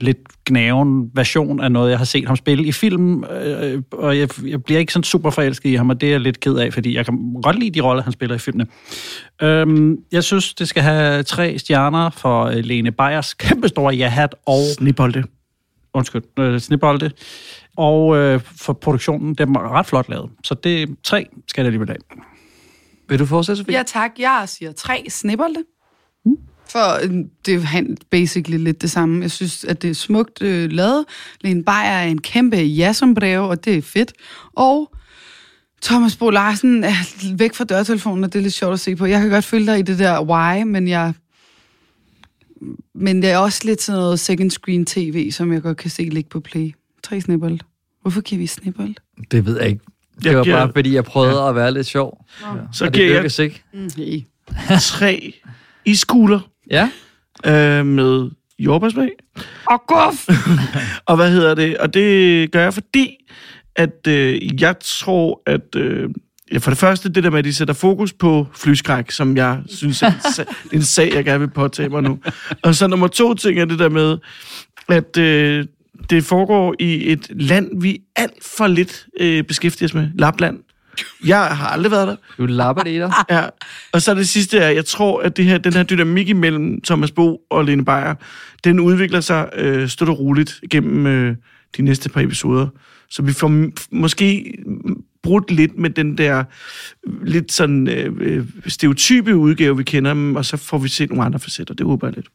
[0.00, 4.28] lidt gnaven version af noget, jeg har set ham spille i film, øh, og jeg,
[4.46, 6.72] jeg bliver ikke sådan super forelsket i ham, og det er jeg lidt ked af,
[6.72, 8.66] fordi jeg kan godt lide de roller, han spiller i filmene.
[9.42, 14.60] Øhm, jeg synes, det skal have tre stjerner for øh, Lene Beyers kæmpestore ja-hat og...
[14.76, 15.24] Snibolde.
[15.94, 17.10] Undskyld, øh, snibolde.
[17.76, 20.30] Og øh, for produktionen, det er ret flot lavet.
[20.44, 21.96] Så det tre skal det alligevel af.
[23.08, 23.76] Vil du fortsætte, Sofie?
[23.76, 25.64] Ja tak, jeg siger tre snibbolde.
[26.70, 27.10] For øh,
[27.46, 29.22] det er han- basically lidt det samme.
[29.22, 31.04] Jeg synes, at det er smukt øh, lavet.
[31.40, 34.12] Lene Beyer er en kæmpe ja-sombrero, og det er fedt.
[34.56, 34.94] Og
[35.82, 39.06] Thomas Bo Larsen er væk fra dørtelefonen, og det er lidt sjovt at se på.
[39.06, 41.12] Jeg kan godt følge dig i det der why, men jeg...
[42.94, 46.02] Men det er også lidt sådan noget second screen tv, som jeg godt kan se
[46.02, 46.74] ligge på play.
[47.02, 47.58] Tre snibbold.
[48.02, 48.94] Hvorfor giver vi snibbold?
[49.30, 49.80] Det ved jeg ikke.
[50.18, 51.48] Det Jeg var giver- bare, fordi jeg prøvede ja.
[51.48, 52.24] at være lidt sjov.
[52.72, 53.62] Så og det giver jeg ikke.
[53.74, 54.20] Mm, hey.
[54.80, 55.34] tre
[55.84, 56.40] iskugler
[56.70, 56.90] Ja.
[57.46, 59.10] øh, med jordbærsmag.
[59.66, 60.28] Og guf!
[61.08, 61.78] og hvad hedder det?
[61.78, 63.16] Og det gør jeg, fordi
[63.76, 65.76] at øh, jeg tror, at...
[65.76, 66.10] Øh,
[66.52, 69.60] ja, for det første, det der med, at de sætter fokus på flyskræk, som jeg
[69.66, 72.18] synes er en, sag, en sag, jeg gerne vil påtage mig nu.
[72.62, 74.18] Og så nummer to ting er det der med,
[74.88, 75.66] at øh,
[76.10, 80.08] det foregår i et land, vi alt for lidt øh, beskæftiger os med.
[80.14, 80.58] Lapland.
[81.26, 82.16] Jeg har aldrig været der.
[82.38, 83.12] Du lapper det i dig.
[83.30, 83.44] Ja,
[83.92, 87.10] og så det sidste er, jeg tror, at det her, den her dynamik imellem Thomas
[87.10, 88.14] Bo og Lene Beyer,
[88.64, 91.36] den udvikler sig øh, støt og roligt gennem øh,
[91.76, 92.66] de næste par episoder.
[93.10, 94.54] Så vi får måske
[95.22, 96.44] brudt lidt med den der
[97.06, 101.10] øh, lidt sådan øh, øh, stereotype udgave, vi kender dem, og så får vi set
[101.10, 101.74] nogle andre facetter.
[101.74, 102.26] Det håber jeg lidt.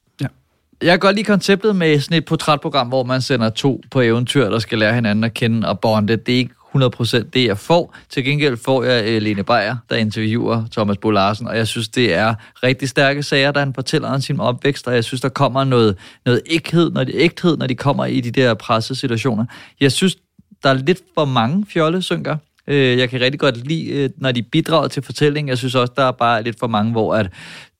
[0.81, 4.49] Jeg kan godt lide konceptet med sådan et portrætprogram, hvor man sender to på eventyr,
[4.49, 6.15] der skal lære hinanden at kende og bonde.
[6.15, 7.95] Det er ikke 100% det, jeg får.
[8.09, 11.89] Til gengæld får jeg øh, Lene Beyer, der interviewer Thomas Bo Larsen, og jeg synes,
[11.89, 15.29] det er rigtig stærke sager, der han fortæller om sin opvækst, og jeg synes, der
[15.29, 19.45] kommer noget, noget ægthed, når de, ægthed, når de kommer i de der pressesituationer.
[19.79, 20.17] Jeg synes,
[20.63, 22.37] der er lidt for mange fjollesynker.
[22.67, 25.49] Øh, Jeg kan rigtig godt lide, øh, når de bidrager til fortællingen.
[25.49, 27.29] Jeg synes også, der er bare lidt for mange, hvor at,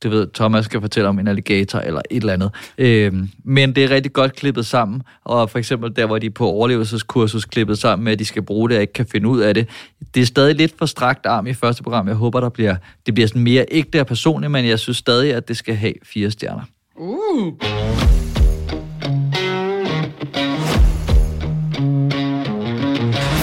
[0.04, 2.52] du ved, Thomas skal fortælle om en alligator eller et eller andet.
[2.78, 3.14] Øh,
[3.44, 5.02] Men det er rigtig godt klippet sammen.
[5.24, 8.42] Og for eksempel der, hvor de er på overlevelseskursus klippet sammen med, at de skal
[8.42, 9.68] bruge det og ikke kan finde ud af det.
[10.16, 12.08] Det er stadig lidt for strakt arm i første program.
[12.08, 12.76] Jeg håber, der bliver,
[13.06, 15.94] det bliver sådan mere ægte og personligt, men jeg synes stadig, at det skal have
[16.04, 16.64] fire stjerner.
[16.96, 18.23] Uh.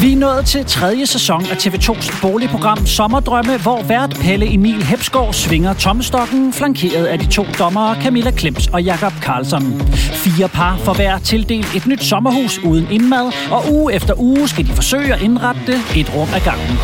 [0.03, 5.32] Vi er nået til tredje sæson af TV2's boligprogram Sommerdrømme, hvor vært Pelle Emil Hepsgaard
[5.32, 9.62] svinger tommestokken, flankeret af de to dommere Camilla Klems og Jakob Karlsson.
[9.94, 14.66] Fire par får hver tildelt et nyt sommerhus uden indmad, og uge efter uge skal
[14.66, 16.78] de forsøge at indrette det et rum ad gangen.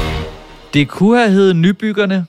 [0.74, 2.26] Det kunne have heddet Nybyggerne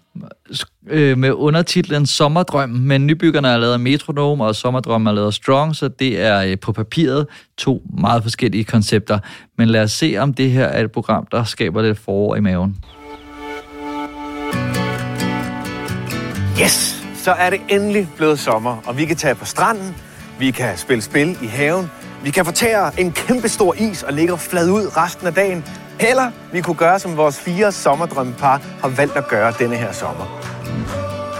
[0.89, 5.33] øh, med undertitlen Sommerdrøm, men Nybyggerne er lavet af Metronome, og Sommerdrøm er lavet af
[5.33, 7.27] Strong, så det er øh, på papiret
[7.57, 9.19] to meget forskellige koncepter.
[9.57, 12.39] Men lad os se, om det her er et program, der skaber lidt forår i
[12.39, 12.77] maven.
[16.61, 19.95] Yes, så er det endelig blevet sommer, og vi kan tage på stranden,
[20.39, 21.89] vi kan spille spil i haven,
[22.23, 25.63] vi kan fortære en kæmpe stor is og ligge flad ud resten af dagen,
[25.99, 30.25] eller vi kunne gøre, som vores fire sommerdrømmepar har valgt at gøre denne her sommer.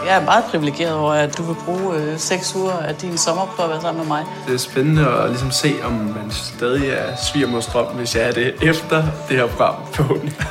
[0.07, 3.53] Jeg er meget privilegeret over, at du vil bruge øh, seks uger af din sommer
[3.57, 4.25] på at være sammen med mig.
[4.47, 8.31] Det er spændende at ligesom se, om man stadig er svigermors drøm, hvis jeg er
[8.31, 10.35] det efter det her program forhåbentlig.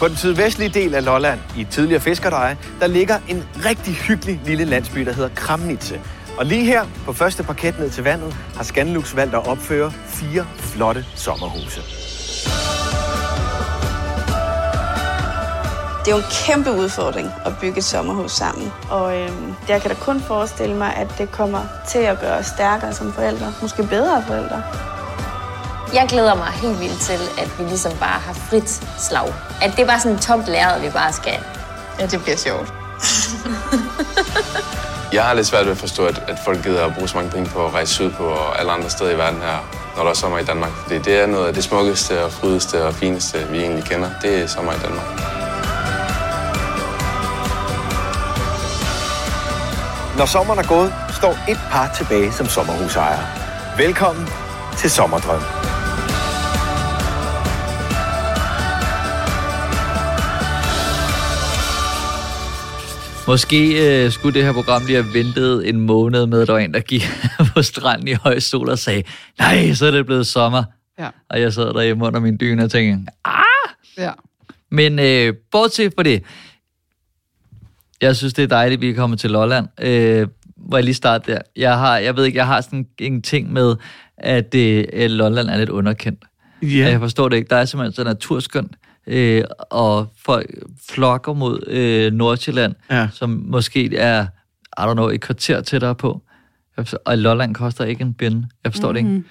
[0.00, 4.64] På den sydvestlige del af Lolland, i tidligere fiskerdeje, der ligger en rigtig hyggelig lille
[4.64, 6.00] landsby, der hedder Kramnitze.
[6.38, 10.46] Og lige her, på første parket ned til vandet, har Scanlux valgt at opføre fire
[10.58, 11.80] flotte sommerhuse.
[16.04, 18.72] Det er jo en kæmpe udfordring at bygge et sommerhus sammen.
[18.90, 22.46] Og øhm, jeg kan da kun forestille mig, at det kommer til at gøre os
[22.46, 23.52] stærkere som forældre.
[23.62, 24.62] Måske bedre forældre.
[25.94, 29.34] Jeg glæder mig helt vildt til, at vi ligesom bare har frit slag.
[29.62, 31.38] At det er bare sådan et tomt lærred, vi bare skal.
[32.00, 32.72] Ja, det bliver sjovt.
[35.14, 37.30] Jeg har lidt svært ved at forstå, at, at folk gider at bruge så mange
[37.30, 39.58] penge på at rejse sydpå og alle andre steder i verden her,
[39.96, 40.70] når der er sommer i Danmark.
[40.70, 44.10] Fordi det er noget af det smukkeste og frydeste og fineste, vi egentlig kender.
[44.22, 45.06] Det er sommer i Danmark.
[50.18, 53.26] Når sommeren er gået, står et par tilbage som sommerhusejere.
[53.78, 54.28] Velkommen
[54.78, 55.63] til Sommerdrøm.
[63.26, 66.60] Måske øh, skulle det her program lige have ventet en måned med, at der var
[66.60, 67.02] en, der gik
[67.54, 69.02] på stranden i høj sol og sagde,
[69.38, 70.64] nej, så er det blevet sommer.
[70.98, 71.08] Ja.
[71.28, 73.42] Og jeg sad derhjemme under min dyne og tænkte, ah!
[73.98, 74.12] Ja.
[74.70, 76.22] Men øh, bortset fra det,
[78.00, 79.68] jeg synes, det er dejligt, at vi er kommet til Lolland.
[79.80, 81.38] Øh, må jeg lige starte der?
[81.56, 83.76] Jeg, har, jeg ved ikke, jeg har sådan en ting med,
[84.16, 86.24] at øh, Lolland er lidt underkendt.
[86.62, 86.90] Ja.
[86.90, 87.48] Jeg forstår det ikke.
[87.48, 88.72] Der er simpelthen så naturskønt,
[89.06, 90.50] øh, og folk
[90.90, 93.08] flokker mod øh, Nordsjælland, Ja.
[93.12, 94.26] som måske er,
[94.78, 96.22] I don't know, et kvarter tættere på.
[97.04, 98.46] Og Lolland koster ikke en binde.
[98.64, 99.08] Jeg forstår mm-hmm.
[99.10, 99.28] det ikke.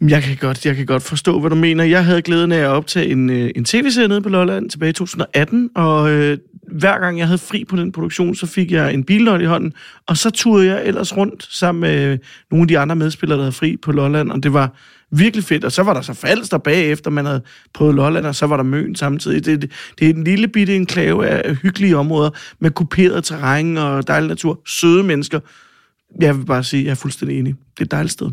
[0.00, 1.84] Jamen, Jeg kan, godt, jeg kan godt forstå, hvad du mener.
[1.84, 4.92] Jeg havde glæden af at optage en, øh, en tv-serie nede på Lolland tilbage i
[4.92, 6.38] 2018, og øh,
[6.70, 9.72] hver gang jeg havde fri på den produktion, så fik jeg en bilnøgle i hånden,
[10.06, 12.18] og så turde jeg ellers rundt sammen med
[12.50, 14.72] nogle af de andre medspillere, der havde fri på Lolland, og det var
[15.10, 15.64] virkelig fedt.
[15.64, 17.42] Og så var der så Falster bagefter, man havde
[17.74, 19.44] prøvet Lolland, og så var der Møn samtidig.
[19.44, 24.08] Det, det, det er en lille bitte enklave af hyggelige områder med kuperet terræn og
[24.08, 25.40] dejlig natur, søde mennesker.
[26.20, 27.54] Jeg vil bare sige, jeg er fuldstændig enig.
[27.54, 28.30] Det er et dejligt sted.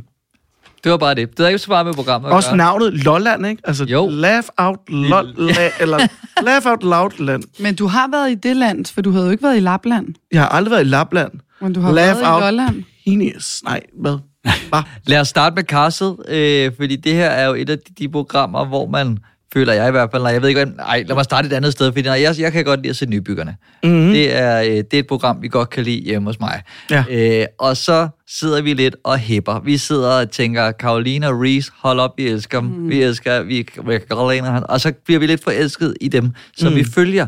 [0.84, 1.38] Det var bare det.
[1.38, 2.58] Det er ikke så meget med programmet Også gøre.
[2.58, 3.62] navnet Lolland, ikke?
[3.66, 4.08] Altså, jo.
[4.10, 5.98] laugh out loud, la, eller
[6.46, 7.44] laugh out loud land.
[7.60, 10.08] Men du har været i det land, for du havde jo ikke været i Lapland.
[10.32, 11.32] Jeg har aldrig været i Lapland.
[11.62, 12.84] Men du har laugh været i out Lolland.
[13.06, 13.62] Penis.
[13.64, 14.18] Nej, hvad?
[15.08, 18.10] Lad os starte med Castle, øh, fordi det her er jo et af de, de
[18.10, 19.18] programmer, hvor man
[19.54, 21.72] føler jeg i hvert fald, nej, jeg ved ikke, nej, lad mig starte et andet
[21.72, 23.56] sted, fordi nej, jeg, jeg kan godt lide at se nybyggerne.
[23.84, 24.12] Mhm.
[24.12, 26.62] Det, er, øh, det er et program, vi godt kan lide hjemme hos mig.
[26.92, 27.04] Ja.
[27.10, 29.60] Øh, og så sidder vi lidt og hæpper.
[29.60, 32.70] Vi sidder og tænker, Carolina Reese, hold op, vi elsker dem.
[32.70, 32.90] Mhm.
[32.90, 33.64] Vi elsker, vi,
[34.10, 36.78] Carolina, og så bliver vi lidt forelsket i dem, som Mm.
[36.78, 37.28] vi følger.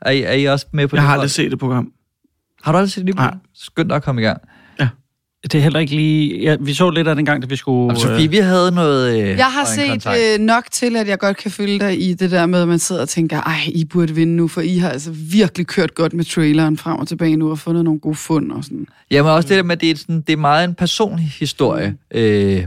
[0.00, 1.06] Er I, er I også med på Jeg det?
[1.06, 1.20] har hold?
[1.20, 1.92] aldrig set det program.
[2.62, 3.40] Har du aldrig set det nye program?
[3.54, 4.40] Skynd dig at komme i gang.
[5.44, 6.40] Det er heller ikke lige...
[6.42, 7.94] Ja, vi så lidt af den gang, da vi skulle...
[7.94, 9.20] Og Sofie, vi havde noget...
[9.22, 10.18] Øh, Jeg har set kontakt.
[10.34, 12.78] øh, nok til, at jeg godt kan følge dig i det der med, at man
[12.78, 16.12] sidder og tænker, ej, I burde vinde nu, for I har altså virkelig kørt godt
[16.12, 18.86] med traileren frem og tilbage nu og fundet nogle gode fund og sådan.
[19.10, 21.96] Jamen også det der med, at det er, sådan, det er meget en personlig historie
[22.14, 22.66] øh,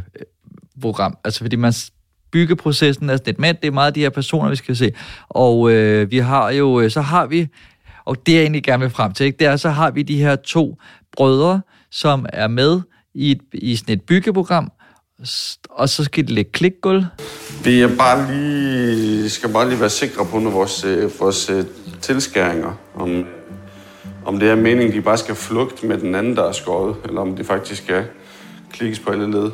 [0.82, 1.18] program.
[1.24, 1.74] Altså fordi man
[2.32, 4.92] byggeprocessen er sådan lidt med, det er meget de her personer, vi skal se.
[5.30, 7.48] Og øh, vi har jo, øh, så har vi,
[8.06, 10.18] og det jeg egentlig gerne vil frem til, ikke, det er, så har vi de
[10.18, 10.78] her to
[11.18, 11.62] brødre,
[11.98, 12.82] som er med
[13.14, 14.72] i, et, i sådan et byggeprogram,
[15.70, 17.06] og så skal de lægge klikgulv.
[17.64, 21.66] Vi er bare lige, skal bare lige være sikre på nu vores, øh, vores øh,
[22.02, 22.80] tilskæringer.
[22.96, 23.26] Om,
[24.26, 27.22] om det er meningen, de bare skal flugte med den anden, der er skåret, eller
[27.22, 28.06] om det faktisk skal
[28.72, 29.52] klikkes på alle led.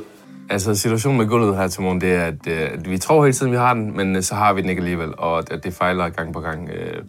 [0.49, 3.33] Altså, situationen med gulvet her til morgen, det er, at, øh, at vi tror hele
[3.33, 5.73] tiden, vi har den, men øh, så har vi den ikke alligevel, og at det
[5.73, 6.69] fejler gang på gang.
[6.69, 7.03] øh.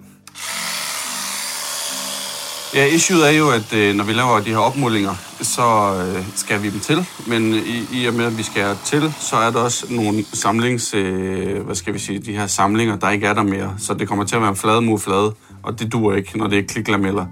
[2.74, 6.62] Ja, issueet er jo, at øh, når vi laver de her opmålinger, så øh, skal
[6.62, 7.06] vi dem til.
[7.26, 10.94] Men i, i og med, at vi skal til, så er der også nogle samlings...
[10.94, 12.18] Øh, hvad skal vi sige?
[12.18, 13.74] De her samlinger, der ikke er der mere.
[13.78, 16.46] Så det kommer til at være en flade mod flade, og det duer ikke, når
[16.46, 17.26] det er kliklameller.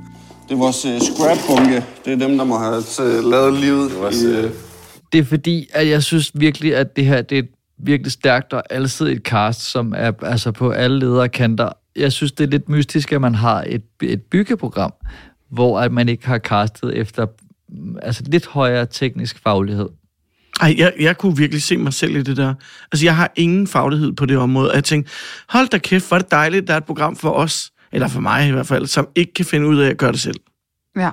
[0.48, 1.84] Det er vores øh, scrap-bunke.
[2.04, 3.90] Det er dem, der må have øh, lavet livet.
[4.12, 4.50] I, øh,
[5.12, 8.52] Det er fordi, at jeg synes virkelig, at det her det er et virkelig stærkt
[8.52, 11.68] og alsidigt cast, som er altså på alle ledere kanter.
[11.96, 14.92] Jeg synes, det er lidt mystisk, at man har et, et byggeprogram,
[15.52, 17.26] hvor at man ikke har castet efter
[17.68, 19.88] mm, altså lidt højere teknisk faglighed.
[20.60, 22.54] Ej, jeg, jeg kunne virkelig se mig selv i det der.
[22.92, 24.70] Altså, jeg har ingen faglighed på det område.
[24.70, 25.12] Og jeg tænkte,
[25.48, 28.20] hold da kæft, hvor er det dejligt, der er et program for os, eller for
[28.20, 30.40] mig i hvert fald, som ikke kan finde ud af at gøre det selv.
[30.96, 31.10] Ja.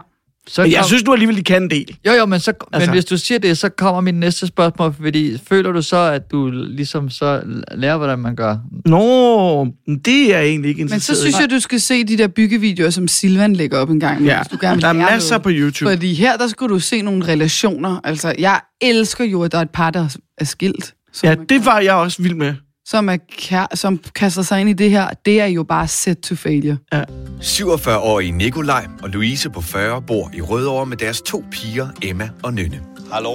[0.52, 1.98] Så Men jeg kom- synes du alligevel, de kan en del.
[2.06, 2.90] Jo, jo, men, så, altså.
[2.90, 6.32] Men hvis du siger det, så kommer min næste spørgsmål, fordi føler du så, at
[6.32, 8.58] du ligesom så lærer, hvordan man gør?
[8.86, 9.66] Nå,
[10.06, 12.28] det er jeg egentlig ikke Men så interesseret synes jeg, du skal se de der
[12.28, 14.26] byggevideoer, som Silvan lægger op en gang.
[14.26, 15.44] Ja, hvis du gerne vil der er masser noget.
[15.44, 15.92] på YouTube.
[15.92, 18.00] Fordi her, der skulle du se nogle relationer.
[18.04, 20.94] Altså, jeg elsker jo, at der er et par, der er skilt.
[21.24, 22.54] Ja, det var jeg også vild med.
[22.90, 26.20] Som, er kær- som kaster sig ind i det her, det er jo bare set
[26.20, 26.78] to failure.
[26.94, 27.04] Ja.
[27.42, 32.54] 47-årige Nikolaj og Louise på 40 bor i Rødovre med deres to piger, Emma og
[32.54, 32.82] Nynne.
[33.12, 33.32] Hallo.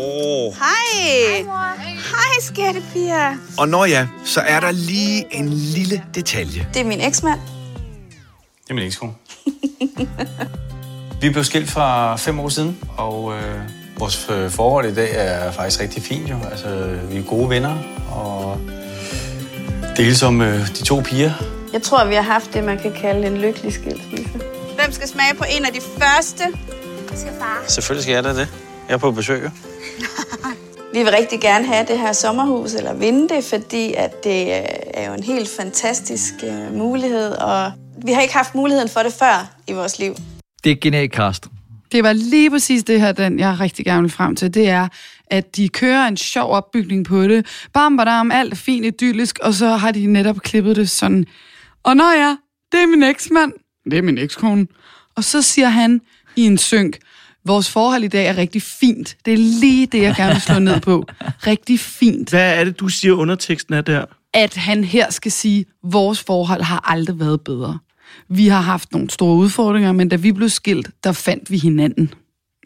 [0.51, 1.43] Hej.
[1.45, 3.37] Hej, Hej skattepiger.
[3.59, 6.69] Og når ja, så er der lige en lille detalje.
[6.75, 7.41] Det er min eksmand.
[8.65, 9.13] Det er min ekskone.
[11.21, 13.61] Vi blev skilt for fem år siden, og øh,
[13.99, 16.37] vores øh, forhold i dag er faktisk rigtig fint jo.
[16.51, 17.79] Altså, vi er gode venner,
[18.11, 18.61] og
[19.97, 21.33] deles om øh, de to piger.
[21.73, 24.31] Jeg tror, vi har haft det, man kan kalde en lykkelig skilsmisse.
[24.81, 26.45] Hvem skal smage på en af de første?
[27.11, 27.65] Det skal far.
[27.69, 28.49] Selvfølgelig skal jeg da det.
[28.89, 29.45] Jeg er på besøg.
[29.45, 29.51] jo.
[30.95, 34.63] Vi vil rigtig gerne have det her sommerhus, eller vinde det, fordi at det øh,
[34.95, 37.73] er jo en helt fantastisk øh, mulighed, og
[38.05, 40.15] vi har ikke haft muligheden for det før i vores liv.
[40.65, 41.47] Det er genialt cast.
[41.93, 44.55] Det var lige præcis det her, den jeg rigtig gerne vil frem til.
[44.55, 44.89] Det er,
[45.31, 47.47] at de kører en sjov opbygning på det.
[47.73, 51.27] Bam, badam, alt er fint, idyllisk, og så har de netop klippet det sådan.
[51.83, 52.37] Og når ja,
[52.73, 53.53] det er min eksmand.
[53.85, 54.67] Det er min ekskone.
[55.17, 56.01] Og så siger han
[56.37, 56.99] i en synk,
[57.45, 59.17] vores forhold i dag er rigtig fint.
[59.25, 61.07] Det er lige det, jeg gerne vil slå ned på.
[61.47, 62.31] Rigtig fint.
[62.31, 64.05] Hvad er det, du siger underteksten er der?
[64.35, 67.79] At han her skal sige, vores forhold har aldrig været bedre.
[68.29, 72.15] Vi har haft nogle store udfordringer, men da vi blev skilt, der fandt vi hinanden.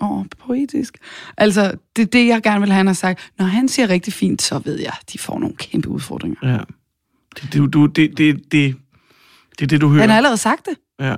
[0.00, 0.98] Åh, oh, poetisk.
[1.36, 3.30] Altså, det er det, jeg gerne vil have, han har sagt.
[3.38, 6.38] Når han siger rigtig fint, så ved jeg, de får nogle kæmpe udfordringer.
[6.42, 6.58] Ja.
[7.36, 8.76] Det, det, du, det, det, det,
[9.58, 10.00] det er det, du hører.
[10.00, 10.74] Han har allerede sagt det.
[11.06, 11.14] Ja.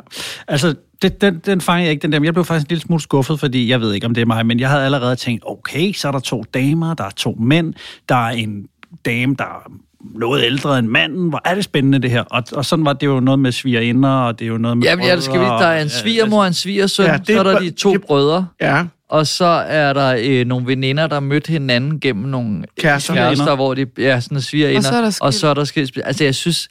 [0.48, 2.19] Altså, det, den, den fangede jeg ikke, den der.
[2.19, 4.27] Men jeg blev faktisk en lille smule skuffet, fordi jeg ved ikke, om det er
[4.27, 7.36] mig, men jeg havde allerede tænkt, okay, så er der to damer, der er to
[7.40, 7.74] mænd,
[8.09, 8.66] der er en
[9.05, 9.73] dame, der er
[10.14, 11.28] noget ældre end manden.
[11.28, 12.22] Hvor er det spændende, det her.
[12.22, 14.85] Og, og sådan var det jo noget med svigerinder, og det er jo noget med...
[14.86, 17.39] Ja, ja, det skal vi, der er en svigermor og en svigersøn, Ja, det så
[17.39, 18.47] er der er- de to brødre.
[18.60, 18.85] Ja.
[19.09, 23.14] Og så er der øh, nogle veninder, der mødte hinanden gennem nogle Kærester.
[23.14, 24.78] kærester hvor de ja, sådan svigerinder.
[24.78, 25.98] Og så er der og så er der skilt.
[26.05, 26.68] Altså, jeg synes,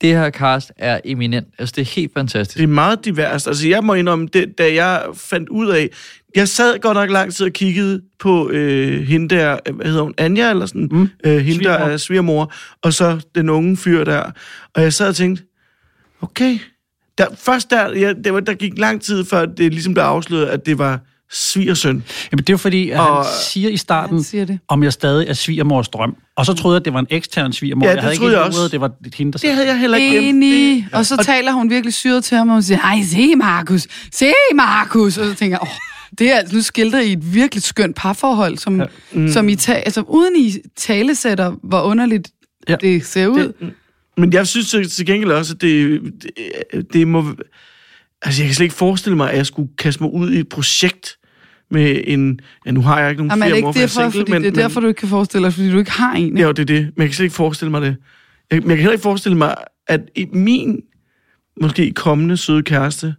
[0.00, 1.46] det her cast er eminent.
[1.58, 2.56] Altså, det er helt fantastisk.
[2.58, 3.46] Det er meget divers.
[3.46, 5.88] Altså, jeg må indrømme, det, da jeg fandt ud af...
[6.36, 10.02] Jeg sad godt nok lang tid og kiggede på øh, hende der, øh, hvad hedder
[10.02, 11.08] hun, Anja eller sådan, mm.
[11.24, 11.92] øh, hende der Svigermor.
[11.92, 12.52] er svigermor,
[12.82, 14.30] og så den unge fyr der.
[14.74, 15.42] Og jeg sad og tænkte,
[16.22, 16.58] okay.
[17.18, 20.46] Der, først der, ja, det var, der gik lang tid, før det ligesom blev afsløret,
[20.46, 21.00] at det var
[21.32, 22.04] svigersøn.
[22.32, 24.58] Jamen, det er jo fordi, at Og- han siger i starten, siger det.
[24.68, 26.16] om jeg stadig er svigermors drøm.
[26.36, 27.86] Og så troede jeg, at det var en ekstern svigermor.
[27.86, 28.64] Ja, jeg det havde troede ikke jeg også.
[28.64, 30.20] at det var hende, der Det havde jeg heller ikke.
[30.20, 30.88] Enig.
[30.92, 34.26] Og så taler hun virkelig syret til ham, og hun siger, ej, se Markus, se
[34.54, 35.18] Markus.
[35.18, 35.68] Og så tænker jeg, åh,
[36.18, 38.86] det er altså, nu skildrer I et virkelig skønt parforhold, som, ja.
[39.12, 39.28] mm.
[39.28, 42.30] som I ta- altså, uden I talesætter, hvor underligt
[42.68, 42.76] ja.
[42.80, 43.52] det ser ud.
[43.60, 43.72] Det,
[44.16, 46.00] Men jeg synes til, til gengæld også, at det,
[46.72, 47.34] det, det må...
[48.22, 50.48] Altså, jeg kan slet ikke forestille mig, at jeg skulle kaste mig ud i et
[50.48, 51.16] projekt
[51.70, 52.40] med en...
[52.66, 54.12] Ja, nu har jeg ikke nogen Jamen, er flere ikke mor, for jeg derfor, single,
[54.12, 56.38] fordi men, det er derfor, du ikke kan forestille dig, fordi du ikke har en.
[56.38, 56.80] Ja, det er det.
[56.80, 57.96] Men jeg kan slet ikke forestille mig det.
[58.50, 59.54] Jeg, men jeg kan heller ikke forestille mig,
[59.86, 60.80] at i min
[61.60, 63.14] måske kommende søde kæreste,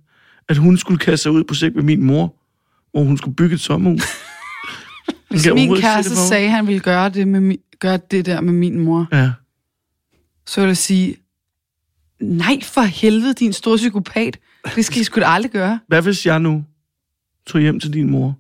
[0.50, 2.36] at hun skulle kaste sig ud på projekt med min mor,
[2.98, 4.04] hvor hun skulle bygge et sommerhus.
[5.30, 8.26] Hvis Kan jeg min kæreste sagde, at han ville gøre det, med mi- gøre det
[8.26, 9.32] der med min mor, Ja.
[10.46, 11.16] så vil jeg sige,
[12.22, 14.40] nej for helvede, din store psykopat.
[14.76, 15.80] Det skal I sgu da aldrig gøre.
[15.88, 16.64] Hvad hvis jeg nu
[17.48, 18.38] tog hjem til din mor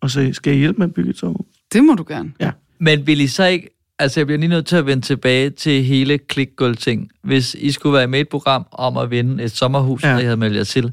[0.00, 1.46] og sagde, skal jeg hjælpe med at bygge et sommerhus?
[1.72, 2.32] Det må du gerne.
[2.40, 2.50] Ja.
[2.78, 3.68] Men vil I så ikke...
[3.98, 7.10] Altså, jeg bliver lige nødt til at vende tilbage til hele klikgulv-ting.
[7.22, 10.08] Hvis I skulle være med i et program om at vinde et sommerhus, ja.
[10.08, 10.14] Ja.
[10.14, 10.92] der I havde meldt jer til,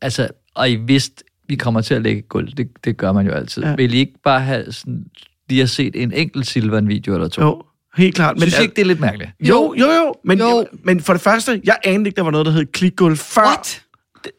[0.00, 3.26] altså, og I vidste, vi kommer til at lægge et gulv, det, det gør man
[3.26, 3.62] jo altid.
[3.62, 3.74] Ja.
[3.74, 5.04] Vil I ikke bare have sådan,
[5.48, 7.42] lige have set en enkelt Silvan-video eller to?
[7.42, 7.62] Jo,
[7.96, 8.34] helt klart.
[8.36, 9.30] Men, Synes I ikke, det er lidt mærkeligt?
[9.40, 10.14] Jo, jo, jo.
[10.24, 10.66] Men, Jo.
[10.84, 13.42] men for det første, jeg anede ikke, der var noget, der hed klikgulv før.
[13.42, 13.82] What?
[14.24, 14.32] Det,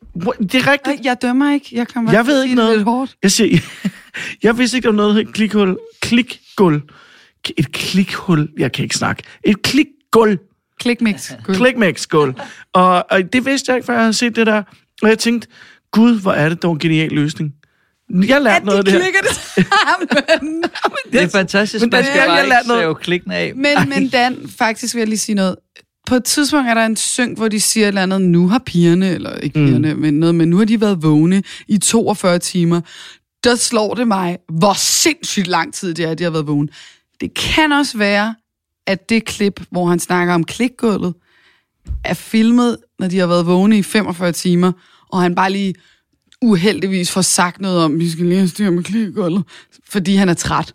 [0.51, 0.85] det er rigtigt.
[0.85, 1.69] Nej, jeg dømmer ikke.
[1.71, 2.77] Jeg, kan Jeg ved ikke noget.
[2.77, 3.15] Lidt hårdt.
[3.23, 3.59] Jeg siger,
[4.43, 5.77] jeg vidste ikke, der var noget, der hed klikhul.
[6.01, 6.81] Klikgulv.
[7.57, 8.49] Et klikhul.
[8.57, 9.23] Jeg kan ikke snakke.
[9.43, 10.37] Et klikgulv.
[10.79, 11.31] Klikmix.
[11.43, 12.33] Klikmix-gulv.
[12.73, 14.63] Og, og det vidste jeg ikke, før jeg havde set det der.
[15.01, 15.47] Og jeg tænkte,
[15.91, 17.53] gud, hvor er det dog en genial løsning.
[18.27, 18.99] Jeg lærte noget af det her.
[18.99, 20.63] klikker det sammen.
[21.11, 22.81] Det er fantastisk, Men man det- skal jeg- lærte noget.
[22.81, 23.53] save klikken af.
[23.55, 25.55] Men, men Dan, faktisk vil jeg lige sige noget.
[26.07, 28.59] På et tidspunkt er der en synk, hvor de siger et eller andet, nu har
[28.65, 29.99] pigerne, eller ikke pigerne, mm.
[29.99, 32.81] men noget, men nu har de været vågne i 42 timer.
[33.43, 36.67] Der slår det mig, hvor sindssygt lang tid det er, de har været vågne.
[37.21, 38.35] Det kan også være,
[38.87, 41.13] at det klip, hvor han snakker om klikgulvet,
[42.05, 44.71] er filmet, når de har været vågne i 45 timer,
[45.09, 45.73] og han bare lige
[46.41, 49.43] uheldigvis får sagt noget om, vi skal lige have styr med klikgulvet,
[49.89, 50.73] fordi han er træt.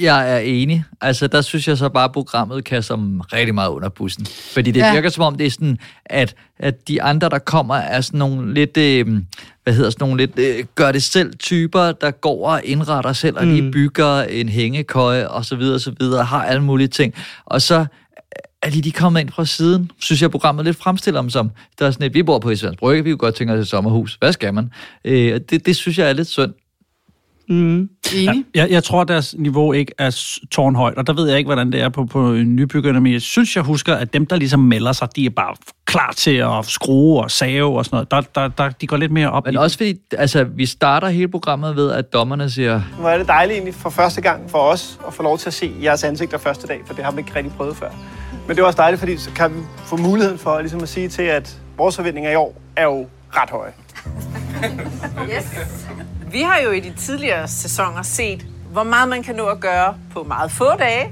[0.00, 0.84] Jeg er enig.
[1.00, 4.26] Altså, der synes jeg så bare, at programmet kan som rigtig meget under bussen.
[4.26, 4.92] Fordi det Ja.
[4.92, 8.54] virker som om, det er sådan, at, at de andre, der kommer, er sådan nogle
[8.54, 9.06] lidt, øh,
[9.62, 13.36] hvad hedder sådan nogle lidt, øh, gør det selv typer, der går og indretter selv,
[13.38, 13.54] og mm.
[13.54, 13.70] de Mm.
[13.70, 17.14] bygger en hængekøje, og så videre, og så videre, har alle mulige ting.
[17.44, 17.86] Og så
[18.62, 21.50] er de, de kommet ind fra siden, synes jeg, programmet lidt fremstiller dem som.
[21.78, 23.68] Der er sådan et, vi bor på Islands Brygge, vi kunne godt tænke os et
[23.68, 24.16] sommerhus.
[24.20, 24.70] Hvad skal man?
[25.04, 26.52] Øh, det, det synes jeg er lidt synd.
[27.48, 27.88] Mm.
[28.14, 28.44] Enig.
[28.54, 31.80] Jeg, jeg tror, deres niveau ikke er tårnhøjt, og der ved jeg ikke, hvordan det
[31.80, 35.08] er på, på nybyggerne, men jeg synes, jeg husker, at dem, der ligesom melder sig,
[35.16, 35.54] de er bare
[35.84, 38.10] klar til at skrue og save og sådan noget.
[38.10, 41.08] Der, der, der, de går lidt mere op Men i også fordi, altså, vi starter
[41.08, 44.58] hele programmet ved, at dommerne siger, Hvor er det dejligt egentlig for første gang for
[44.58, 47.18] os at få lov til at se jeres ansigter første dag, for det har vi
[47.18, 47.90] ikke rigtig prøvet før.
[48.46, 51.08] Men det er også dejligt, fordi så kan vi få muligheden for ligesom at sige
[51.08, 53.72] til, at vores forventninger i år er jo ret høje.
[55.36, 56.08] Yes.
[56.32, 59.94] Vi har jo i de tidligere sæsoner set, hvor meget man kan nå at gøre
[60.12, 61.10] på meget få dage.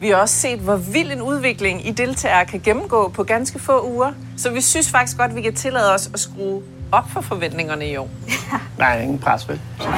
[0.00, 3.90] Vi har også set, hvor vild en udvikling I deltagere kan gennemgå på ganske få
[3.92, 4.12] uger.
[4.36, 6.62] Så vi synes faktisk godt, vi kan tillade os at skrue
[6.92, 8.10] op for forventningerne i år.
[8.78, 9.60] Nej, ingen pres, vel?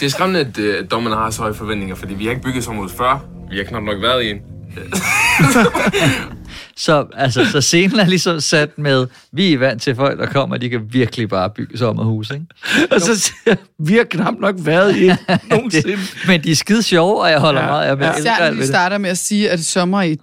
[0.00, 2.42] Det er skræmmende, at, øh, at dommerne har så høje forventninger, fordi vi har ikke
[2.42, 3.24] bygget sommerhus før.
[3.50, 4.40] Vi har knap nok været i en.
[6.76, 10.56] så, altså, så scenen er ligesom sat med, vi er vant til folk, der kommer,
[10.56, 12.46] de kan virkelig bare bygge sommerhus, ikke?
[12.94, 15.16] Og så siger vi har knap nok været i en
[15.50, 15.90] nogensinde.
[15.92, 17.66] det, men de er skide sjove, og jeg holder ja.
[17.66, 18.06] meget af dem.
[18.06, 18.66] Ved de det.
[18.68, 20.16] starter med at sige, at sommer i,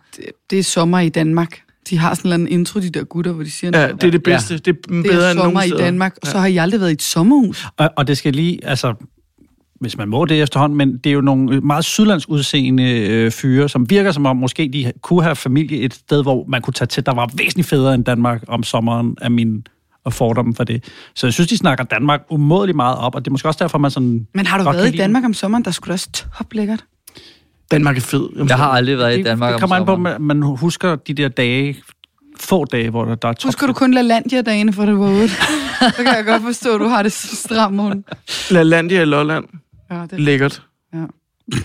[0.50, 1.60] det er sommer i Danmark.
[1.90, 4.04] De har sådan en eller anden intro, de der gutter, hvor de siger, Ja, det
[4.04, 4.54] er det bedste.
[4.54, 4.58] Ja.
[4.58, 5.84] Det er det bedre er end sommer nogen i steder.
[5.84, 6.40] Danmark, og så Ja.
[6.40, 7.66] har I aldrig været i et sommerhus.
[7.78, 8.94] Og, og det skal lige, altså,
[9.80, 13.70] hvis man må det efterhånden, men det er jo nogle meget sydlands udseende øh, fyre,
[13.70, 16.88] som virker som om, måske de kunne have familie et sted, hvor man kunne tage
[16.88, 19.68] til, der var væsentligt federe end Danmark om sommeren, af min
[20.04, 20.84] og fordomme for det.
[21.16, 23.78] Så jeg synes, de snakker Danmark umådeligt meget op, og det er måske også derfor,
[23.78, 24.28] man sådan...
[24.34, 25.66] Men har du godt været i Danmark om sommeren?
[25.66, 26.84] Der skulle da også toplækkert.
[27.72, 28.30] Danmark er fed.
[28.50, 30.16] Jeg har aldrig været i det, Danmark det om kommer an på, sommeren.
[30.16, 31.76] at man husker de der dage,
[32.40, 33.48] få dage, hvor der, der er top.
[33.48, 35.30] Husker du kun LaLandia-dagene, for det var ude?
[35.98, 38.06] så kan jeg godt forstå, at du har det så stramt, morgen.
[38.52, 39.46] LaLandia i Lolland.
[39.92, 40.62] Ja, det er Lækkert.
[40.94, 41.04] Ja.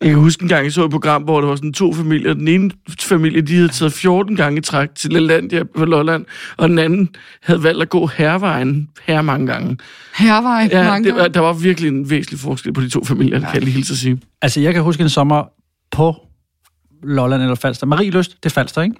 [0.00, 2.34] Jeg kan huske en gang, jeg så et program, hvor der var sådan to familier.
[2.34, 2.70] Den ene
[3.00, 6.24] familie, de havde taget 14 gange i træk til LaLandia på Lolland,
[6.56, 7.08] og den anden
[7.42, 9.78] havde valgt at gå hervejen her mange gange.
[10.16, 11.34] Hervej Ja, mange det, gange.
[11.34, 13.44] der var virkelig en væsentlig forskel på de to familier, ja.
[13.46, 14.20] kan jeg lige hilse at sige.
[14.42, 15.44] Altså, jeg kan huske en sommer
[15.90, 16.14] på
[17.02, 17.86] Lolland eller Falster.
[17.86, 18.96] Marie Lyst, det er Falster, ikke?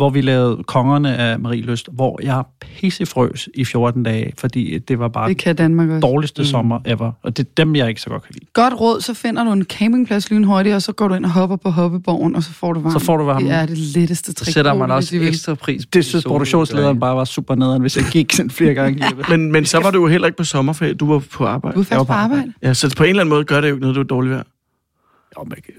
[0.00, 4.98] Hvor vi lavede kongerne af Marie Lyst, hvor jeg pissefrøs i 14 dage, fordi det
[4.98, 6.00] var bare Det kan Danmark også.
[6.00, 6.46] dårligste mm.
[6.46, 7.12] sommer ever.
[7.22, 8.46] Og det er dem, jeg ikke så godt kan lide.
[8.52, 11.56] Godt råd, så finder du en campingplads lynhurtigt, og så går du ind og hopper
[11.56, 13.00] på hoppeborgen, og så får du varme.
[13.00, 13.46] Så får du varme.
[13.46, 14.52] Det er det letteste trick.
[14.52, 17.96] sætter man også ekstra pris på Det de synes produktionslederen bare var super nederen, hvis
[17.96, 19.04] jeg gik sådan flere gange.
[19.28, 21.74] Men, men så var du jo heller ikke på sommerferie, du var på arbejde.
[21.74, 22.52] Du er først på arbejde.
[22.62, 24.30] Ja, så på en eller anden måde gør det jo ikke noget, du er dårlig
[24.30, 24.42] vejr.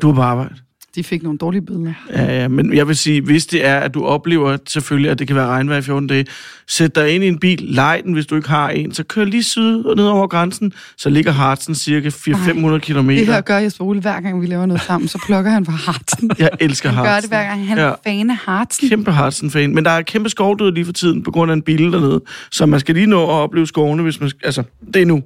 [0.02, 0.56] Du er på arbejde.
[0.95, 1.93] De fik nogle dårlige billeder.
[2.13, 5.27] Ja, ja, men jeg vil sige, hvis det er, at du oplever selvfølgelig, at det
[5.27, 6.26] kan være regnvejr i 14 dage,
[6.68, 9.23] sæt dig ind i en bil, lej den, hvis du ikke har en, så kør
[9.23, 13.09] lige syd og ned over grænsen, så ligger Hartsen cirka 400-500 km.
[13.09, 15.73] Det her gør Jesper Ole, hver gang vi laver noget sammen, så plukker han fra
[15.73, 16.31] Hartsen.
[16.39, 17.30] Jeg elsker Han gør Hartsen.
[17.31, 17.68] det hver gang.
[17.68, 17.93] Han er Ja.
[18.11, 18.89] fan af Hartsen.
[18.89, 19.76] Kæmpe Hartsen-fan.
[19.76, 22.22] Men der er kæmpe skovdød lige for tiden, på grund af en bil dernede.
[22.51, 24.31] Så man skal lige nå at opleve skovene, hvis man...
[24.43, 24.63] Altså,
[24.93, 25.23] det er nu.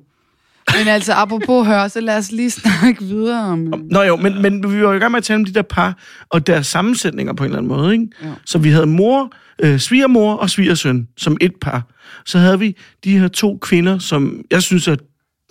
[0.74, 3.74] Men altså, apropos hør, så lad os lige snakke videre om...
[3.92, 5.62] Nå jo, men, men vi var jo i gang med at tale om de der
[5.62, 5.98] par,
[6.30, 8.08] og deres sammensætninger på en eller anden måde, ikke?
[8.24, 8.32] Ja.
[8.46, 9.32] Så vi havde mor,
[9.62, 11.84] øh, svigermor og svigersøn som et par.
[12.26, 14.96] Så havde vi de her to kvinder, som jeg synes er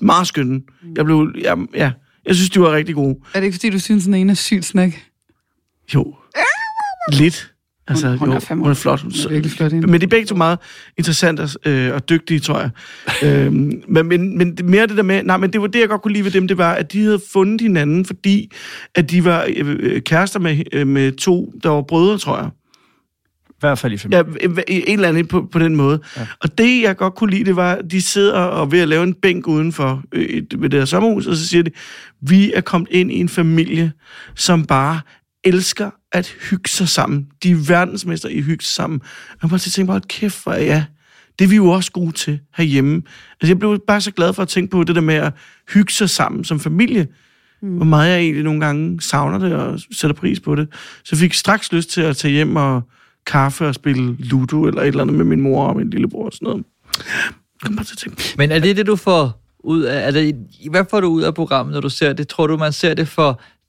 [0.01, 0.61] meget skønne.
[0.97, 1.32] Jeg blev...
[1.41, 1.91] Ja, ja
[2.27, 3.16] jeg synes, de var rigtig gode.
[3.35, 4.93] Er det ikke, fordi du synes, den ene er sygt snak?
[5.95, 6.15] Jo.
[7.12, 7.54] Lidt.
[7.89, 9.01] Altså, Hun- hun jo, er fandme- hun er flot.
[9.02, 9.86] Hun er virkelig flot, hende.
[9.86, 10.59] Men de er begge to meget
[10.98, 12.70] interessante øh, og dygtige, tror jeg.
[13.47, 14.09] øhm, men,
[14.39, 15.23] men, mere det der med...
[15.23, 17.02] Nej, men det var det, jeg godt kunne lide ved dem, det var, at de
[17.02, 18.51] havde fundet hinanden, fordi
[18.94, 22.48] at de var øh, øh, kærester med, øh, med to, der var brødre, tror jeg.
[23.51, 24.59] I hvert fald i Ja, familien.
[24.69, 26.01] en eller anden på, på den måde.
[26.16, 26.27] Ja.
[26.40, 29.02] Og det, jeg godt kunne lide, det var, at de sidder og ved at lave
[29.02, 31.70] en bænk udenfor øh, ved det her sommerhus, og så siger de,
[32.20, 33.93] vi er kommet ind i en familie,
[34.35, 35.01] som bare
[35.44, 37.27] elsker at hygge sig sammen.
[37.43, 39.01] De er verdensmester i at hygge sig sammen.
[39.31, 40.85] Og jeg bare tænke, bare, kæft, hvor er ja,
[41.39, 43.03] det er vi jo også gode til herhjemme.
[43.41, 45.32] Altså, jeg blev bare så glad for at tænke på det der med at
[45.74, 47.09] hygge sig sammen som familie.
[47.62, 47.77] Mm.
[47.77, 50.69] Hvor meget jeg egentlig nogle gange savner det og sætter pris på det.
[51.05, 52.82] Så jeg fik straks lyst til at tage hjem og
[53.27, 56.32] kaffe og spille Ludo eller et eller andet med min mor og min lillebror og
[56.32, 56.65] sådan noget.
[57.62, 58.35] Kom bare til at tænke.
[58.39, 60.07] Men er det det, du får ud af...
[60.07, 60.36] Er det,
[60.70, 62.28] hvad får du ud af programmet, når du ser det?
[62.28, 63.09] Tror du, man ser det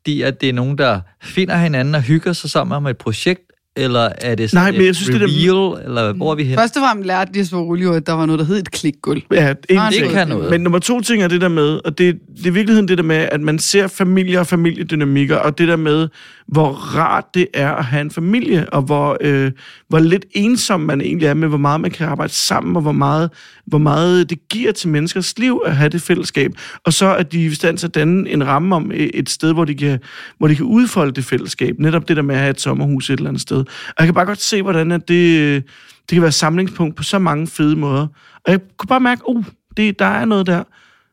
[0.06, 3.45] fordi, at det er nogen, der finder hinanden og hygger sig sammen om et projekt?
[3.78, 6.44] Eller er det Nej, sådan men jeg synes, det der- reveal, eller hvor er vi
[6.44, 6.58] hen?
[6.58, 9.22] Først og fremmest lærte de så roligt, at der var noget, der hed et klikgulv.
[9.32, 10.12] Ja, en ting.
[10.12, 10.50] kan noget.
[10.50, 12.98] Men nummer to ting er det der med, og det, det er i virkeligheden det
[12.98, 16.08] der med, at man ser familier og familiedynamikker, og det der med,
[16.48, 19.52] hvor rart det er at have en familie, og hvor, øh,
[19.90, 22.92] hvor lidt ensom man egentlig er med, hvor meget man kan arbejde sammen, og hvor
[22.92, 23.30] meget,
[23.66, 26.52] hvor meget det giver til menneskers liv at have det fællesskab.
[26.86, 29.30] Og så at de er i stand til at danne en ramme om et et
[29.30, 30.00] sted, hvor de, kan,
[30.38, 31.76] hvor de kan udfolde det fællesskab.
[31.80, 33.65] Netop det der med at have et sommerhus et eller andet sted.
[33.88, 35.64] Og jeg kan bare godt se, hvordan at det,
[36.10, 38.08] det kan være samlingspunkt på så mange fede måder.
[38.46, 39.46] Og jeg kunne bare mærke, uh,
[39.78, 40.64] det, der er noget der.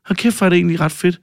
[0.06, 1.20] Hold kæft, hvor er det egentlig ret fedt.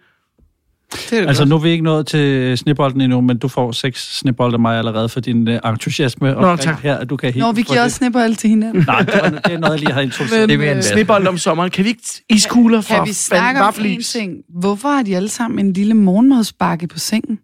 [1.09, 4.17] Det er Altså, nu er vi ikke nået til snebolden endnu, men du får seks
[4.17, 6.31] snebolde af mig allerede for din uh, entusiasme.
[6.31, 6.81] Nå, tak.
[6.81, 7.83] Her, at du kan helt Nå, vi giver det.
[7.83, 8.83] også alle til hinanden.
[8.87, 10.49] Nej, det, var, det er noget, jeg lige har introduceret.
[10.49, 11.71] Men, Det er øh, Snebold om sommeren.
[11.71, 14.33] Kan vi ikke iskugler for Kan vi snakke om en ting?
[14.59, 17.39] Hvorfor har de alle sammen en lille morgenmadsbakke på sengen?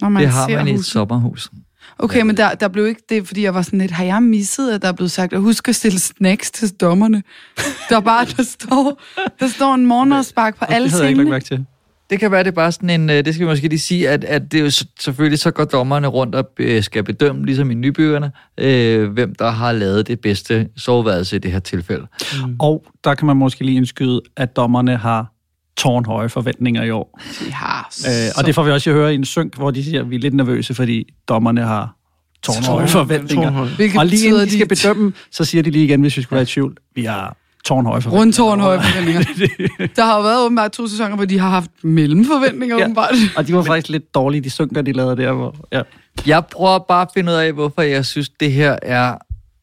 [0.00, 1.50] Når man Det har ser man i et sommerhus.
[1.98, 4.70] Okay, men der, der blev ikke det, fordi jeg var sådan lidt, har jeg misset,
[4.70, 7.22] at der er blevet sagt, at husk at stille snacks til dommerne.
[7.88, 9.00] Der er bare, der står,
[9.40, 11.40] der står en morgenmadsbakke på alle sengene.
[11.40, 11.66] til.
[12.10, 14.08] Det kan være, det er bare sådan en, øh, det skal vi måske lige sige,
[14.08, 14.70] at, at det er jo
[15.00, 19.50] selvfølgelig, så går dommerne rundt og øh, skal bedømme, ligesom i nybyggerne, øh, hvem der
[19.50, 22.06] har lavet det bedste soveværelse i det her tilfælde.
[22.46, 22.56] Mm.
[22.58, 25.32] Og der kan man måske lige indskyde, at dommerne har
[25.78, 27.20] tårnhøje forventninger i år.
[27.46, 30.00] De har Øh, og det får vi også høre i en synk, hvor de siger,
[30.00, 31.94] at vi er lidt nervøse, fordi dommerne har
[32.42, 33.44] tårnhøje Tårn- forventninger.
[33.44, 33.98] tårnhøje.
[33.98, 36.22] Og lige inden de at de- skal bedømme, så siger de lige igen, hvis vi
[36.22, 38.20] skulle være i tvivl, vi har tårnhøje forventninger.
[38.24, 39.88] Rundtårnhøje forventninger.
[39.96, 42.84] Der har jo været åbenbart to sæsoner, hvor de har haft mellemforventninger, ja.
[42.84, 43.14] åbenbart.
[43.36, 45.32] Og de var faktisk lidt dårlige, de synker, de lavede der.
[45.32, 45.82] Hvor, ja.
[46.26, 49.14] Jeg prøver bare at finde ud af, hvorfor jeg synes, det her er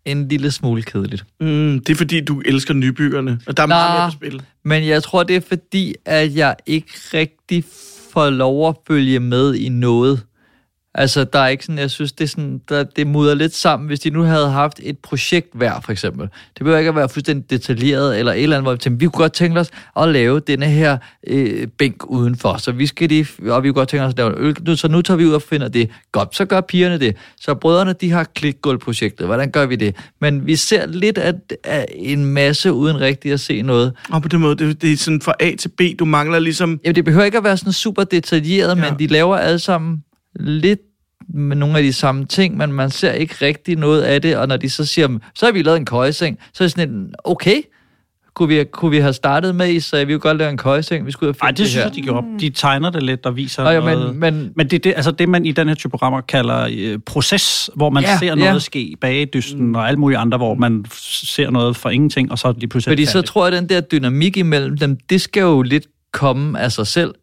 [0.05, 1.25] en lille smule kedeligt.
[1.39, 4.41] Mm, det er fordi, du elsker nybyggerne, og der er meget mere på spil.
[4.63, 7.63] Men jeg tror, det er fordi, at jeg ikke rigtig
[8.13, 10.21] får lov at følge med i noget.
[10.97, 13.87] Altså, der er ikke sådan, jeg synes, det, er sådan, der, det mudder lidt sammen,
[13.87, 16.27] hvis de nu havde haft et projekt hver, for eksempel.
[16.27, 19.05] Det behøver ikke at være fuldstændig detaljeret, eller et eller andet, hvor vi tænker, vi
[19.05, 19.69] kunne godt tænke os
[19.99, 20.97] at lave denne her
[21.27, 24.37] øh, bænk udenfor, så vi skal lige, og vi kunne godt tænke os at lave
[24.37, 25.89] en øl, nu, så nu tager vi ud og finder det.
[26.11, 27.15] Godt, så gør pigerne det.
[27.41, 29.27] Så brødrene, de har klikgulvprojektet.
[29.27, 29.95] Hvordan gør vi det?
[30.21, 33.93] Men vi ser lidt af, af en masse, uden rigtig at se noget.
[34.09, 36.79] Og på den måde, det, det er sådan fra A til B, du mangler ligesom...
[36.83, 38.89] Jamen, det behøver ikke at være sådan super detaljeret, ja.
[38.89, 40.03] men de laver alle sammen
[40.39, 40.79] lidt
[41.33, 44.47] med nogle af de samme ting, men man ser ikke rigtig noget af det, og
[44.47, 47.13] når de så siger, så har vi lavet en køjeseng, så er det sådan en,
[47.23, 47.61] okay,
[48.33, 51.11] kunne vi, kunne vi have startet med, så vi kunne godt lave en køjeseng, vi
[51.11, 51.89] skulle have Nej, fundet det synes her.
[51.89, 52.27] jeg, de gjorde.
[52.39, 54.15] De tegner det lidt og viser Nå, ja, men- noget.
[54.15, 57.69] men- men det, det, altså det, man i den her type programmer kalder øh, proces,
[57.75, 58.59] hvor man Ja, ser noget ja.
[58.59, 59.75] ske bag i dysten mm.
[59.75, 62.59] og alle mulige andre, hvor man f- ser noget for ingenting, og så er det
[62.61, 65.61] lige pludselig Fordi så tror jeg, at den der dynamik imellem dem, det skal jo
[65.61, 67.13] lidt komme af sig selv.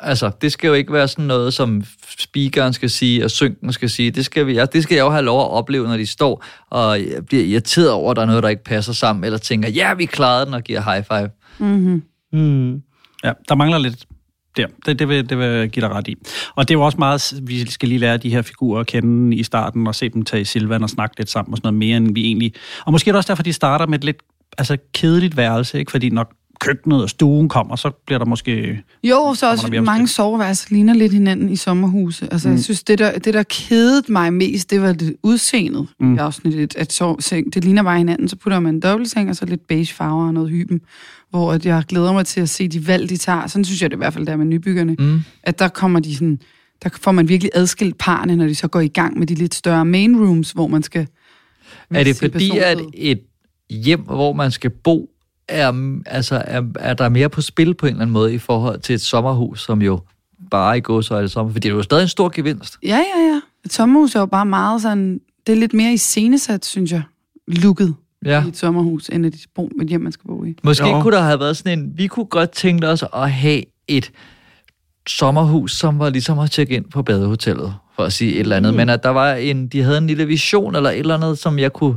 [0.00, 1.84] Altså, det skal jo ikke være sådan noget, som
[2.18, 4.10] speakeren skal sige, og synken skal sige.
[4.10, 6.44] Det skal, vi, ja, det skal jeg jo have lov at opleve, når de står
[6.70, 9.94] og bliver irriteret over, at der er noget, der ikke passer sammen, eller tænker, ja,
[9.94, 11.30] vi klarede den, og giver high five.
[11.58, 12.02] Mm-hmm.
[12.32, 12.82] Mm.
[13.24, 14.04] Ja, der mangler lidt
[14.56, 14.66] der.
[14.86, 16.14] Det, det, vil, det vil jeg give dig ret i.
[16.54, 19.36] Og det er jo også meget, vi skal lige lære de her figurer at kende
[19.36, 21.78] i starten, og se dem tage i Silvan og snakke lidt sammen og sådan noget
[21.78, 22.52] mere, end vi egentlig...
[22.86, 24.16] Og måske er det også derfor, de starter med et lidt
[24.58, 25.90] altså, kedeligt værelse, ikke?
[25.90, 28.82] Fordi når køkkenet og stuen kommer, så bliver der måske...
[29.04, 32.28] Jo, så også der mange soveværelser ligner lidt hinanden i sommerhuse.
[32.32, 32.54] Altså, mm.
[32.54, 36.14] Jeg synes, det der, det der kedede mig mest, det var det udseendet Mm.
[36.14, 38.28] i afsnittet, at sov, seng, det ligner bare hinanden.
[38.28, 40.80] Så putter man en dobbeltseng, og så lidt beige farver og noget hyben,
[41.30, 43.46] hvor at jeg glæder mig til at se de valg, de tager.
[43.46, 44.96] Sådan synes jeg det i hvert fald, der med nybyggerne.
[44.98, 45.20] Mm.
[45.42, 46.38] At der kommer de sådan,
[46.82, 49.54] der får man virkelig adskilt parne, når de så går i gang med de lidt
[49.54, 51.06] større main rooms, hvor man skal...
[51.90, 53.20] Er det fordi, at et
[53.70, 55.10] hjem, hvor man skal bo,
[55.48, 58.80] er, altså, er, er der mere på spil på en eller anden måde i forhold
[58.80, 60.00] til et sommerhus, som jo
[60.50, 62.78] bare i går så er det sommer, fordi det er jo stadig en stor gevinst.
[62.82, 63.40] Ja, ja, ja.
[63.64, 65.20] Et sommerhus er jo bare meget sådan...
[65.46, 67.02] Det er lidt mere iscenesat, synes jeg,
[67.46, 67.94] looket
[68.24, 68.44] Ja.
[68.44, 70.54] i et sommerhus, end et, bo, et hjem, man skal bo i.
[70.62, 71.02] Måske jo.
[71.02, 74.10] kunne der have været sådan en, vi kunne godt tænke os at have et
[75.08, 78.72] sommerhus, som var ligesom at tjekke ind på badehotellet, for at sige et eller andet,
[78.72, 78.76] mm.
[78.76, 81.58] men at der var en, de havde en lille vision eller et eller andet, som
[81.58, 81.96] jeg kunne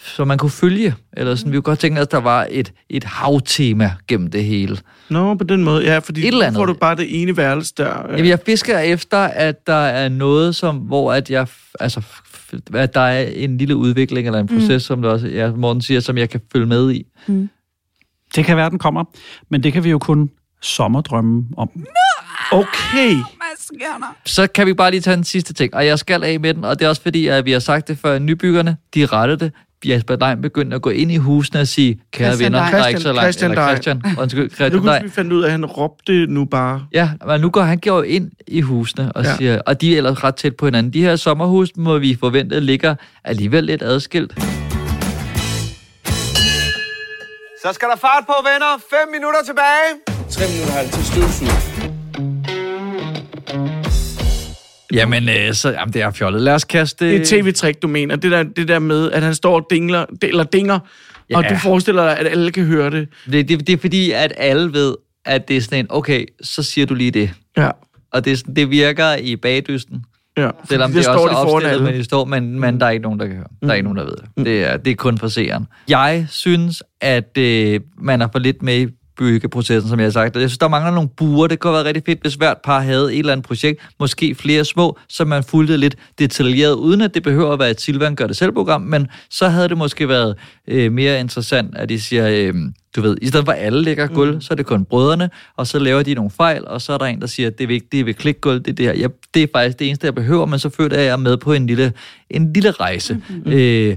[0.00, 2.72] som man kunne følge, eller sådan, vi kunne godt tænke os, at der var et,
[2.90, 4.78] et havtema gennem det hele.
[5.08, 6.58] Nå, på den måde, ja, fordi Et eller nu andet.
[6.58, 8.06] får du bare det ene værelse der.
[8.10, 11.46] Jamen, jeg fisker efter, at der er noget, som, hvor at jeg,
[11.80, 12.02] altså,
[12.74, 14.80] at der er en lille udvikling, eller en proces, mm.
[14.80, 17.06] som det også, ja, Morten siger, som jeg kan følge med i.
[17.26, 17.48] Mm.
[18.34, 19.04] Det kan være, den kommer,
[19.50, 20.30] men det kan vi jo kun
[20.62, 21.70] sommerdrømme om.
[22.52, 23.16] Okay.
[24.26, 26.64] Så kan vi bare lige tage den sidste ting, og jeg skal af med den,
[26.64, 29.52] og det er også fordi, at vi har sagt det før, nybyggerne, de rettede det.
[29.84, 32.70] Jesper Dein begyndte at gå ind i husene og sige, kære Christian venner, Dej.
[32.70, 33.22] der er ikke så langt.
[33.24, 33.66] Christian eller.
[33.68, 35.02] Christian, undskyld, Nu Christian kunne Dej.
[35.02, 36.86] vi fandt ud af, at han råbte nu bare.
[36.92, 39.36] Ja, men nu går han går jo ind i husene, og, Ja.
[39.36, 40.92] siger, og de er ellers ret tæt på hinanden.
[40.92, 42.94] De her sommerhus, må vi forvente, ligger
[43.24, 44.32] alligevel lidt adskilt.
[47.62, 48.72] Så skal der fart på, venner.
[48.90, 49.88] 5 minutter tilbage.
[50.30, 51.67] 3 minutter har til støvsug.
[54.92, 56.42] Jamen, øh, så, jamen, det er fjollet.
[56.42, 57.04] Lad os kaste...
[57.04, 58.16] Det er et tv-trick, du mener.
[58.16, 60.78] Det der, det der med, at han står og dingler, eller dinger,
[61.30, 61.36] ja.
[61.36, 63.08] og du forestiller dig, at alle kan høre det.
[63.32, 64.94] Det, det, det er fordi, at alle ved,
[65.24, 67.30] at det er sådan en, okay, så siger du lige det.
[67.56, 67.70] Ja.
[68.12, 70.04] Og det, det virker i bagdysten.
[70.38, 72.90] Ja, Selvom det er står også er opstillet, men, de står, men, men der er
[72.90, 73.46] ikke nogen, der kan høre.
[73.62, 74.46] Der er ikke nogen, der ved det.
[74.46, 75.66] Det er, det er kun for seeren.
[75.88, 78.88] Jeg synes, at øh, man er for lidt med
[79.18, 80.36] byggeprocessen, som jeg har sagt.
[80.36, 81.46] Jeg synes, der mangler nogle buer.
[81.46, 84.34] Det kunne have været rigtig fedt, hvis hvert par havde et eller andet projekt, måske
[84.34, 88.14] flere små, så man fulgte lidt detaljeret, uden at det behøver at være et Silvan
[88.14, 90.36] gør det selv program, men så havde det måske været
[90.68, 92.54] øh, mere interessant, at de siger, øh,
[92.96, 94.40] du ved, i stedet for alle lægger gulv, mm.
[94.40, 97.06] så er det kun brødrene, og så laver de nogle fejl, og så er der
[97.06, 98.92] en, der siger, at det er vigtigt, det er ved klikgulv, det er det her.
[98.92, 101.36] Jeg, det er faktisk det eneste, jeg behøver, men så føler jeg, jeg er med
[101.36, 101.92] på en lille,
[102.30, 103.14] en lille rejse.
[103.14, 103.52] Mm-hmm.
[103.52, 103.96] Øh,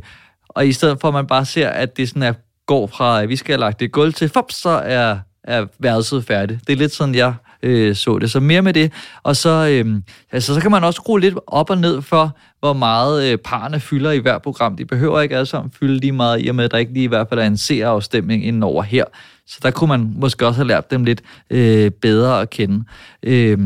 [0.50, 2.34] og i stedet for, at man bare ser, at det sådan er,
[2.72, 6.26] går fra, at vi skal have lagt det gulv til, fop, så er, er værelset
[6.26, 6.60] færdigt.
[6.68, 7.34] Det er lidt sådan, jeg
[7.64, 8.32] øh, så det.
[8.32, 8.92] Så mere med det.
[9.24, 12.74] Og så, øh, altså, så kan man også skrue lidt op og ned for, hvor
[12.74, 14.78] meget øh, parerne fylder i hver program.
[14.78, 17.04] De behøver ikke alle sammen fylde lige meget, i og med, at der ikke lige
[17.04, 19.06] i hvert fald er en seerafstemning inden over her.
[19.48, 22.84] Så der kunne man måske også have lært dem lidt øh, bedre at kende.
[23.24, 23.60] Øh,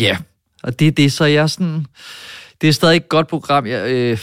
[0.00, 0.16] Ja,
[0.62, 1.86] og det er det, så jeg sådan...
[2.60, 4.18] Det er stadig et godt program, jeg, øh,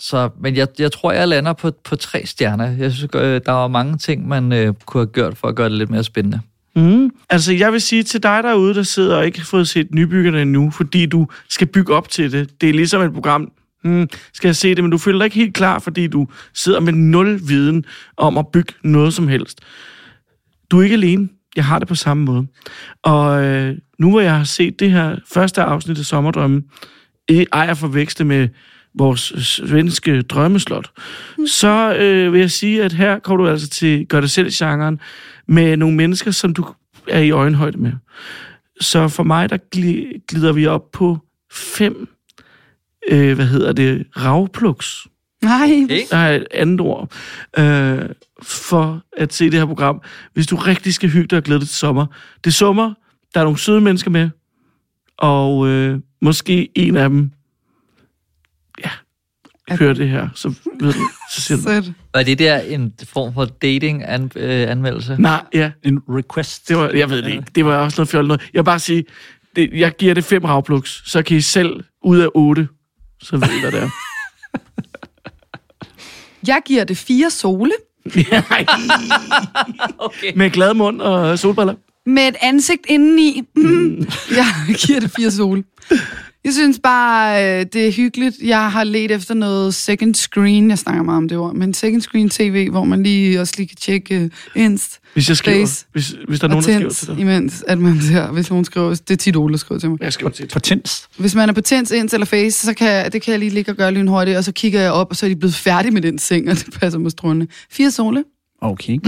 [0.00, 2.76] så, men jeg, jeg tror, jeg lander på, på tre stjerner.
[2.78, 5.68] Jeg synes, øh, der var mange ting, man øh, kunne have gjort for at gøre
[5.68, 6.40] det lidt mere spændende.
[6.76, 7.10] Mm.
[7.30, 10.42] Altså, jeg vil sige til dig derude, der sidder og ikke har fået set nybyggerne
[10.42, 12.60] endnu, fordi du skal bygge op til det.
[12.60, 13.52] Det er ligesom et program,
[13.82, 16.80] hmm, skal jeg se det, men du føler dig ikke helt klar, fordi du sidder
[16.80, 17.84] med nul viden
[18.16, 19.60] om at bygge noget som helst.
[20.70, 21.28] Du er ikke alene.
[21.56, 22.46] Jeg har det på samme måde.
[23.02, 26.64] Og øh, nu hvor jeg har set det her første afsnit af Sommerdrømmen,
[27.28, 28.48] ej at forveksle med
[28.94, 30.90] vores svenske drømmeslot,
[31.46, 35.00] så øh, vil jeg sige, at her kommer du altså til gør det selv genren
[35.48, 36.64] med nogle mennesker, som du
[37.08, 37.92] er i øjenhøjde med.
[38.80, 41.18] Så for mig, der gli- glider vi op på
[41.52, 42.08] fem,
[43.10, 45.06] øh, hvad hedder det, ravpluks.
[45.42, 45.68] Nej.
[46.10, 47.12] Der er et andet ord
[47.58, 48.08] øh,
[48.42, 50.02] for at se det her program.
[50.34, 52.06] Hvis du rigtig skal hygge dig og glæde dig til sommer.
[52.44, 52.94] Det er sommer,
[53.34, 54.30] der er nogle søde mennesker med,
[55.18, 57.30] og øh, måske en af dem,
[59.78, 60.48] hører det her, så
[60.80, 61.92] ved du, så siger du.
[62.14, 65.16] Var det der en form for dating-anmeldelse?
[65.18, 65.70] Nej, ja.
[65.82, 66.68] En request.
[66.68, 67.44] Det var, jeg ved det ikke.
[67.54, 68.40] Det var også noget fjollet noget.
[68.54, 69.04] Jeg vil bare sige,
[69.56, 72.68] det, jeg giver det fem ravpluks, så kan I selv ud af otte,
[73.22, 73.90] så ved I, hvad det er.
[76.46, 77.72] Jeg giver det fire sole.
[79.98, 80.32] okay.
[80.36, 81.74] Med glad mund og solbriller.
[82.06, 83.42] Med et ansigt indeni.
[83.56, 84.06] Mm.
[84.30, 84.46] Jeg
[84.86, 85.64] giver det fire sole.
[86.44, 88.36] Jeg synes bare, øh, det er hyggeligt.
[88.44, 90.70] Jeg har let efter noget second screen.
[90.70, 91.54] Jeg snakker meget om det ord.
[91.54, 95.00] Men second screen tv, hvor man lige også lige kan tjekke uh, Inst.
[95.12, 97.18] Hvis jeg skriver, Face hvis, hvis der er og nogen, der skriver til dig.
[97.18, 99.98] imens at man ser, hvis nogen skriver, det er tit Ole, der skriver til mig.
[100.00, 101.08] Jeg skriver til På Tins.
[101.16, 103.70] Hvis man er på Tins, Inst eller Face, så kan, det kan jeg lige ligge
[103.70, 106.02] og gøre lynhurtigt, og så kigger jeg op, og så er de blevet færdige med
[106.02, 107.46] den seng, og det passer med strålende.
[107.70, 108.24] Fire sole.
[108.62, 108.98] Okay.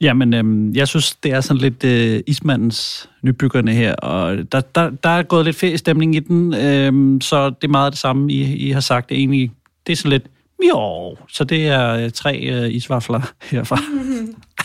[0.00, 4.90] Jamen, øhm, jeg synes, det er sådan lidt øh, ismandens nybyggerne her, og der, der,
[4.90, 8.56] der er gået lidt feriestemning i den, øhm, så det er meget det samme, I,
[8.56, 9.08] I har sagt.
[9.08, 9.52] Det er egentlig,
[9.86, 10.26] det er sådan lidt,
[10.68, 13.78] jo, så det er øh, tre øh, isvafler herfra.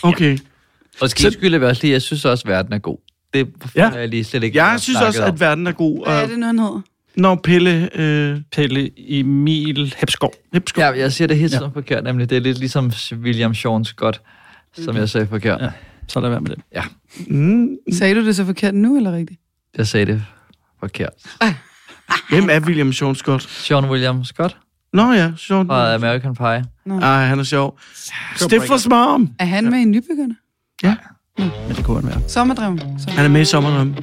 [0.03, 0.38] Okay.
[1.02, 2.98] Og skal skyld vil jeg også lige, jeg synes også, at verden er god.
[3.34, 3.90] Det Ja.
[3.90, 5.34] jeg lige slet ikke Jeg synes også, om.
[5.34, 6.06] at verden er god.
[6.06, 6.82] Hvad er det nu, han hedder?
[7.16, 7.90] Når Pelle...
[7.95, 8.38] Øh...
[8.52, 10.34] Pelle Emil Hepskov.
[10.53, 10.82] Hepskov.
[10.84, 11.70] Ja, jeg siger det hele tiden ja.
[11.70, 12.30] forkert, nemlig.
[12.30, 14.22] Det er lidt ligesom William Sean Scott,
[14.84, 15.62] som jeg sagde forkert.
[15.62, 15.70] Ja.
[16.08, 16.60] Så lad være med det.
[16.76, 16.84] Ja,
[17.28, 17.68] Mm.
[17.94, 19.40] Sagde du det så forkert nu, eller rigtigt?
[19.78, 20.26] jeg sagde det
[20.80, 21.10] forkert.
[22.30, 23.44] Hvem er William Sean Scott?
[23.44, 24.58] Sean William Scott
[24.94, 25.68] Nå ja, Sean.
[25.68, 26.66] fra American Pie.
[27.02, 27.80] Ej, han er sjov.
[28.36, 29.30] Stiffers mom.
[29.40, 30.36] Er han med i Nybyggerne?
[30.84, 30.96] Ja.
[31.38, 32.30] Men det kunne han være.
[32.30, 32.80] Sommerdrøm.
[33.08, 33.96] Han er med i sommeren.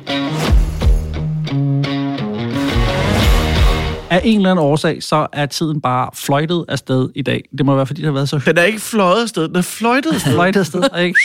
[4.13, 7.45] Af en eller anden årsag, så er tiden bare fløjtet afsted i dag.
[7.59, 9.63] Det må være, fordi det har været så Den er ikke fløjet afsted, den er
[9.63, 10.33] fløjtet afsted.
[10.33, 11.19] fløjtet afsted, ikke?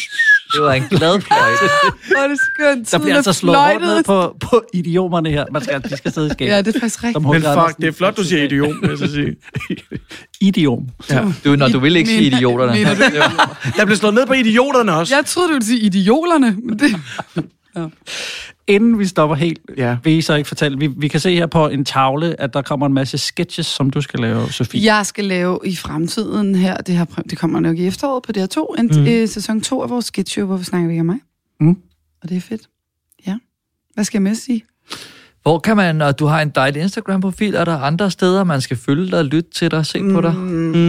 [0.54, 1.74] Det var en glad fløjte.
[2.08, 2.92] Hvor er det skønt.
[2.92, 5.46] Der bliver altså slået rundt ned på, på idiomerne her.
[5.52, 6.48] Man skal, de skal sidde i skab.
[6.50, 7.24] Ja, det er faktisk rigtigt.
[7.26, 9.36] Men fuck, det er flot, du siger idiot, vil jeg så sige.
[10.50, 10.88] Idiom.
[11.10, 11.24] Ja.
[11.46, 12.72] Du, når du vil ikke sige Mener- idioterne.
[12.74, 15.16] mener du- Der blev slået ned på idioterne også.
[15.16, 16.56] Jeg troede, du ville sige idiolerne.
[16.64, 16.96] Men det...
[17.78, 17.88] Ja.
[18.68, 19.98] Inden vi stopper helt, ja.
[20.04, 22.62] vil I så ikke fortælle, vi, vi kan se her på en tavle, at der
[22.62, 24.84] kommer en masse sketches, som du skal lave, Sofie.
[24.94, 28.76] Jeg skal lave i fremtiden her, det, her, det kommer nok i efteråret på DR2,
[28.80, 29.08] en, Mm.
[29.08, 31.20] øh, sæson 2 af vores sketch show, hvor vi snakker ikke om mig.
[31.60, 31.78] Mm.
[32.24, 32.62] Og det er fedt.
[33.28, 33.38] Ja.
[33.94, 34.64] Hvad skal jeg med sige?
[35.48, 38.78] Hvor kan man, og du har en dejlig Instagram-profil, er der andre steder, man skal
[38.78, 40.34] følge dig, lytte til dig, se på dig?
[40.36, 40.82] Mm.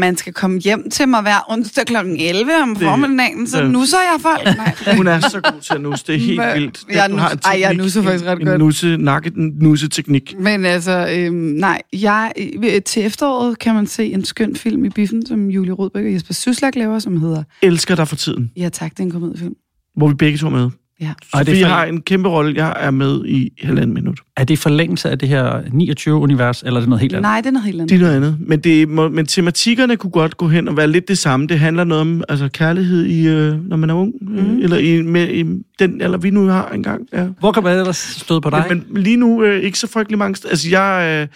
[0.00, 1.96] Man skal komme hjem til mig hver onsdag kl.
[2.18, 4.56] 11 om Det- formiddagen, så det- nu så jeg folk.
[4.86, 4.96] Nej.
[4.96, 6.04] Hun er så god til at nusse.
[6.06, 6.80] Det er helt vildt.
[6.92, 8.54] Jeg Du har en nus- Ej, jeg teknik, nusser faktisk ret en, godt.
[8.54, 10.34] En nusse, nakke, en nusse-teknik.
[10.40, 12.32] Men altså, øhm, nej, jeg,
[12.64, 16.12] øh, til efteråret kan man se en skøn film i biffen, som Julie Rodbæk og
[16.12, 18.50] Jesper Syslak laver, som hedder Elsker dig for tiden.
[18.56, 19.54] Ja tak, det er en komediefilm.
[19.96, 20.70] Hvor vi begge to med.
[21.00, 21.12] Ja.
[21.32, 22.54] Og det vi for- har en kæmpe rolle.
[22.56, 24.20] Jeg er med i halvanden minut.
[24.36, 27.22] Er det forlængelse af det her 29-univers, eller er det noget helt andet?
[27.22, 27.90] Nej, det er noget helt andet.
[27.90, 28.36] Det er noget andet.
[28.40, 31.46] Men, det, må, men tematikkerne kunne godt gå hen og være lidt det samme.
[31.46, 34.12] Det handler noget om altså, kærlighed, i, øh, når man er ung.
[34.20, 34.36] Mm.
[34.36, 35.44] Øh, eller i, med, i
[35.78, 37.06] den eller vi nu har engang.
[37.12, 37.26] Ja.
[37.40, 38.64] Hvor kan man ellers støde på dig?
[38.70, 40.48] Ja, men lige nu øh, ikke så frygtelig mange.
[40.50, 41.28] Altså, jeg, øh,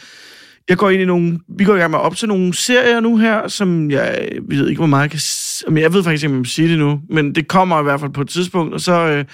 [0.68, 1.38] jeg går ind i nogle...
[1.58, 4.68] Vi går i gang med op til nogle serier nu her, som jeg, jeg ved
[4.68, 5.20] ikke, hvor meget jeg kan...
[5.68, 7.00] Men jeg ved faktisk ikke, om jeg må sige det nu.
[7.10, 8.74] Men det kommer i hvert fald på et tidspunkt.
[8.74, 9.24] Og så øh,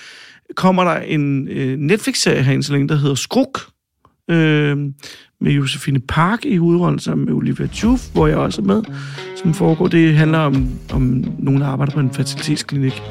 [0.57, 3.61] kommer der en øh, Netflix-serie herinde, så længe, der hedder Skruk.
[4.31, 4.77] Øh,
[5.41, 8.83] med Josefine Park i hovedrollen sammen med Olivia Juf, hvor jeg også er med,
[9.37, 9.89] som foregår.
[9.89, 11.03] Det handler om, om
[11.39, 13.03] nogen, der arbejder på en fertilitetsklinik.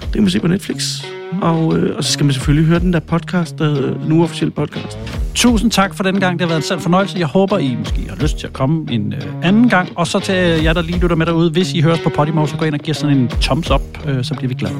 [0.00, 1.04] Det kan man se på Netflix.
[1.42, 4.50] Og, øh, og så skal man selvfølgelig høre den der podcast, der hedder Nu Officiel
[4.50, 5.23] podcast.
[5.34, 6.32] Tusind tak for den gang.
[6.38, 7.18] Det har været en sand fornøjelse.
[7.18, 9.88] Jeg håber, I måske har lyst til at komme en øh, anden gang.
[9.94, 11.50] Og så til jer, der lige lytter med derude.
[11.50, 13.70] Hvis I hører os på Podimo, så gå ind og giv os sådan en thumbs
[13.70, 14.74] up, øh, så bliver vi glade.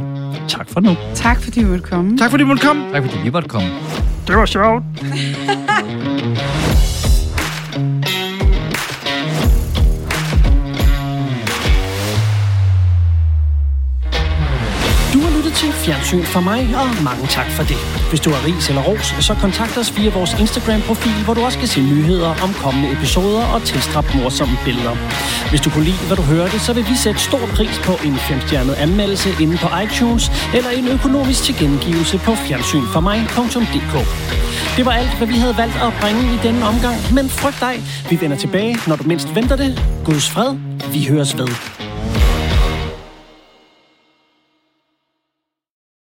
[0.48, 0.96] Tak for nu.
[1.14, 2.18] Tak fordi I måtte komme.
[2.18, 2.92] Tak fordi I måtte komme.
[2.92, 3.68] Tak fordi vi måtte komme.
[4.26, 4.84] Det var sjovt.
[15.54, 17.76] til Fjernsyn for mig, og mange tak for det.
[18.10, 21.58] Hvis du har ris eller ros, så kontakt os via vores Instagram-profil, hvor du også
[21.58, 24.94] kan se nyheder om kommende episoder og tilstrap morsomme billeder.
[25.50, 28.16] Hvis du kunne lide, hvad du hørte, så vil vi sætte stor pris på en
[28.16, 30.24] femstjernet anmeldelse inde på iTunes
[30.56, 33.94] eller en økonomisk tilgengivelse på fjernsynformig.dk.
[34.76, 37.74] Det var alt, hvad vi havde valgt at bringe i denne omgang, men frygt dig,
[38.10, 39.70] vi vender tilbage, når du mindst venter det.
[40.04, 40.56] Guds fred,
[40.92, 41.93] vi høres ved.